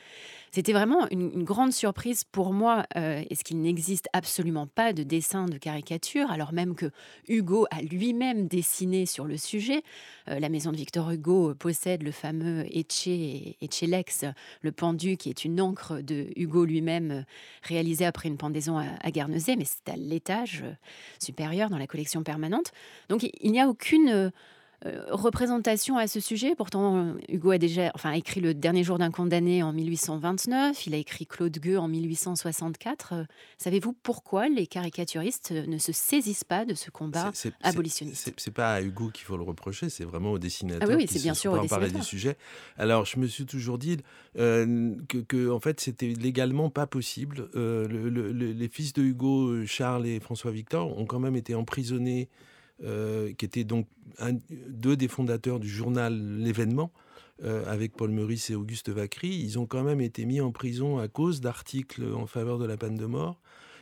C'était 0.53 0.73
vraiment 0.73 1.07
une, 1.11 1.45
grande 1.45 1.73
surprise 1.73 2.25
pour 2.25 2.53
moi, 2.53 2.85
euh, 2.97 3.23
est-ce 3.31 3.45
qu'il 3.45 3.61
n'existe 3.61 4.09
absolument 4.13 4.67
pas 4.67 4.93
de 4.93 5.03
dessin 5.03 5.47
de 5.47 5.59
caricature, 5.59 6.31
alors 6.31 6.53
même 6.53 6.75
que 6.75 6.91
Hugo 7.29 7.67
a 7.71 7.83
lui-même 7.83 8.49
dessiné 8.49 9.07
sur 9.07 9.25
le 9.27 9.37
sujet. 9.37 9.83
Euh, 10.29 10.41
la 10.41 10.49
maison 10.49 10.73
de 10.73 10.77
Victor 10.77 11.11
Hugo 11.11 11.55
possède 11.55 12.03
le 12.03 12.11
fameux 12.11 12.65
Etche, 12.77 13.55
Etchelex, 13.61 14.25
le 14.63 14.73
pendu, 14.73 15.17
qui 15.17 15.31
est 15.31 15.45
une 15.45 15.61
encre 15.61 16.03
de 16.03 16.27
Hugo 16.37 16.65
lui-même 16.65 17.25
réalisée 17.63 18.05
après 18.05 18.29
une 18.29 18.37
pendaison 18.37 18.79
à, 18.79 19.11
Guernesey, 19.11 19.57
mais 19.57 19.65
c'est 19.65 19.93
à 19.93 19.97
l'étage 19.97 20.65
supérieur 21.21 21.71
dans 21.71 21.79
la 21.79 21.87
collection 21.87 22.23
permanente. 22.23 22.73
Donc 23.09 23.23
il 23.23 23.53
n'y 23.53 23.61
a 23.61 23.69
aucune 23.69 24.09
euh, 24.09 24.31
représentation 25.11 25.99
à 25.99 26.07
ce 26.07 26.21
sujet. 26.21 26.55
Pourtant, 26.55 27.15
Hugo 27.29 27.51
a 27.51 27.59
déjà 27.59 27.91
enfin, 27.95 28.13
écrit 28.13 28.41
Le 28.41 28.55
dernier 28.55 28.83
jour 28.83 28.99
d'un 28.99 29.11
condamné 29.11 29.63
en 29.63 29.73
1829, 29.73 30.87
il 30.87 30.95
a 30.95 30.97
écrit 30.97 31.27
Claude 31.27 31.59
Gueux 31.59 31.79
en 31.79 31.89
1864. 31.89 33.13
Euh, 33.13 33.25
savez-vous 33.59 33.93
pourquoi 33.93 34.49
les 34.49 34.67
caricaturistes 34.67 35.51
ne 35.53 35.79
se 35.79 35.93
saisissent 35.93 36.45
pas 36.45 36.65
de 36.65 36.75
ce 36.75 36.91
combat 36.91 37.31
abolitionniste 37.63 38.33
C'est 38.39 38.51
pas 38.51 38.75
à 38.75 38.81
Hugo 38.81 39.11
qu'il 39.11 39.25
faut 39.25 39.37
le 39.37 39.43
reprocher, 39.43 39.91
c'est 39.91 40.05
vraiment 40.05 40.33
au 40.33 40.39
dessinateur 40.39 40.89
ah 40.91 40.97
oui, 40.97 41.07
qui 41.07 41.19
bien 41.19 41.35
sûr 41.35 41.67
parler 41.69 41.91
du 41.91 42.03
sujet. 42.03 42.37
Alors, 42.79 43.05
je 43.05 43.19
me 43.19 43.27
suis 43.27 43.45
toujours 43.45 43.79
dit 43.79 43.99
euh, 44.39 44.95
que, 45.29 45.51
en 45.51 45.61
fait, 45.61 45.81
c'était 45.81 46.09
légalement 46.09 46.71
pas 46.71 46.87
possible. 46.87 47.51
les 47.55 48.69
fils 48.69 48.93
de 48.95 49.03
Hugo, 49.03 49.67
Charles 49.67 50.07
et 50.07 50.21
François 50.21 50.51
Victor, 50.51 50.97
ont 50.99 51.05
quand 51.05 51.21
même 51.21 51.37
été 51.37 51.55
emprisonnés 51.55 52.29
euh, 52.85 53.33
qui 53.35 53.45
étaient 53.45 53.65
donc 53.65 53.87
deux 54.69 54.97
des 54.97 55.09
fondateurs 55.09 55.61
du 55.61 55.69
journal 55.69 56.39
L'événement, 56.39 56.93
euh, 57.43 57.65
avec 57.67 57.97
Paul 57.97 58.11
Meurice 58.11 58.51
et 58.51 58.55
Auguste 58.55 58.91
Vacry, 58.91 59.29
ils 59.29 59.59
ont 59.59 59.67
quand 59.67 59.83
même 59.83 60.01
été 60.01 60.25
mis 60.25 60.41
en 60.41 60.53
prison 60.53 60.99
à 60.99 61.09
cause 61.09 61.41
d'articles 61.41 62.05
en 62.15 62.27
faveur 62.27 62.59
de 62.59 62.67
la 62.67 62.77
peine 62.77 62.97
de 62.97 63.07
mort. 63.07 63.41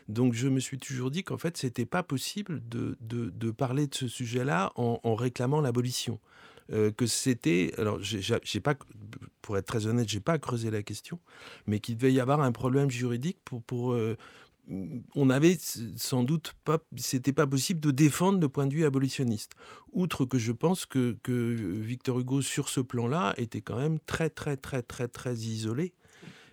Donc 0.08 0.32
je 0.32 0.48
me 0.48 0.61
suis 0.61 0.78
toujours 0.78 1.11
dit 1.11 1.22
qu'en 1.24 1.38
fait, 1.38 1.56
c'était 1.56 1.87
pas 1.87 2.02
possible 2.02 2.62
de, 2.68 2.96
de, 3.00 3.50
parler 3.50 3.87
de 3.87 3.94
ce 3.94 4.08
sujet-là 4.08 4.72
en, 4.76 5.14
réclamant 5.14 5.61
l'abolition. 5.61 6.18
Euh, 6.70 6.90
que 6.90 7.06
c'était, 7.06 7.72
alors 7.78 7.98
j'ai 8.00 8.61
pas, 8.61 8.74
pour 9.42 9.56
être 9.56 9.66
très 9.66 9.87
honnête, 9.87 10.08
j'ai 10.08 10.20
pas 10.20 10.38
creusé 10.38 10.70
la 10.70 10.82
question, 10.82 11.18
mais 11.66 11.80
qu'il 11.80 11.96
devait 11.96 12.12
y 12.12 12.20
avoir 12.20 12.40
un 12.42 12.52
problème 12.52 12.90
juridique 12.90 13.38
pour, 13.44 13.62
pour, 13.62 13.98
on 15.14 15.31
avait 15.31 15.57
sans 15.96 16.24
doute 16.24 16.54
pas, 16.64 16.78
c'était 16.96 17.33
pas 17.33 17.46
possible 17.46 17.81
de 17.81 17.90
défendre 17.90 18.40
le 18.40 18.48
point 18.48 18.66
de 18.66 18.74
vue 18.74 18.85
abolitionniste. 18.85 19.52
Outre 19.92 20.24
que 20.24 20.38
je 20.38 20.52
pense 20.52 20.85
que, 20.87 21.16
Victor 21.26 22.20
Hugo, 22.20 22.42
sur 22.42 22.68
ce 22.68 22.81
plan-là, 22.81 23.35
était 23.37 23.61
quand 23.61 23.78
même 23.78 23.98
très, 24.00 24.31
très, 24.31 24.57
très, 24.57 24.83
très, 24.83 25.09
très 25.09 25.35
isolé. 25.35 25.92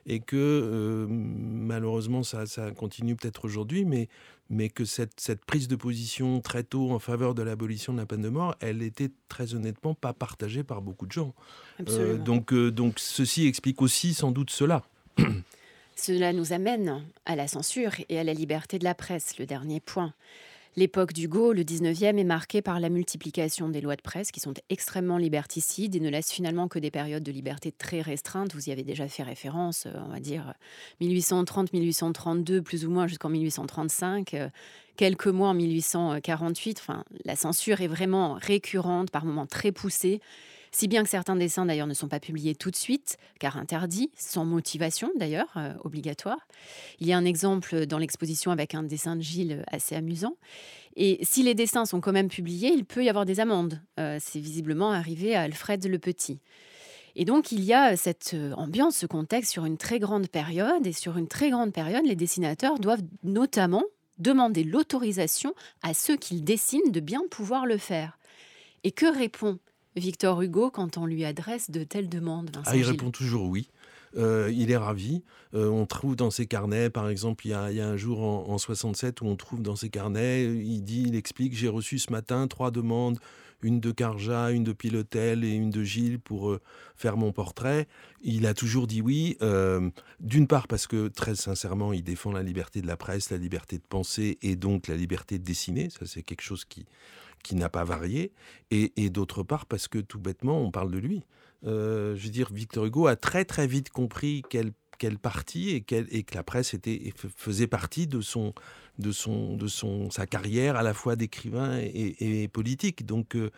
Et 0.07 0.19
que 0.19 0.35
euh, 0.35 1.07
malheureusement, 1.09 2.21
ça, 2.21 2.45
continue 2.77 3.15
peut-être 3.15 3.45
aujourd'hui, 3.45 3.85
mais, 3.85 4.07
mais 4.51 4.69
que 4.69 4.85
cette, 4.85 5.19
cette, 5.19 5.43
prise 5.43 5.67
de 5.67 5.75
position 5.75 6.41
très 6.41 6.63
tôt 6.63 6.91
en 6.91 6.99
faveur 6.99 7.33
de 7.33 7.41
l'abolition 7.41 7.91
de 7.91 7.97
la 7.97 8.05
peine 8.05 8.21
de 8.21 8.29
mort, 8.29 8.55
elle 8.59 8.83
était 8.83 9.09
très 9.29 9.55
honnêtement 9.55 9.95
pas 9.95 10.13
partagée 10.13 10.63
par 10.63 10.83
beaucoup 10.83 11.07
de 11.07 11.11
gens. 11.11 11.33
Euh, 11.89 12.19
donc, 12.19 12.53
euh, 12.53 12.71
donc 12.71 12.99
ceci 12.99 13.47
explique 13.47 13.81
aussi 13.81 14.13
sans 14.13 14.31
doute 14.31 14.51
cela. 14.51 14.83
Cela 15.95 16.33
nous 16.33 16.51
amène 16.51 17.03
à 17.25 17.35
la 17.35 17.47
censure 17.47 17.93
et 18.09 18.19
à 18.19 18.23
la 18.23 18.33
liberté 18.33 18.79
de 18.79 18.83
la 18.83 18.93
presse, 18.93 19.37
le 19.39 19.45
dernier 19.45 19.79
point. 19.79 20.13
L'époque 20.77 21.13
d'Hugo, 21.13 21.53
le 21.53 21.63
19e, 21.63 22.17
est 22.17 22.25
marquée 22.25 22.61
par 22.61 22.81
la 22.81 22.89
multiplication 22.89 23.69
des 23.69 23.79
lois 23.79 23.95
de 23.95 24.01
presse 24.01 24.31
qui 24.31 24.41
sont 24.41 24.53
extrêmement 24.69 25.17
liberticides 25.17 25.95
et 25.95 26.01
ne 26.01 26.09
laissent 26.09 26.33
finalement 26.33 26.67
que 26.67 26.79
des 26.79 26.91
périodes 26.91 27.23
de 27.23 27.31
liberté 27.31 27.71
très 27.71 28.01
restreintes. 28.01 28.53
Vous 28.53 28.67
y 28.67 28.73
avez 28.73 28.83
déjà 28.83 29.07
fait 29.07 29.23
référence, 29.23 29.85
euh, 29.85 29.93
on 30.05 30.11
va 30.11 30.19
dire 30.19 30.53
1830-1832, 30.99 32.59
plus 32.59 32.85
ou 32.85 32.89
moins 32.89 33.07
jusqu'en 33.07 33.29
1835, 33.29 34.33
euh, 34.33 34.49
quelques 34.97 35.27
mois 35.27 35.47
en 35.47 35.53
1848. 35.53 36.79
Enfin, 36.81 37.05
la 37.23 37.37
censure 37.37 37.79
est 37.79 37.87
vraiment 37.87 38.33
récurrente, 38.33 39.11
par 39.11 39.23
moments 39.23 39.45
très 39.45 39.71
poussée 39.71 40.19
si 40.75 40.89
bien 40.89 41.03
que 41.03 41.09
certains 41.09 41.37
dessins 41.37 41.65
d'ailleurs 41.65 41.87
ne 41.87 41.93
sont 41.93 42.09
pas 42.09 42.19
publiés 42.19 42.53
tout 42.53 42.69
de 42.69 42.75
suite, 42.75 43.17
car 43.39 43.55
interdits, 43.55 44.11
sans 44.17 44.43
motivation 44.43 45.09
d'ailleurs, 45.15 45.53
euh, 45.55 45.73
obligatoire. 45.85 46.49
Il 46.99 47.07
y 47.07 47.13
a 47.13 47.17
un 47.17 47.23
exemple 47.23 47.85
dans 47.85 47.97
l'exposition 47.97 48.51
avec 48.51 48.75
un 48.75 48.83
dessin 48.83 49.15
de 49.15 49.21
Gilles 49.21 49.63
assez 49.71 49.95
amusant. 49.95 50.35
Et 50.97 51.19
si 51.21 51.43
les 51.43 51.55
dessins 51.55 51.85
sont 51.85 52.01
quand 52.01 52.11
même 52.11 52.27
publiés, 52.27 52.73
il 52.73 52.83
peut 52.83 53.05
y 53.05 53.07
avoir 53.07 53.23
des 53.23 53.39
amendes. 53.39 53.81
Euh, 54.01 54.17
c'est 54.19 54.41
visiblement 54.41 54.91
arrivé 54.91 55.33
à 55.33 55.43
Alfred 55.43 55.85
le 55.85 55.97
Petit. 55.97 56.41
Et 57.15 57.23
donc, 57.23 57.53
il 57.53 57.63
y 57.63 57.73
a 57.73 57.95
cette 57.95 58.31
euh, 58.33 58.51
ambiance, 58.55 58.97
ce 58.97 59.05
contexte 59.05 59.53
sur 59.53 59.63
une 59.63 59.77
très 59.77 59.99
grande 59.99 60.27
période. 60.27 60.85
Et 60.85 60.91
sur 60.91 61.17
une 61.17 61.29
très 61.29 61.51
grande 61.51 61.71
période, 61.71 62.05
les 62.05 62.17
dessinateurs 62.17 62.79
doivent 62.79 63.03
notamment 63.23 63.85
demander 64.17 64.65
l'autorisation 64.65 65.53
à 65.83 65.93
ceux 65.93 66.17
qu'ils 66.17 66.43
dessinent 66.43 66.91
de 66.91 66.99
bien 66.99 67.21
pouvoir 67.31 67.65
le 67.65 67.77
faire. 67.77 68.19
Et 68.83 68.91
que 68.91 69.05
répond 69.05 69.57
Victor 69.95 70.41
Hugo 70.41 70.69
quand 70.69 70.97
on 70.97 71.05
lui 71.05 71.25
adresse 71.25 71.71
de 71.71 71.83
telles 71.83 72.09
demandes 72.09 72.51
ah, 72.65 72.75
Il 72.75 72.83
répond 72.83 73.11
toujours 73.11 73.47
oui. 73.49 73.69
Euh, 74.17 74.51
il 74.53 74.71
est 74.71 74.77
ravi. 74.77 75.23
Euh, 75.53 75.67
on 75.67 75.85
trouve 75.85 76.15
dans 76.15 76.31
ses 76.31 76.45
carnets, 76.45 76.89
par 76.89 77.09
exemple, 77.09 77.45
il 77.47 77.51
y 77.51 77.53
a, 77.53 77.87
un 77.87 77.97
jour 77.97 78.21
en, 78.21 78.57
67 78.57 79.21
où 79.21 79.25
on 79.25 79.35
trouve 79.35 79.61
dans 79.61 79.75
ses 79.75 79.89
carnets, 79.89 80.43
il 80.43 80.81
dit, 80.81 81.03
il 81.07 81.15
explique, 81.15 81.55
j'ai 81.55 81.67
reçu 81.67 81.99
ce 81.99 82.11
matin 82.11 82.47
trois 82.47 82.71
demandes, 82.71 83.19
une 83.61 83.79
de 83.79 83.91
Carja, 83.91 84.51
une 84.51 84.63
de 84.63 84.73
Pilotel 84.73 85.43
et 85.43 85.51
une 85.51 85.69
de 85.69 85.83
Gilles 85.83 86.19
pour 86.19 86.49
euh, 86.49 86.61
faire 86.95 87.17
mon 87.17 87.31
portrait. 87.31 87.87
Il 88.21 88.45
a 88.45 88.53
toujours 88.53 88.87
dit 88.87 89.01
oui, 89.01 89.37
d'une 90.19 90.47
part 90.47 90.67
parce 90.67 90.87
que 90.87 91.07
très 91.07 91.35
sincèrement, 91.35 91.93
il 91.93 92.03
défend 92.03 92.31
la 92.31 92.43
liberté 92.43 92.81
de 92.81 92.87
la 92.87 92.97
presse, 92.97 93.31
la 93.31 93.37
liberté 93.37 93.77
de 93.77 93.83
penser 93.87 94.37
et 94.41 94.55
donc 94.55 94.87
la 94.87 94.95
liberté 94.95 95.39
de 95.39 95.43
dessiner. 95.43 95.89
Ça, 95.89 96.05
c'est 96.05 96.23
quelque 96.23 96.41
chose 96.41 96.65
qui 96.65 96.85
qui 97.45 97.55
n'a 97.55 97.69
pas 97.69 97.83
varié, 97.83 98.31
et, 98.71 99.09
d'autre 99.11 99.43
part 99.43 99.67
parce 99.67 99.87
que 99.87 99.99
tout 99.99 100.19
bêtement, 100.19 100.59
on 100.61 100.71
parle 100.71 100.89
de 100.89 100.97
lui. 100.97 101.23
Euh, 101.65 102.15
je 102.15 102.23
veux 102.23 102.31
dire, 102.31 102.49
Victor 102.51 102.85
Hugo 102.85 103.05
a 103.05 103.15
très 103.15 103.45
très 103.45 103.67
vite 103.67 103.91
compris 103.91 104.41
quelle, 104.49 104.71
quelle 104.97 105.19
partie 105.19 105.69
et, 105.69 105.81
que 105.81 106.35
la 106.35 106.43
presse 106.43 106.73
était, 106.73 107.13
faisait 107.35 107.67
partie 107.67 108.07
de, 108.07 108.19
son, 108.19 108.53
de, 108.97 109.11
son, 109.11 109.55
de 109.55 109.67
son, 109.67 110.09
sa 110.09 110.25
carrière 110.25 110.75
à 110.75 110.81
la 110.81 110.95
fois 110.95 111.15
d'écrivain 111.15 111.77
et, 111.79 112.47
politique. 112.47 113.05
Donc 113.05 113.35
euh, 113.35 113.51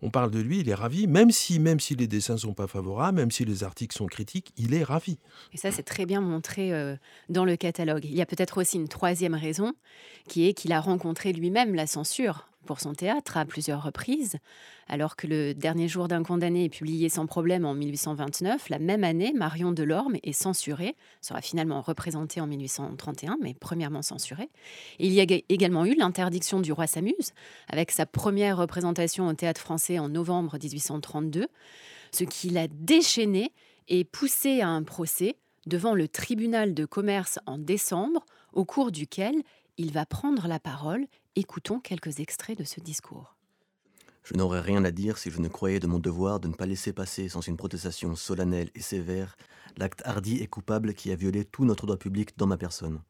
on 0.00 0.10
parle 0.10 0.30
de 0.30 0.40
lui, 0.40 0.60
il 0.60 0.68
est 0.68 0.74
ravi, 0.74 1.08
même 1.08 1.32
si, 1.32 1.58
même 1.58 1.80
si 1.80 1.96
les 1.96 2.06
dessins 2.06 2.36
sont 2.36 2.54
pas 2.54 2.68
favorables, 2.68 3.16
même 3.16 3.32
si 3.32 3.44
les 3.44 3.64
articles 3.64 3.96
sont 3.96 4.06
critiques, 4.06 4.52
il 4.56 4.74
est 4.74 4.84
ravi. 4.84 5.18
Et 5.52 5.56
ça, 5.56 5.72
c'est 5.72 5.82
très 5.82 6.06
bien 6.06 6.20
montré 6.20 6.72
euh, 6.72 6.94
dans 7.28 7.44
le 7.44 7.56
catalogue. 7.56 8.04
Il 8.04 8.14
y 8.14 8.22
a 8.22 8.26
peut-être 8.26 8.58
aussi 8.58 8.76
une 8.76 8.88
troisième 8.88 9.34
raison, 9.34 9.72
qui 10.28 10.46
est 10.46 10.54
qu'il 10.54 10.72
a 10.72 10.80
rencontré 10.80 11.32
lui-même 11.32 11.74
la 11.74 11.88
censure 11.88 12.48
pour 12.64 12.80
son 12.80 12.92
théâtre 12.92 13.36
à 13.36 13.44
plusieurs 13.44 13.82
reprises, 13.82 14.36
alors 14.88 15.16
que 15.16 15.26
le 15.26 15.54
dernier 15.54 15.88
jour 15.88 16.08
d'un 16.08 16.22
condamné 16.22 16.64
est 16.64 16.68
publié 16.68 17.08
sans 17.08 17.26
problème 17.26 17.64
en 17.64 17.74
1829. 17.74 18.68
La 18.70 18.78
même 18.78 19.04
année, 19.04 19.32
Marion 19.34 19.72
Delorme 19.72 20.16
est 20.22 20.32
censurée, 20.32 20.96
sera 21.20 21.40
finalement 21.40 21.80
représentée 21.80 22.40
en 22.40 22.46
1831, 22.46 23.38
mais 23.40 23.54
premièrement 23.54 24.02
censurée. 24.02 24.50
il 24.98 25.12
y 25.12 25.20
a 25.20 25.26
également 25.48 25.84
eu 25.84 25.94
l'interdiction 25.94 26.60
du 26.60 26.72
roi 26.72 26.86
s'amuse, 26.86 27.32
avec 27.68 27.90
sa 27.90 28.06
première 28.06 28.56
représentation 28.56 29.28
au 29.28 29.32
théâtre 29.34 29.60
français 29.60 29.98
en 29.98 30.08
novembre 30.08 30.58
1832, 30.60 31.46
ce 32.12 32.24
qui 32.24 32.50
l'a 32.50 32.68
déchaîné 32.68 33.52
et 33.88 34.04
poussé 34.04 34.60
à 34.60 34.68
un 34.68 34.82
procès 34.82 35.36
devant 35.66 35.94
le 35.94 36.08
tribunal 36.08 36.74
de 36.74 36.84
commerce 36.84 37.38
en 37.46 37.58
décembre, 37.58 38.24
au 38.52 38.64
cours 38.64 38.92
duquel 38.92 39.34
il 39.76 39.92
va 39.92 40.06
prendre 40.06 40.46
la 40.46 40.60
parole 40.60 41.06
Écoutons 41.36 41.80
quelques 41.80 42.20
extraits 42.20 42.56
de 42.56 42.62
ce 42.62 42.78
discours. 42.78 43.34
Je 44.22 44.34
n'aurais 44.34 44.60
rien 44.60 44.84
à 44.84 44.92
dire 44.92 45.18
si 45.18 45.32
je 45.32 45.40
ne 45.40 45.48
croyais 45.48 45.80
de 45.80 45.88
mon 45.88 45.98
devoir 45.98 46.38
de 46.38 46.46
ne 46.46 46.54
pas 46.54 46.64
laisser 46.64 46.92
passer 46.92 47.28
sans 47.28 47.40
une 47.40 47.56
protestation 47.56 48.14
solennelle 48.14 48.70
et 48.76 48.80
sévère 48.80 49.36
l'acte 49.76 50.00
hardi 50.04 50.36
et 50.36 50.46
coupable 50.46 50.94
qui 50.94 51.10
a 51.10 51.16
violé 51.16 51.44
tout 51.44 51.64
notre 51.64 51.86
droit 51.86 51.96
public 51.96 52.38
dans 52.38 52.46
ma 52.46 52.56
personne. 52.56 53.00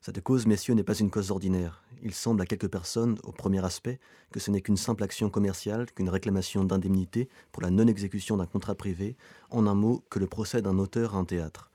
Cette 0.00 0.22
cause, 0.22 0.46
messieurs, 0.46 0.72
n'est 0.72 0.82
pas 0.82 0.96
une 0.96 1.10
cause 1.10 1.30
ordinaire. 1.30 1.84
Il 2.02 2.14
semble 2.14 2.40
à 2.40 2.46
quelques 2.46 2.70
personnes, 2.70 3.18
au 3.22 3.32
premier 3.32 3.62
aspect, 3.62 4.00
que 4.30 4.40
ce 4.40 4.50
n'est 4.50 4.62
qu'une 4.62 4.78
simple 4.78 5.02
action 5.02 5.28
commerciale, 5.28 5.92
qu'une 5.92 6.08
réclamation 6.08 6.64
d'indemnité 6.64 7.28
pour 7.52 7.62
la 7.62 7.68
non-exécution 7.68 8.38
d'un 8.38 8.46
contrat 8.46 8.76
privé, 8.76 9.14
en 9.50 9.66
un 9.66 9.74
mot, 9.74 10.02
que 10.08 10.18
le 10.18 10.26
procès 10.26 10.62
d'un 10.62 10.78
auteur 10.78 11.16
à 11.16 11.18
un 11.18 11.26
théâtre. 11.26 11.70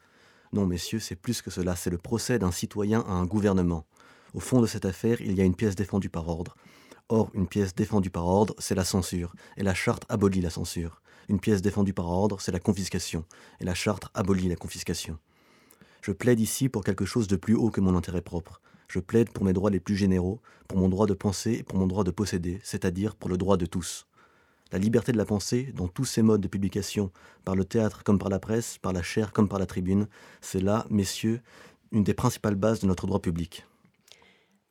Non, 0.54 0.66
messieurs, 0.66 1.00
c'est 1.00 1.16
plus 1.16 1.44
que 1.44 1.52
cela, 1.52 1.76
c'est 1.76 1.92
le 1.92 2.00
procès 2.00 2.40
d'un 2.40 2.52
citoyen 2.52 3.02
à 3.02 3.12
un 3.12 3.26
gouvernement. 3.26 3.86
Au 4.34 4.40
fond 4.40 4.62
de 4.62 4.68
cette 4.68 4.86
affaire, 4.86 5.22
il 5.22 5.34
y 5.34 5.42
a 5.42 5.46
une 5.46 5.56
pièce 5.56 5.76
défendue 5.76 6.10
par 6.10 6.28
ordre. 6.28 6.56
Or, 7.10 7.30
une 7.34 7.48
pièce 7.48 7.74
défendue 7.74 8.10
par 8.10 8.28
ordre, 8.28 8.54
c'est 8.60 8.76
la 8.76 8.84
censure, 8.84 9.34
et 9.56 9.64
la 9.64 9.74
charte 9.74 10.04
abolit 10.10 10.42
la 10.42 10.50
censure. 10.50 11.02
une 11.30 11.40
pièce 11.42 11.62
défendue 11.62 11.94
par 11.94 12.10
ordre, 12.10 12.40
c'est 12.40 12.54
la 12.54 12.60
confiscation, 12.60 13.26
et 13.60 13.66
la 13.66 13.74
charte 13.74 14.06
abolit 14.14 14.48
la 14.48 14.56
confiscation. 14.56 15.18
Je 16.02 16.14
plaide 16.14 16.40
ici 16.40 16.70
pour 16.70 16.86
quelque 16.86 17.04
chose 17.04 17.28
de 17.28 17.36
plus 17.36 17.56
haut 17.56 17.70
que 17.70 17.82
mon 17.82 17.98
intérêt 17.98 18.22
propre. 18.22 18.62
Je 18.88 19.00
plaide 19.00 19.30
pour 19.32 19.44
mes 19.44 19.52
droits 19.52 19.70
les 19.70 19.82
plus 19.82 19.98
généraux, 19.98 20.40
pour 20.68 20.78
mon 20.78 20.88
droit 20.88 21.06
de 21.06 21.14
penser 21.14 21.54
et 21.54 21.64
pour 21.64 21.78
mon 21.78 21.88
droit 21.88 22.06
de 22.06 22.12
posséder, 22.12 22.62
c'est-à-dire 22.64 23.16
pour 23.16 23.30
le 23.30 23.38
droit 23.38 23.58
de 23.58 23.66
tous. 23.66 24.08
La 24.72 24.80
liberté 24.80 25.12
de 25.12 25.18
la 25.18 25.26
pensée, 25.26 25.74
dans 25.76 25.88
tous 25.88 26.06
ses 26.06 26.22
modes 26.22 26.42
de 26.42 26.48
publication, 26.48 27.12
par 27.46 27.56
le 27.56 27.66
théâtre 27.66 28.04
comme 28.04 28.20
par 28.20 28.30
la 28.30 28.40
presse, 28.40 28.78
par 28.78 28.94
la 28.94 29.02
chair 29.02 29.32
comme 29.32 29.50
par 29.50 29.60
la 29.60 29.66
tribune, 29.66 30.08
c'est 30.42 30.62
là, 30.62 30.86
messieurs, 30.90 31.42
une 31.92 32.04
des 32.04 32.14
principales 32.14 32.56
bases 32.56 32.82
de 32.82 32.88
notre 32.88 33.08
droit 33.08 33.22
public. 33.22 33.66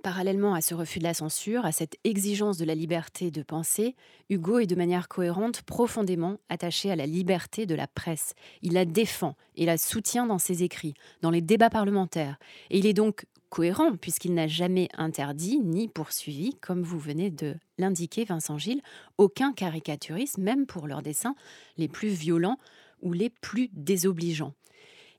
Parallèlement 0.07 0.55
à 0.55 0.61
ce 0.61 0.73
refus 0.77 1.01
de 1.01 1.05
la 1.05 1.15
censure, 1.15 1.67
à 1.67 1.73
cette 1.73 1.97
exigence 2.05 2.59
de 2.59 2.65
la 2.65 2.77
liberté 2.77 3.33
de 3.33 3.43
penser, 3.43 3.97
Hugo 4.31 4.61
est 4.61 4.69
de 4.69 4.77
manière 4.77 5.09
cohérente 5.09 5.63
profondément 5.63 6.37
attaché 6.49 6.93
à 6.93 6.95
la 6.95 7.07
liberté 7.07 7.67
de 7.67 7.75
la 7.75 7.89
presse. 7.89 8.35
Il 8.63 8.75
la 8.75 8.85
défend 8.85 9.35
et 9.57 9.67
la 9.67 9.77
soutient 9.77 10.25
dans 10.25 10.39
ses 10.39 10.63
écrits, 10.63 10.95
dans 11.23 11.33
les 11.33 11.41
débats 11.41 11.71
parlementaires. 11.71 12.39
Et 12.71 12.79
il 12.79 12.87
est 12.87 12.93
donc 12.93 13.27
cohérent 13.51 13.97
puisqu'il 13.97 14.33
n'a 14.33 14.47
jamais 14.47 14.89
interdit 14.97 15.59
ni 15.59 15.89
poursuivi, 15.89 16.55
comme 16.61 16.83
vous 16.83 17.01
venez 17.01 17.31
de 17.31 17.57
l'indiquer 17.77 18.25
Vincent 18.25 18.59
Gilles, 18.59 18.83
aucun 19.19 19.53
caricaturiste, 19.53 20.39
même 20.39 20.67
pour 20.67 20.87
leurs 20.87 21.03
dessins 21.03 21.35
les 21.79 21.89
plus 21.89 22.11
violents 22.11 22.61
ou 23.03 23.13
les 23.13 23.31
plus 23.31 23.71
désobligeants. 23.73 24.55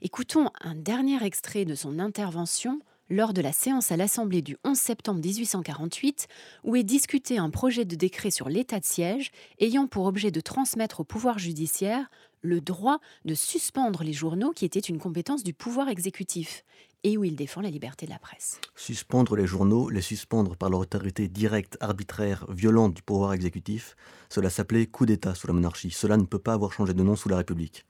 Écoutons 0.01 0.49
un 0.61 0.75
dernier 0.75 1.21
extrait 1.25 1.65
de 1.65 1.75
son 1.75 1.99
intervention 1.99 2.79
lors 3.10 3.34
de 3.34 3.41
la 3.41 3.53
séance 3.53 3.91
à 3.91 3.97
l'Assemblée 3.97 4.41
du 4.41 4.58
11 4.64 4.78
septembre 4.78 5.22
1848, 5.24 6.28
où 6.64 6.76
est 6.76 6.84
discuté 6.84 7.38
un 7.38 7.49
projet 7.49 7.86
de 7.86 7.95
décret 7.95 8.32
sur 8.32 8.49
l'état 8.49 8.80
de 8.80 8.86
siège 8.86 9.32
ayant 9.60 9.88
pour 9.88 10.05
objet 10.05 10.32
de 10.32 10.41
transmettre 10.41 11.01
au 11.01 11.03
pouvoir 11.03 11.39
judiciaire 11.39 12.10
le 12.41 12.62
droit 12.62 12.99
de 13.26 13.34
suspendre 13.34 14.03
les 14.03 14.14
journaux 14.14 14.51
qui 14.51 14.66
étaient 14.66 14.80
une 14.80 14.99
compétence 14.99 15.43
du 15.43 15.53
pouvoir 15.53 15.89
exécutif 15.89 16.64
et 17.03 17.18
où 17.18 17.24
il 17.24 17.36
défend 17.36 17.62
la 17.62 17.70
liberté 17.70 18.05
de 18.05 18.12
la 18.12 18.20
presse. 18.20 18.60
Suspendre 18.76 19.36
les 19.36 19.47
journaux, 19.47 19.89
les 19.89 20.01
suspendre 20.01 20.55
par 20.55 20.70
leur 20.70 20.82
autorité 20.82 21.28
directe, 21.28 21.78
arbitraire, 21.80 22.45
violente 22.49 22.95
du 22.95 23.01
pouvoir 23.01 23.34
exécutif, 23.34 23.95
cela 24.30 24.49
s'appelait 24.49 24.88
coup 24.88 25.05
d'État 25.05 25.36
sous 25.36 25.47
la 25.47 25.53
monarchie. 25.53 25.91
Cela 25.91 26.18
ne 26.18 26.26
peut 26.26 26.39
pas 26.39 26.53
avoir 26.53 26.74
changé 26.74 26.93
de 26.93 27.03
nom 27.03 27.16
sous 27.16 27.30
la 27.30 27.38
République. 27.38 27.86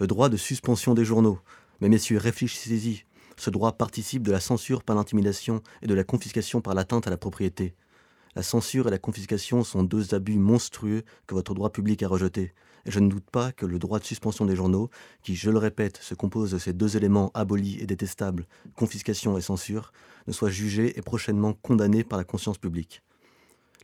Le 0.00 0.06
droit 0.06 0.28
de 0.28 0.36
suspension 0.36 0.94
des 0.94 1.04
journaux. 1.04 1.38
Mais 1.80 1.88
messieurs, 1.88 2.18
réfléchissez-y. 2.18 3.04
Ce 3.38 3.50
droit 3.50 3.72
participe 3.72 4.24
de 4.24 4.32
la 4.32 4.40
censure 4.40 4.82
par 4.82 4.96
l'intimidation 4.96 5.62
et 5.80 5.86
de 5.86 5.94
la 5.94 6.02
confiscation 6.02 6.60
par 6.60 6.74
l'atteinte 6.74 7.06
à 7.06 7.10
la 7.10 7.16
propriété. 7.16 7.76
La 8.34 8.42
censure 8.42 8.88
et 8.88 8.90
la 8.90 8.98
confiscation 8.98 9.62
sont 9.62 9.84
deux 9.84 10.12
abus 10.12 10.38
monstrueux 10.38 11.04
que 11.28 11.36
votre 11.36 11.54
droit 11.54 11.70
public 11.70 12.02
a 12.02 12.08
rejetés. 12.08 12.52
Et 12.84 12.90
je 12.90 12.98
ne 12.98 13.08
doute 13.08 13.30
pas 13.30 13.52
que 13.52 13.64
le 13.64 13.78
droit 13.78 14.00
de 14.00 14.04
suspension 14.04 14.44
des 14.44 14.56
journaux, 14.56 14.90
qui, 15.22 15.36
je 15.36 15.50
le 15.50 15.58
répète, 15.58 15.98
se 15.98 16.14
compose 16.14 16.50
de 16.50 16.58
ces 16.58 16.72
deux 16.72 16.96
éléments 16.96 17.30
abolis 17.32 17.78
et 17.80 17.86
détestables, 17.86 18.46
confiscation 18.74 19.38
et 19.38 19.40
censure, 19.40 19.92
ne 20.26 20.32
soit 20.32 20.50
jugé 20.50 20.98
et 20.98 21.02
prochainement 21.02 21.52
condamné 21.52 22.02
par 22.02 22.18
la 22.18 22.24
conscience 22.24 22.58
publique. 22.58 23.02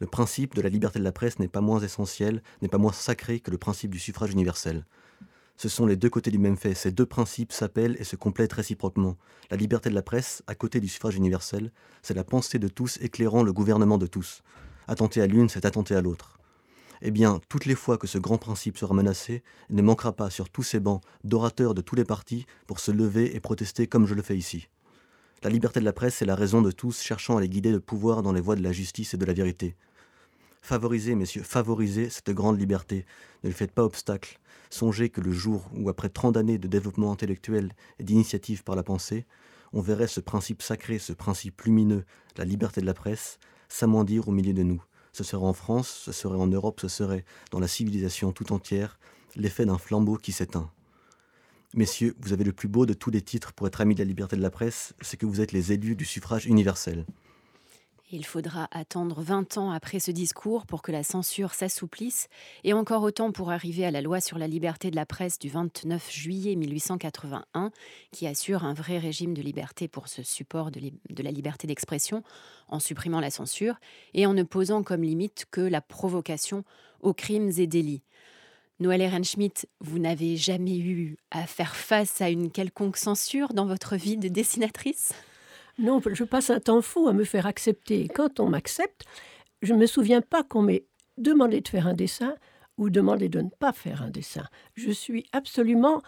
Le 0.01 0.09
principe 0.09 0.57
de 0.57 0.63
la 0.63 0.69
liberté 0.69 0.99
de 0.99 1.05
la 1.05 1.13
presse 1.13 1.39
n'est 1.39 1.47
pas 1.47 1.61
moins 1.61 1.79
essentiel, 1.79 2.43
n'est 2.61 2.69
pas 2.69 2.79
moins 2.79 2.93
sacré 2.93 3.39
que 3.39 3.53
le 3.53 3.59
principe 3.59 3.93
du 3.93 4.01
suffrage 4.01 4.33
universel. 4.33 4.85
Ce 5.57 5.69
sont 5.69 5.87
les 5.87 5.97
deux 5.97 6.11
côtés 6.11 6.31
du 6.31 6.39
même 6.39 6.57
fait. 6.57 6.75
Ces 6.75 6.91
deux 6.91 7.07
principes 7.07 7.53
s'appellent 7.53 7.97
et 7.99 8.05
se 8.05 8.17
complètent 8.17 8.53
réciproquement. 8.53 9.17
La 9.51 9.57
liberté 9.57 9.89
de 9.89 9.95
la 9.95 10.03
presse, 10.03 10.43
à 10.47 10.55
côté 10.55 10.81
du 10.81 10.89
suffrage 10.89 11.17
universel, 11.17 11.73
c'est 12.03 12.15
la 12.15 12.25
pensée 12.25 12.59
de 12.59 12.69
tous 12.69 12.99
éclairant 13.01 13.43
le 13.43 13.53
gouvernement 13.53 13.99
de 13.99 14.07
tous. 14.07 14.43
Attenter 14.89 15.21
à 15.21 15.27
l'une, 15.27 15.49
c'est 15.49 15.65
attenter 15.65 15.95
à 15.95 16.01
l'autre. 16.01 16.39
Eh 17.03 17.11
bien, 17.11 17.41
toutes 17.49 17.67
les 17.67 17.75
fois 17.75 17.99
que 17.99 18.07
ce 18.07 18.19
grand 18.19 18.39
principe 18.39 18.79
sera 18.79 18.95
menacé, 18.95 19.43
il 19.69 19.77
ne 19.77 19.83
manquera 19.83 20.13
pas 20.13 20.31
sur 20.31 20.49
tous 20.49 20.63
ces 20.63 20.81
bancs 20.81 21.03
d'orateurs 21.23 21.75
de 21.75 21.83
tous 21.83 21.97
les 21.97 22.05
partis 22.05 22.47
pour 22.67 22.81
se 22.81 22.91
lever 22.91 23.37
et 23.37 23.41
protester 23.41 23.87
comme 23.87 24.07
je 24.07 24.15
le 24.15 24.23
fais 24.23 24.37
ici. 24.37 24.69
La 25.43 25.51
liberté 25.51 25.81
de 25.81 25.85
la 25.85 25.93
presse 25.93 26.23
est 26.23 26.27
la 26.27 26.35
raison 26.35 26.63
de 26.63 26.71
tous 26.71 27.03
cherchant 27.03 27.37
à 27.37 27.41
les 27.41 27.49
guider 27.51 27.73
de 27.73 27.79
pouvoir 27.79 28.23
dans 28.23 28.33
les 28.33 28.41
voies 28.41 28.57
de 28.57 28.63
la 28.63 28.73
justice 28.73 29.13
et 29.13 29.19
de 29.19 29.27
la 29.27 29.35
vérité. 29.35 29.77
Favorisez, 30.65 31.15
messieurs, 31.15 31.43
favorisez 31.43 32.09
cette 32.09 32.31
grande 32.31 32.59
liberté. 32.59 33.05
Ne 33.43 33.51
lui 33.51 33.55
faites 33.55 33.73
pas 33.73 33.85
obstacle. 33.85 34.41
Songez 34.71 35.11
que 35.11 35.21
le 35.21 35.31
jour 35.31 35.69
où, 35.77 35.91
après 35.91 36.09
tant 36.09 36.33
d'années 36.33 36.57
de 36.57 36.67
développement 36.67 37.13
intellectuel 37.13 37.73
et 37.99 38.03
d'initiative 38.03 38.65
par 38.65 38.75
la 38.75 38.83
pensée, 38.83 39.27
on 39.75 39.83
verrait 39.83 40.07
ce 40.07 40.21
principe 40.21 40.63
sacré, 40.63 40.99
ce 40.99 41.13
principe 41.13 41.61
lumineux, 41.61 42.07
la 42.39 42.47
liberté 42.47 42.81
de 42.81 42.87
la 42.87 42.95
presse, 42.95 43.39
s'amoindir 43.69 44.27
au 44.27 44.33
milieu 44.33 44.55
de 44.55 44.63
nous. 44.63 44.83
Ce 45.13 45.23
serait 45.23 45.45
en 45.45 45.53
France, 45.53 46.01
ce 46.03 46.13
serait 46.13 46.39
en 46.39 46.47
Europe, 46.47 46.81
ce 46.81 46.89
serait 46.89 47.27
dans 47.51 47.61
la 47.61 47.69
civilisation 47.69 48.33
tout 48.33 48.51
entière 48.51 48.99
l'effet 49.37 49.67
d'un 49.67 49.77
flambeau 49.77 50.17
qui 50.17 50.33
s'éteint. 50.33 50.71
Messieurs, 51.75 52.17
vous 52.21 52.33
avez 52.33 52.45
le 52.45 52.53
plus 52.53 52.69
beau 52.69 52.87
de 52.87 52.95
tous 52.95 53.11
les 53.11 53.21
titres 53.21 53.53
pour 53.53 53.67
être 53.67 53.83
amis 53.83 53.97
de 53.97 54.01
la 54.01 54.07
liberté 54.07 54.35
de 54.35 54.41
la 54.41 54.51
presse, 54.51 54.95
c'est 55.03 55.19
que 55.19 55.27
vous 55.27 55.43
êtes 55.43 55.53
les 55.53 55.73
élus 55.73 55.95
du 55.95 56.07
suffrage 56.07 56.47
universel. 56.47 57.05
Il 58.15 58.25
faudra 58.25 58.69
attendre 58.71 59.23
20 59.23 59.59
ans 59.59 59.73
après 59.73 59.99
ce 59.99 60.13
discours 60.13 60.67
pour 60.67 60.83
que 60.83 60.93
la 60.93 61.03
censure 61.03 61.53
s'assouplisse, 61.53 62.29
et 62.63 62.73
encore 62.73 63.03
autant 63.03 63.33
pour 63.33 63.51
arriver 63.51 63.85
à 63.85 63.91
la 63.91 64.03
loi 64.03 64.21
sur 64.21 64.39
la 64.39 64.47
liberté 64.47 64.93
de 64.93 64.95
la 64.95 65.05
presse 65.05 65.37
du 65.37 65.49
29 65.49 66.13
juillet 66.13 66.55
1881, 66.55 67.73
qui 68.13 68.29
assure 68.29 68.63
un 68.63 68.73
vrai 68.73 68.99
régime 68.99 69.35
de 69.35 69.43
liberté 69.43 69.89
pour 69.89 70.07
ce 70.07 70.23
support 70.23 70.71
de, 70.71 70.81
la 71.25 71.33
liberté 71.33 71.67
d'expression, 71.67 72.23
en 72.69 72.79
supprimant 72.79 73.19
la 73.19 73.31
censure, 73.31 73.81
et 74.15 74.27
en 74.27 74.33
ne 74.33 74.45
posant 74.45 74.85
comme 74.85 75.03
limite 75.03 75.47
que 75.51 75.61
la 75.61 75.81
provocation 75.81 76.63
aux 77.01 77.15
crimes 77.15 77.51
et 77.59 77.67
délits. 77.67 78.05
Noël 78.79 79.01
Ehrenschmidt, 79.01 79.67
vous 79.81 79.99
n'avez 79.99 80.37
jamais 80.37 80.79
eu 80.79 81.17
à 81.33 81.49
faire 81.49 81.75
face 81.75 82.21
à 82.21 82.31
une 82.31 82.53
quelconque 82.53 82.97
censure 82.97 83.55
dans 83.55 83.67
votre 83.67 83.97
vie 83.97 84.17
de 84.17 84.29
dessinatrice? 84.29 85.15
Non, 85.79 86.01
je 86.05 86.25
passe 86.25 86.51
un 86.51 86.61
temps 86.61 86.83
fou 86.83 87.09
à 87.09 87.13
me 87.13 87.25
faire 87.25 87.47
accepter. 87.47 88.09
Quand 88.09 88.41
on 88.41 88.49
m'accepte, 88.49 89.05
je 89.63 89.73
ne 89.75 89.79
me 89.79 89.87
souviens 89.87 90.21
pas 90.21 90.45
qu'on 90.45 90.63
m'ait 90.63 90.87
demandé 91.19 91.61
de 91.61 91.69
faire 91.69 91.87
un 91.87 91.95
dessin 91.95 92.37
ou 92.77 92.91
demandé 92.91 93.29
de 93.29 93.41
ne 93.41 93.49
pas 93.49 93.73
faire 93.73 94.03
un 94.03 94.11
dessin. 94.11 94.45
Je 94.75 94.91
suis 94.91 95.27
absolument, 95.33 96.03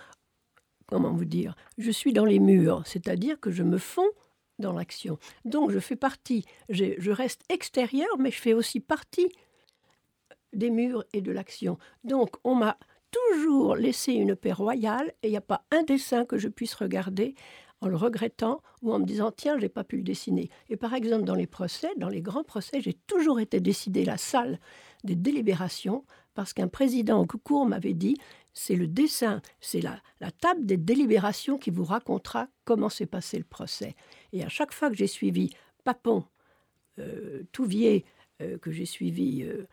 comment 0.86 1.12
vous 1.12 1.24
dire, 1.24 1.54
je 1.78 1.90
suis 1.90 2.12
dans 2.12 2.24
les 2.24 2.38
murs, 2.38 2.82
c'est-à-dire 2.86 3.40
que 3.40 3.50
je 3.50 3.62
me 3.62 3.78
fonds 3.78 4.10
dans 4.58 4.72
l'action. 4.72 5.18
Donc 5.44 5.70
je 5.70 5.78
fais 5.78 5.96
partie, 5.96 6.44
je, 6.68 6.94
je 6.98 7.10
reste 7.10 7.42
extérieur, 7.48 8.08
mais 8.18 8.30
je 8.30 8.40
fais 8.40 8.54
aussi 8.54 8.80
partie 8.80 9.28
des 10.52 10.70
murs 10.70 11.04
et 11.12 11.20
de 11.20 11.32
l'action. 11.32 11.78
Donc 12.04 12.36
on 12.44 12.54
m'a 12.54 12.78
toujours 13.10 13.76
laissé 13.76 14.12
une 14.12 14.36
paix 14.36 14.52
royale 14.52 15.12
et 15.22 15.28
il 15.28 15.30
n'y 15.30 15.36
a 15.36 15.42
pas 15.42 15.64
un 15.70 15.82
dessin 15.82 16.24
que 16.24 16.38
je 16.38 16.48
puisse 16.48 16.74
regarder 16.74 17.34
en 17.80 17.88
le 17.88 17.96
regrettant 17.96 18.62
ou 18.82 18.92
en 18.92 18.98
me 18.98 19.04
disant 19.04 19.30
tiens, 19.30 19.58
j'ai 19.58 19.68
pas 19.68 19.84
pu 19.84 19.98
le 19.98 20.02
dessiner. 20.02 20.50
Et 20.68 20.76
par 20.76 20.94
exemple, 20.94 21.24
dans 21.24 21.34
les 21.34 21.46
procès, 21.46 21.90
dans 21.96 22.08
les 22.08 22.22
grands 22.22 22.44
procès, 22.44 22.80
j'ai 22.80 22.94
toujours 22.94 23.40
été 23.40 23.60
décidé 23.60 24.04
la 24.04 24.16
salle 24.16 24.58
des 25.04 25.14
délibérations 25.14 26.04
parce 26.34 26.52
qu'un 26.52 26.68
président 26.68 27.20
au 27.20 27.26
concours 27.26 27.66
m'avait 27.66 27.94
dit 27.94 28.16
c'est 28.54 28.76
le 28.76 28.86
dessin, 28.86 29.42
c'est 29.60 29.82
la, 29.82 30.00
la 30.20 30.30
table 30.30 30.64
des 30.64 30.78
délibérations 30.78 31.58
qui 31.58 31.70
vous 31.70 31.84
racontera 31.84 32.48
comment 32.64 32.88
s'est 32.88 33.06
passé 33.06 33.36
le 33.36 33.44
procès. 33.44 33.94
Et 34.32 34.42
à 34.42 34.48
chaque 34.48 34.72
fois 34.72 34.88
que 34.88 34.96
j'ai 34.96 35.06
suivi 35.06 35.50
Papon, 35.84 36.24
euh, 36.98 37.42
Touvier, 37.52 38.04
euh, 38.40 38.58
que 38.58 38.70
j'ai 38.70 38.86
suivi 38.86 39.42
euh, 39.42 39.66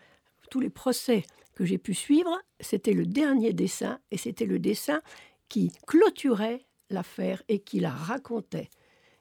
tous 0.49 0.59
les 0.59 0.69
procès 0.69 1.23
que 1.55 1.65
j'ai 1.65 1.77
pu 1.77 1.93
suivre, 1.93 2.41
c'était 2.59 2.93
le 2.93 3.05
dernier 3.05 3.53
dessin 3.53 3.99
et 4.11 4.17
c'était 4.17 4.45
le 4.45 4.59
dessin 4.59 5.01
qui 5.49 5.71
clôturait 5.87 6.65
l'affaire 6.93 7.43
et 7.47 7.59
qui 7.59 7.79
la 7.79 7.91
racontait. 7.91 8.69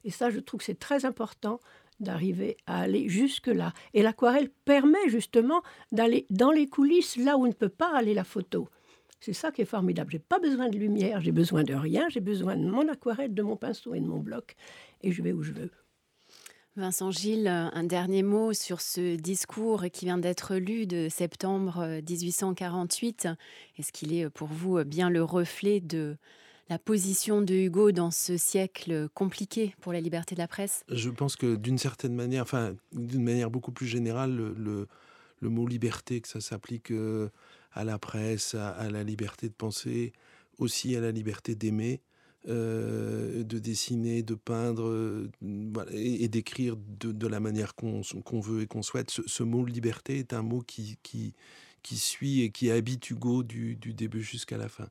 Et 0.05 0.11
ça, 0.11 0.31
je 0.31 0.41
trouve 0.41 0.59
que 0.59 0.65
c'est 0.65 0.79
très 0.79 1.05
important 1.05 1.61
d'arriver 2.01 2.57
à 2.67 2.81
aller 2.81 3.09
jusque-là. 3.09 3.73
Et 3.95 4.03
l'aquarelle 4.03 4.51
permet 4.65 5.09
justement 5.09 5.63
d'aller 5.93 6.27
dans 6.31 6.51
les 6.51 6.69
coulisses, 6.69 7.17
là 7.17 7.37
où 7.37 7.47
ne 7.47 7.53
peut 7.53 7.69
pas 7.69 7.95
aller 7.97 8.15
la 8.15 8.25
photo. 8.25 8.69
C'est 9.21 9.33
ça 9.33 9.53
qui 9.53 9.63
est 9.63 9.67
formidable. 9.67 10.11
J'ai 10.11 10.19
pas 10.19 10.41
besoin 10.41 10.69
de 10.69 10.77
lumière, 10.77 11.21
j'ai 11.21 11.31
besoin 11.31 11.63
de 11.63 11.75
rien, 11.75 12.09
j'ai 12.09 12.21
besoin 12.21 12.57
de 12.57 12.65
mon 12.65 12.89
aquarelle, 12.89 13.33
de 13.33 13.43
mon 13.43 13.57
pinceau 13.57 13.95
et 13.95 14.01
de 14.01 14.07
mon 14.07 14.19
bloc, 14.19 14.57
et 15.03 15.13
je 15.13 15.23
vais 15.23 15.33
où 15.33 15.43
je 15.43 15.53
veux. 15.53 15.71
Vincent 16.75 17.11
Gilles, 17.11 17.49
un 17.49 17.85
dernier 17.85 18.23
mot 18.23 18.55
sur 18.55 18.81
ce 18.81 19.15
discours 19.17 19.85
qui 19.93 20.07
vient 20.07 20.17
d'être 20.17 20.57
lu 20.57 20.87
de 20.87 21.09
septembre 21.11 22.01
1848. 22.09 23.29
Est-ce 23.77 23.93
qu'il 23.93 24.15
est 24.15 24.31
pour 24.31 24.49
vous 24.49 24.83
bien 24.83 25.11
le 25.11 25.23
reflet 25.23 25.81
de, 25.81 26.17
la 26.73 26.79
position 26.79 27.43
de 27.43 27.53
Hugo 27.55 27.93
dans 27.93 28.11
ce 28.11 28.39
siècle 28.39 29.11
compliqué 29.13 29.75
pour 29.83 29.93
la 29.93 30.01
liberté 30.01 30.35
de 30.35 30.41
la 30.41 30.49
presse? 30.49 30.85
Je 30.89 31.11
pense 31.11 31.37
que 31.37 31.55
d'une 31.55 31.77
certaine 31.77 32.15
manière, 32.15 32.43
enfin 32.45 32.75
d'une 32.93 33.23
manière 33.23 33.51
beaucoup 33.51 33.73
plus 33.73 33.87
générale, 33.87 34.35
le, 34.35 34.89
mot 35.43 35.67
liberté, 35.67 36.23
que 36.23 36.29
ça 36.29 36.41
s'applique 36.41 36.91
euh, 36.91 37.29
à 37.73 37.85
la 37.85 37.99
presse, 37.99 38.55
à, 38.55 38.89
la 38.89 39.05
liberté 39.05 39.51
de 39.51 39.53
penser, 39.53 40.15
aussi 40.57 40.97
à 40.97 41.01
la 41.01 41.13
liberté 41.13 41.55
d'aimer. 41.55 42.01
Euh, 42.49 43.45
de 43.45 43.61
dessiner, 43.61 44.25
de 44.25 44.35
peindre 44.35 44.89
euh, 44.89 45.31
et, 45.93 46.27
d'écrire 46.27 46.75
de, 46.77 47.27
la 47.29 47.39
manière 47.39 47.77
qu'on 47.77 48.03
veut 48.41 48.63
et 48.63 48.67
qu'on 48.67 48.83
souhaite. 48.83 49.11
Ce, 49.11 49.43
mot 49.45 49.65
liberté 49.65 50.19
est 50.19 50.33
un 50.33 50.43
mot 50.43 50.61
qui, 50.67 50.99
suit 51.85 52.41
et 52.43 52.51
qui 52.51 52.73
habite 52.73 53.09
Hugo 53.11 53.45
du 53.45 53.77
début 53.77 54.25
jusqu'à 54.25 54.57
la 54.57 54.69
fin. 54.69 54.89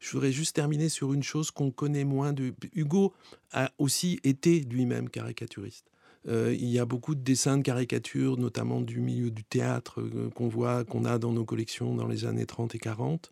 Je 0.00 0.12
voudrais 0.12 0.32
juste 0.32 0.56
terminer 0.56 0.88
sur 0.88 1.12
une 1.12 1.22
chose 1.22 1.50
qu'on 1.50 1.70
connaît 1.70 2.04
moins 2.04 2.32
de. 2.32 2.54
Hugo 2.74 3.14
a 3.52 3.70
aussi 3.78 4.18
été 4.24 4.60
lui-même 4.60 5.10
caricaturiste. 5.10 5.89
Euh, 6.28 6.54
il 6.58 6.68
y 6.68 6.78
a 6.78 6.84
beaucoup 6.84 7.14
de 7.14 7.20
dessins 7.20 7.56
de 7.56 7.62
caricatures, 7.62 8.36
notamment 8.36 8.80
du 8.80 9.00
milieu 9.00 9.30
du 9.30 9.42
théâtre, 9.42 10.00
euh, 10.00 10.28
qu'on 10.30 10.48
voit, 10.48 10.84
qu'on 10.84 11.04
a 11.04 11.18
dans 11.18 11.32
nos 11.32 11.44
collections 11.44 11.94
dans 11.94 12.06
les 12.06 12.26
années 12.26 12.46
30 12.46 12.74
et 12.74 12.78
40. 12.78 13.30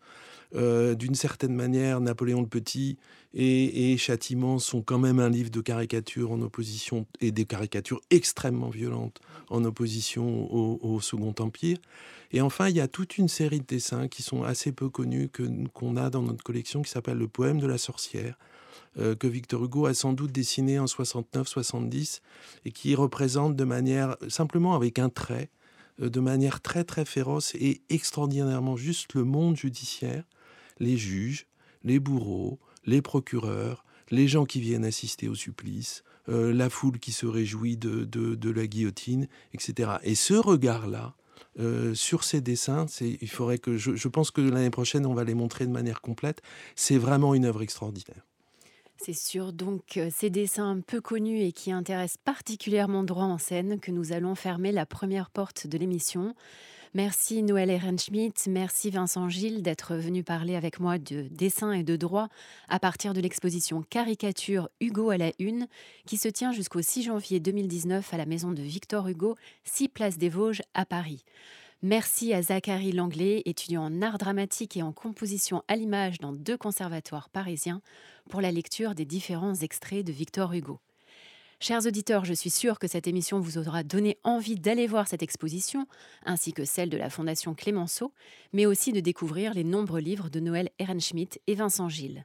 Euh, 0.55 0.95
d'une 0.95 1.15
certaine 1.15 1.55
manière, 1.55 2.01
Napoléon 2.01 2.41
le 2.41 2.47
Petit 2.47 2.97
et, 3.35 3.97
Châtiment 3.99 4.59
sont 4.59 4.81
quand 4.81 4.99
même 4.99 5.19
un 5.19 5.29
livre 5.29 5.51
de 5.51 5.61
caricatures 5.61 6.33
en 6.33 6.41
opposition, 6.41 7.07
et 7.21 7.31
des 7.31 7.45
caricatures 7.45 8.01
extrêmement 8.11 8.71
violentes 8.71 9.21
en 9.51 9.65
opposition 9.65 10.51
au, 10.51 11.01
Second 11.01 11.35
Empire. 11.39 11.77
Et 12.33 12.41
enfin, 12.41 12.69
il 12.69 12.77
y 12.77 12.81
a 12.81 12.89
toute 12.89 13.19
une 13.19 13.29
série 13.29 13.61
de 13.61 13.67
dessins 13.67 14.09
qui 14.09 14.23
sont 14.23 14.43
assez 14.43 14.73
peu 14.73 14.89
connus, 14.89 15.31
qu'on 15.75 15.97
a 15.97 16.09
dans 16.09 16.23
notre 16.23 16.43
collection, 16.43 16.81
qui 16.81 16.91
s'appelle 16.91 17.19
Le 17.19 17.29
Poème 17.29 17.61
de 17.61 17.67
la 17.67 17.79
sorcière, 17.79 18.39
euh, 18.99 19.15
que 19.15 19.27
Victor 19.27 19.65
Hugo 19.65 19.87
a 19.87 19.95
sans 19.95 20.13
doute 20.13 20.33
dessiné 20.33 20.79
en 20.79 20.87
69-70 20.87 22.21
et 22.65 22.73
qui 22.73 22.95
représente 22.95 23.55
de 23.55 23.65
manière, 23.65 24.17
simplement 24.29 24.75
avec 24.75 24.99
un 24.99 25.09
trait, 25.09 25.51
euh, 26.01 26.11
de 26.11 26.21
manière 26.21 26.61
très 26.61 26.85
très 26.85 27.05
féroce 27.05 27.55
et 27.55 27.83
extraordinairement 27.91 28.77
juste 28.77 29.15
le 29.15 29.25
monde 29.25 29.57
judiciaire, 29.57 30.25
les 30.81 30.97
juges, 30.97 31.47
les 31.85 32.01
bourreaux, 32.01 32.59
les 32.87 33.03
procureurs, 33.03 33.85
les 34.11 34.27
gens 34.27 34.47
qui 34.47 34.61
viennent 34.61 34.85
assister 34.85 35.29
au 35.29 35.35
supplice, 35.35 36.03
euh, 36.29 36.53
la 36.53 36.69
foule 36.69 36.99
qui 36.99 37.13
se 37.13 37.27
réjouit 37.27 37.77
de, 37.77 38.51
la 38.51 38.67
guillotine, 38.67 39.29
etc. 39.53 39.93
Et 40.03 40.15
ce 40.15 40.35
regard-là, 40.35 41.15
sur 41.95 42.23
ces 42.23 42.41
dessins, 42.41 42.87
il 43.01 43.29
faudrait 43.29 43.59
que 43.59 43.77
je, 43.77 43.97
je 43.97 44.09
pense 44.09 44.31
que 44.31 44.41
l'année 44.41 44.71
prochaine 44.71 45.05
on 45.07 45.15
va 45.15 45.25
les 45.25 45.35
montrer 45.35 45.67
de 45.67 45.73
manière 45.73 46.01
complète. 46.01 46.41
C'est 46.77 46.99
vraiment 46.99 47.35
une 47.35 47.45
œuvre 47.45 47.63
extraordinaire. 47.63 48.25
C'est 49.01 49.13
sur 49.13 49.53
donc 49.53 49.97
euh, 49.97 50.11
ces 50.13 50.29
dessins 50.29 50.81
peu 50.85 51.01
connus 51.01 51.43
et 51.43 51.53
qui 51.53 51.71
intéressent 51.71 52.19
particulièrement 52.25 53.05
droit 53.05 53.25
en 53.25 53.39
scène 53.39 53.79
que 53.79 53.93
nous 53.93 54.13
allons 54.13 54.35
fermer 54.35 54.73
la 54.73 54.87
première 54.87 55.31
porte 55.31 55.69
de 55.69 55.79
l'émission. 55.79 56.35
Merci 56.95 57.45
Noël 57.45 57.71
Ehrenschmidt, 57.71 58.49
merci 58.51 58.91
Vincent 58.91 59.29
Gilles 59.29 59.63
d'être 59.63 59.95
venu 59.95 60.25
parler 60.25 60.57
avec 60.57 60.81
moi 60.81 60.99
de 60.99 61.29
dessin 61.31 61.73
et 61.73 61.85
de 61.85 61.95
droit 61.97 62.29
à 62.69 62.81
partir 62.81 63.15
de 63.15 63.21
l'exposition 63.21 63.83
Caricature 63.89 64.69
Hugo 64.81 65.11
à 65.11 65.17
la 65.17 65.31
Une 65.39 65.69
qui 66.05 66.17
se 66.17 66.29
tient 66.29 66.51
jusqu'au 66.51 66.83
6 66.83 67.05
janvier 67.05 67.39
2019 67.39 68.13
à 68.13 68.17
la 68.17 68.27
maison 68.27 68.51
de 68.51 68.63
Victor 68.63 69.07
Hugo, 69.07 69.37
6 69.65 69.89
Place 69.91 70.19
des 70.19 70.29
Vosges 70.29 70.63
à 70.75 70.85
Paris. 70.85 71.25
Merci 71.83 72.35
à 72.35 72.43
Zachary 72.43 72.91
Langlais, 72.91 73.43
étudiant 73.45 73.85
en 73.85 74.03
art 74.03 74.19
dramatique 74.19 74.77
et 74.77 74.83
en 74.83 74.93
composition 74.93 75.63
à 75.69 75.77
l'image 75.77 76.19
dans 76.19 76.33
deux 76.33 76.57
conservatoires 76.57 77.29
parisiens, 77.29 77.83
pour 78.29 78.41
la 78.41 78.51
lecture 78.51 78.97
des 78.97 79.05
différents 79.05 79.55
extraits 79.55 80.05
de 80.05 80.11
Victor 80.11 80.53
Hugo. 80.53 80.81
Chers 81.61 81.87
auditeurs, 81.87 82.25
je 82.25 82.35
suis 82.35 82.51
sûre 82.51 82.81
que 82.81 82.89
cette 82.89 83.07
émission 83.07 83.39
vous 83.39 83.59
aura 83.59 83.85
donné 83.85 84.19
envie 84.25 84.57
d'aller 84.57 84.89
voir 84.89 85.07
cette 85.07 85.23
exposition, 85.23 85.87
ainsi 86.25 86.53
que 86.53 86.65
celle 86.65 86.91
de 86.91 86.97
la 86.97 87.11
Fondation 87.11 87.55
Clémenceau, 87.55 88.13
mais 88.53 88.67
aussi 88.67 88.93
de 88.93 88.99
découvrir 88.99 89.55
les 89.55 89.65
nombreux 89.65 90.01
livres 90.01 90.31
de 90.31 90.41
Noël 90.41 90.71
Ehrenschmidt 90.81 91.41
et 91.47 91.55
Vincent 91.55 91.89
Gilles. 91.89 92.25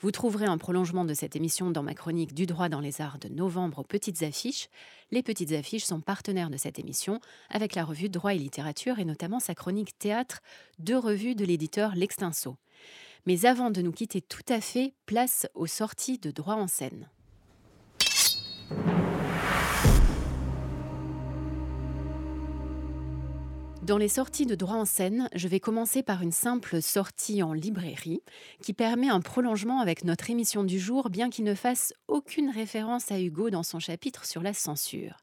Vous 0.00 0.10
trouverez 0.10 0.44
un 0.44 0.58
prolongement 0.58 1.06
de 1.06 1.14
cette 1.14 1.36
émission 1.36 1.70
dans 1.70 1.82
ma 1.82 1.94
chronique 1.94 2.34
du 2.34 2.44
droit 2.44 2.68
dans 2.68 2.80
les 2.80 3.00
arts 3.00 3.18
de 3.18 3.28
novembre 3.28 3.78
aux 3.78 3.84
petites 3.84 4.22
affiches. 4.22 4.68
Les 5.10 5.22
petites 5.22 5.52
affiches 5.52 5.84
sont 5.84 6.02
partenaires 6.02 6.50
de 6.50 6.58
cette 6.58 6.78
émission 6.78 7.18
avec 7.48 7.74
la 7.74 7.82
revue 7.82 8.10
Droit 8.10 8.34
et 8.34 8.38
littérature 8.38 8.98
et 8.98 9.06
notamment 9.06 9.40
sa 9.40 9.54
chronique 9.54 9.98
théâtre, 9.98 10.42
deux 10.78 10.98
revues 10.98 11.34
de 11.34 11.46
l'éditeur 11.46 11.94
L'Extinso. 11.94 12.56
Mais 13.24 13.46
avant 13.46 13.70
de 13.70 13.80
nous 13.80 13.92
quitter 13.92 14.20
tout 14.20 14.44
à 14.48 14.60
fait, 14.60 14.92
place 15.06 15.46
aux 15.54 15.66
sorties 15.66 16.18
de 16.18 16.30
droit 16.30 16.56
en 16.56 16.68
scène. 16.68 17.08
Dans 23.86 23.98
les 23.98 24.08
sorties 24.08 24.46
de 24.46 24.56
droit 24.56 24.74
en 24.74 24.84
scène, 24.84 25.28
je 25.32 25.46
vais 25.46 25.60
commencer 25.60 26.02
par 26.02 26.20
une 26.20 26.32
simple 26.32 26.82
sortie 26.82 27.44
en 27.44 27.52
librairie 27.52 28.20
qui 28.60 28.72
permet 28.72 29.08
un 29.08 29.20
prolongement 29.20 29.78
avec 29.78 30.02
notre 30.02 30.28
émission 30.28 30.64
du 30.64 30.80
jour, 30.80 31.08
bien 31.08 31.30
qu'il 31.30 31.44
ne 31.44 31.54
fasse 31.54 31.94
aucune 32.08 32.50
référence 32.50 33.12
à 33.12 33.20
Hugo 33.20 33.48
dans 33.48 33.62
son 33.62 33.78
chapitre 33.78 34.24
sur 34.24 34.42
la 34.42 34.54
censure. 34.54 35.18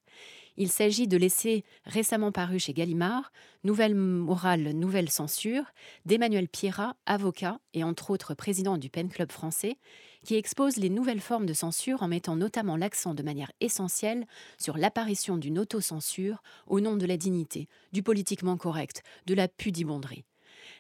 Il 0.56 0.70
s'agit 0.70 1.10
de 1.10 1.18
l'essai 1.18 1.66
récemment 1.84 2.32
paru 2.32 2.58
chez 2.58 2.72
Gallimard, 2.72 3.34
Nouvelle 3.66 3.96
morale, 3.96 4.72
nouvelle 4.72 5.10
censure, 5.10 5.66
d'Emmanuel 6.06 6.48
Pierrat, 6.48 6.96
avocat 7.06 7.60
et 7.74 7.84
entre 7.84 8.12
autres 8.12 8.34
président 8.34 8.78
du 8.78 8.90
Pen 8.90 9.10
Club 9.10 9.34
français, 9.34 9.78
qui 10.24 10.36
expose 10.36 10.78
les 10.78 10.90
nouvelles 10.90 11.22
formes 11.22 11.46
de 11.46 11.54
censure 11.54 12.04
en 12.04 12.08
mettant 12.08 12.36
notamment 12.36 12.78
l'accent 12.78 13.14
de 13.14 13.24
manière 13.24 13.52
essentielle 13.62 14.26
sur 14.58 14.78
l'apparition 14.78 15.38
d'une 15.38 15.60
autocensure 15.60 16.42
au 16.68 16.80
nom 16.80 16.96
de 16.96 17.06
la 17.06 17.18
dignité, 17.18 17.68
du 17.92 18.04
politiquement 18.04 18.58
correct, 18.58 19.04
de 19.26 19.34
la 19.34 19.48
pudibonderie. 19.48 20.26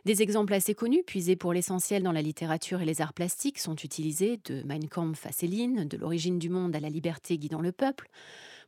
Des 0.05 0.21
exemples 0.21 0.53
assez 0.53 0.75
connus, 0.75 1.03
puisés 1.03 1.35
pour 1.35 1.53
l'essentiel 1.53 2.03
dans 2.03 2.11
la 2.11 2.21
littérature 2.21 2.81
et 2.81 2.85
les 2.85 3.01
arts 3.01 3.13
plastiques, 3.13 3.59
sont 3.59 3.75
utilisés, 3.75 4.39
de 4.45 4.63
Mein 4.63 4.87
Kampf 4.87 5.25
à 5.25 5.31
Céline, 5.31 5.85
de 5.87 5.97
l'origine 5.97 6.39
du 6.39 6.49
monde 6.49 6.75
à 6.75 6.79
la 6.79 6.89
liberté 6.89 7.37
guidant 7.37 7.61
le 7.61 7.71
peuple, 7.71 8.09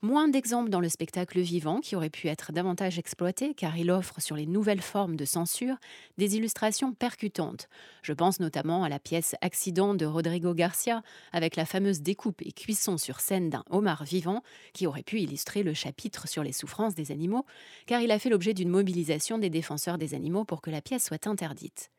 Moins 0.01 0.27
d'exemples 0.27 0.69
dans 0.69 0.79
le 0.79 0.89
spectacle 0.89 1.39
vivant 1.39 1.79
qui 1.79 1.95
aurait 1.95 2.09
pu 2.09 2.27
être 2.27 2.51
davantage 2.51 2.99
exploité 2.99 3.53
car 3.53 3.77
il 3.77 3.89
offre 3.89 4.21
sur 4.21 4.35
les 4.35 4.45
nouvelles 4.45 4.81
formes 4.81 5.15
de 5.15 5.25
censure 5.25 5.77
des 6.17 6.35
illustrations 6.35 6.93
percutantes. 6.93 7.67
Je 8.01 8.13
pense 8.13 8.39
notamment 8.39 8.83
à 8.83 8.89
la 8.89 8.99
pièce 8.99 9.35
Accident 9.41 9.93
de 9.93 10.05
Rodrigo 10.05 10.53
Garcia 10.53 11.01
avec 11.31 11.55
la 11.55 11.65
fameuse 11.65 12.01
découpe 12.01 12.41
et 12.41 12.51
cuisson 12.51 12.97
sur 12.97 13.19
scène 13.19 13.49
d'un 13.49 13.63
homard 13.69 14.03
vivant 14.03 14.43
qui 14.73 14.85
aurait 14.87 15.03
pu 15.03 15.19
illustrer 15.21 15.63
le 15.63 15.73
chapitre 15.73 16.27
sur 16.27 16.43
les 16.43 16.53
souffrances 16.53 16.95
des 16.95 17.11
animaux 17.11 17.45
car 17.85 18.01
il 18.01 18.11
a 18.11 18.19
fait 18.19 18.29
l'objet 18.29 18.53
d'une 18.53 18.69
mobilisation 18.69 19.37
des 19.37 19.49
défenseurs 19.49 19.97
des 19.97 20.13
animaux 20.13 20.43
pour 20.43 20.61
que 20.61 20.71
la 20.71 20.81
pièce 20.81 21.05
soit 21.05 21.27
interdite. 21.27 21.89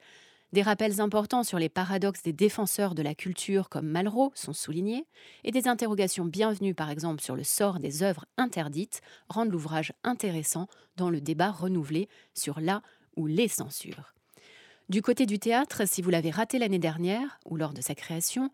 Des 0.52 0.62
rappels 0.62 1.00
importants 1.00 1.42
sur 1.42 1.58
les 1.58 1.68
paradoxes 1.68 2.22
des 2.22 2.32
défenseurs 2.32 2.94
de 2.94 3.02
la 3.02 3.14
culture 3.14 3.68
comme 3.68 3.88
Malraux 3.88 4.30
sont 4.34 4.52
soulignés, 4.52 5.06
et 5.42 5.50
des 5.50 5.66
interrogations 5.66 6.24
bienvenues 6.24 6.74
par 6.74 6.90
exemple 6.90 7.20
sur 7.20 7.34
le 7.34 7.42
sort 7.42 7.80
des 7.80 8.02
œuvres 8.02 8.26
interdites 8.36 9.00
rendent 9.28 9.50
l'ouvrage 9.50 9.92
intéressant 10.04 10.68
dans 10.96 11.10
le 11.10 11.20
débat 11.20 11.50
renouvelé 11.50 12.08
sur 12.32 12.60
la 12.60 12.82
ou 13.16 13.26
les 13.26 13.48
censures. 13.48 14.14
Du 14.88 15.02
côté 15.02 15.26
du 15.26 15.40
théâtre, 15.40 15.82
si 15.84 16.00
vous 16.00 16.10
l'avez 16.10 16.30
raté 16.30 16.60
l'année 16.60 16.78
dernière, 16.78 17.40
ou 17.44 17.56
lors 17.56 17.72
de 17.72 17.80
sa 17.80 17.96
création, 17.96 18.50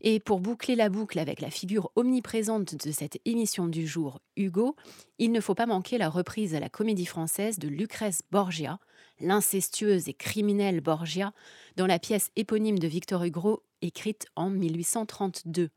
et 0.00 0.20
pour 0.20 0.40
boucler 0.40 0.74
la 0.76 0.88
boucle 0.88 1.18
avec 1.18 1.40
la 1.40 1.50
figure 1.50 1.90
omniprésente 1.96 2.74
de 2.74 2.90
cette 2.90 3.18
émission 3.24 3.68
du 3.68 3.86
jour, 3.86 4.20
Hugo, 4.36 4.76
il 5.18 5.32
ne 5.32 5.40
faut 5.40 5.54
pas 5.54 5.66
manquer 5.66 5.98
la 5.98 6.08
reprise 6.08 6.54
à 6.54 6.60
la 6.60 6.68
comédie 6.68 7.06
française 7.06 7.58
de 7.58 7.68
Lucrèce 7.68 8.22
Borgia, 8.30 8.78
l'incestueuse 9.20 10.08
et 10.08 10.14
criminelle 10.14 10.80
Borgia, 10.80 11.32
dans 11.76 11.86
la 11.86 11.98
pièce 11.98 12.30
éponyme 12.36 12.78
de 12.78 12.88
Victor 12.88 13.22
Hugo, 13.24 13.62
écrite 13.82 14.26
en 14.36 14.50
1832. 14.50 15.68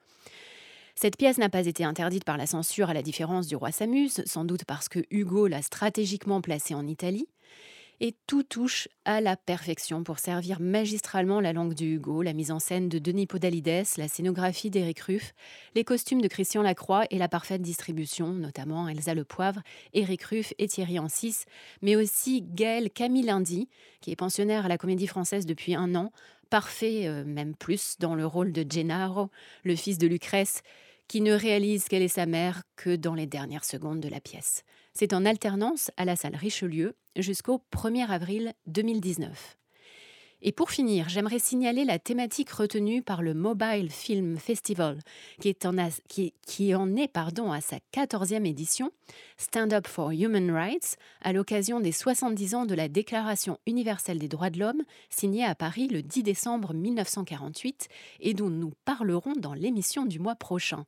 Cette 0.95 1.17
pièce 1.17 1.39
n'a 1.39 1.49
pas 1.49 1.65
été 1.65 1.83
interdite 1.83 2.23
par 2.23 2.37
la 2.37 2.45
censure 2.45 2.89
à 2.89 2.93
la 2.93 3.01
différence 3.01 3.47
du 3.47 3.55
roi 3.55 3.71
Samuse, 3.71 4.21
sans 4.25 4.45
doute 4.45 4.63
parce 4.65 4.89
que 4.89 4.99
Hugo 5.09 5.47
l'a 5.47 5.61
stratégiquement 5.61 6.39
placée 6.39 6.75
en 6.75 6.85
Italie, 6.87 7.27
et 7.99 8.15
tout 8.27 8.43
touche 8.43 8.87
à 9.05 9.21
la 9.21 9.35
perfection 9.35 10.03
pour 10.03 10.19
servir 10.19 10.59
magistralement 10.59 11.39
la 11.39 11.53
langue 11.53 11.73
du 11.73 11.95
Hugo, 11.95 12.21
la 12.21 12.33
mise 12.33 12.51
en 12.51 12.59
scène 12.59 12.89
de 12.89 12.99
Denis 12.99 13.27
Podalides, 13.27 13.85
la 13.97 14.07
scénographie 14.07 14.69
d'Éric 14.69 14.99
Ruff, 15.01 15.33
les 15.75 15.83
costumes 15.83 16.21
de 16.21 16.27
Christian 16.27 16.61
Lacroix 16.61 17.05
et 17.09 17.17
la 17.17 17.27
parfaite 17.27 17.61
distribution, 17.61 18.29
notamment 18.29 18.87
Elsa 18.87 19.13
Le 19.13 19.23
Poivre, 19.23 19.61
Éric 19.93 20.23
Ruff 20.23 20.53
et 20.57 20.67
Thierry 20.67 20.99
Ancis, 20.99 21.45
mais 21.81 21.95
aussi 21.95 22.41
Gaël 22.41 22.89
Camille 22.89 23.23
Lindy, 23.23 23.69
qui 24.01 24.11
est 24.11 24.15
pensionnaire 24.15 24.65
à 24.65 24.69
la 24.69 24.77
Comédie 24.77 25.07
Française 25.07 25.45
depuis 25.45 25.75
un 25.75 25.95
an, 25.95 26.11
parfait, 26.49 27.07
euh, 27.07 27.23
même 27.25 27.55
plus, 27.55 27.95
dans 27.99 28.15
le 28.15 28.25
rôle 28.25 28.51
de 28.51 28.65
Gennaro, 28.69 29.29
le 29.63 29.75
fils 29.75 29.97
de 29.97 30.07
Lucrèce, 30.07 30.61
qui 31.07 31.21
ne 31.21 31.33
réalise 31.33 31.85
qu'elle 31.87 32.01
est 32.01 32.07
sa 32.07 32.25
mère 32.25 32.63
que 32.75 32.95
dans 32.95 33.15
les 33.15 33.27
dernières 33.27 33.65
secondes 33.65 33.99
de 33.99 34.09
la 34.09 34.19
pièce. 34.19 34.63
C'est 34.93 35.13
en 35.13 35.25
alternance 35.25 35.91
à 35.97 36.05
la 36.05 36.15
salle 36.15 36.35
Richelieu 36.35 36.95
jusqu'au 37.15 37.61
1er 37.71 38.07
avril 38.07 38.53
2019. 38.67 39.57
Et 40.45 40.51
pour 40.51 40.71
finir, 40.71 41.07
j'aimerais 41.07 41.39
signaler 41.39 41.85
la 41.85 41.99
thématique 41.99 42.51
retenue 42.51 43.01
par 43.01 43.21
le 43.21 43.33
Mobile 43.33 43.89
Film 43.89 44.37
Festival, 44.37 44.99
qui, 45.39 45.55
en, 45.63 45.77
est 45.77 47.17
à 47.17 47.61
sa 47.61 47.77
14e 47.93 48.45
édition, 48.45 48.91
Stand 49.37 49.71
Up 49.71 49.87
for 49.87 50.11
Human 50.11 50.51
Rights, 50.51 50.97
à 51.21 51.31
l'occasion 51.31 51.79
des 51.79 51.93
70 51.93 52.55
ans 52.55 52.65
de 52.65 52.75
la 52.75 52.89
Déclaration 52.89 53.57
universelle 53.65 54.19
des 54.19 54.27
droits 54.27 54.49
de 54.49 54.59
l'homme, 54.59 54.83
signée 55.09 55.45
à 55.45 55.55
Paris 55.55 55.87
le 55.87 56.03
10 56.03 56.23
décembre 56.23 56.73
1948, 56.73 57.87
et 58.19 58.33
dont 58.33 58.49
nous 58.49 58.73
parlerons 58.83 59.33
dans 59.37 59.53
l'émission 59.53 60.05
du 60.05 60.19
mois 60.19 60.35
prochain. 60.35 60.85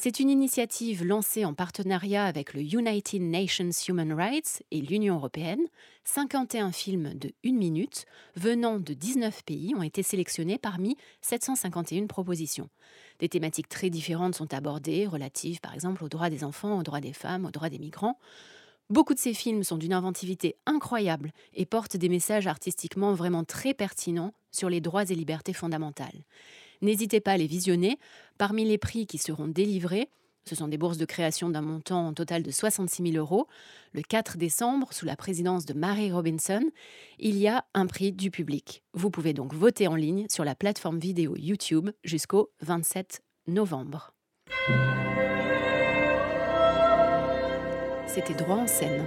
C'est 0.00 0.20
une 0.20 0.30
initiative 0.30 1.04
lancée 1.04 1.44
en 1.44 1.54
partenariat 1.54 2.24
avec 2.24 2.54
le 2.54 2.60
United 2.60 3.20
Nations 3.20 3.70
Human 3.88 4.12
Rights 4.12 4.62
et 4.70 4.80
l'Union 4.80 5.16
européenne. 5.16 5.66
51 6.04 6.70
films 6.70 7.14
de 7.14 7.32
1 7.44 7.52
minute 7.54 8.06
venant 8.36 8.78
de 8.78 8.94
19 8.94 9.42
pays 9.42 9.74
ont 9.76 9.82
été 9.82 10.04
sélectionnés 10.04 10.56
parmi 10.56 10.96
751 11.22 12.06
propositions. 12.06 12.68
Des 13.18 13.28
thématiques 13.28 13.68
très 13.68 13.90
différentes 13.90 14.36
sont 14.36 14.54
abordées, 14.54 15.08
relatives 15.08 15.60
par 15.60 15.74
exemple 15.74 16.04
aux 16.04 16.08
droits 16.08 16.30
des 16.30 16.44
enfants, 16.44 16.78
aux 16.78 16.84
droits 16.84 17.00
des 17.00 17.12
femmes, 17.12 17.46
aux 17.46 17.50
droits 17.50 17.68
des 17.68 17.80
migrants. 17.80 18.20
Beaucoup 18.90 19.14
de 19.14 19.18
ces 19.18 19.34
films 19.34 19.64
sont 19.64 19.78
d'une 19.78 19.92
inventivité 19.92 20.54
incroyable 20.64 21.32
et 21.54 21.66
portent 21.66 21.96
des 21.96 22.08
messages 22.08 22.46
artistiquement 22.46 23.14
vraiment 23.14 23.42
très 23.42 23.74
pertinents 23.74 24.32
sur 24.52 24.70
les 24.70 24.80
droits 24.80 25.10
et 25.10 25.16
libertés 25.16 25.52
fondamentales. 25.52 26.24
N'hésitez 26.82 27.20
pas 27.20 27.32
à 27.32 27.36
les 27.36 27.46
visionner. 27.46 27.98
Parmi 28.38 28.64
les 28.64 28.78
prix 28.78 29.06
qui 29.06 29.18
seront 29.18 29.48
délivrés, 29.48 30.08
ce 30.48 30.54
sont 30.54 30.68
des 30.68 30.78
bourses 30.78 30.96
de 30.96 31.04
création 31.04 31.50
d'un 31.50 31.60
montant 31.60 32.14
total 32.14 32.42
de 32.42 32.50
66 32.50 33.12
000 33.12 33.16
euros. 33.16 33.46
Le 33.92 34.00
4 34.00 34.38
décembre, 34.38 34.92
sous 34.92 35.04
la 35.04 35.14
présidence 35.14 35.66
de 35.66 35.74
Mary 35.74 36.10
Robinson, 36.10 36.62
il 37.18 37.36
y 37.36 37.48
a 37.48 37.66
un 37.74 37.86
prix 37.86 38.12
du 38.12 38.30
public. 38.30 38.82
Vous 38.94 39.10
pouvez 39.10 39.34
donc 39.34 39.52
voter 39.52 39.88
en 39.88 39.94
ligne 39.94 40.26
sur 40.30 40.44
la 40.44 40.54
plateforme 40.54 40.98
vidéo 40.98 41.36
YouTube 41.36 41.90
jusqu'au 42.02 42.50
27 42.62 43.22
novembre. 43.46 44.14
C'était 48.06 48.34
droit 48.34 48.56
en 48.56 48.66
scène. 48.66 49.04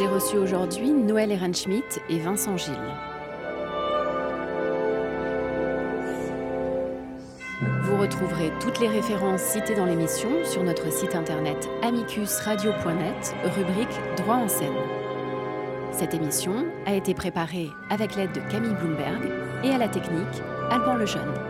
J'ai 0.00 0.06
reçu 0.06 0.38
aujourd'hui 0.38 0.90
Noël 0.92 1.30
Ehrenschmidt 1.30 2.00
et 2.08 2.18
Vincent 2.20 2.56
Gilles. 2.56 2.72
Vous 7.82 7.98
retrouverez 7.98 8.50
toutes 8.60 8.80
les 8.80 8.88
références 8.88 9.42
citées 9.42 9.74
dans 9.74 9.84
l'émission 9.84 10.30
sur 10.42 10.64
notre 10.64 10.90
site 10.90 11.14
internet 11.14 11.68
amicusradio.net, 11.82 13.34
rubrique 13.54 14.00
Droit 14.16 14.36
en 14.36 14.48
scène. 14.48 14.72
Cette 15.92 16.14
émission 16.14 16.64
a 16.86 16.94
été 16.94 17.12
préparée 17.12 17.68
avec 17.90 18.16
l'aide 18.16 18.32
de 18.32 18.40
Camille 18.50 18.76
Bloomberg 18.76 19.30
et 19.62 19.70
à 19.70 19.76
la 19.76 19.88
technique 19.88 20.42
Alban 20.70 20.94
Lejeune. 20.94 21.49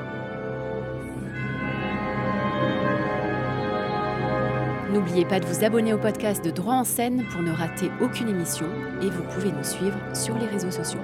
N'oubliez 4.92 5.24
pas 5.24 5.38
de 5.38 5.46
vous 5.46 5.64
abonner 5.64 5.92
au 5.92 5.98
podcast 5.98 6.44
de 6.44 6.50
Droit 6.50 6.74
en 6.74 6.84
scène 6.84 7.24
pour 7.30 7.42
ne 7.42 7.52
rater 7.52 7.92
aucune 8.00 8.28
émission 8.28 8.66
et 9.00 9.08
vous 9.08 9.22
pouvez 9.22 9.52
nous 9.52 9.62
suivre 9.62 9.98
sur 10.14 10.36
les 10.36 10.46
réseaux 10.46 10.72
sociaux. 10.72 11.00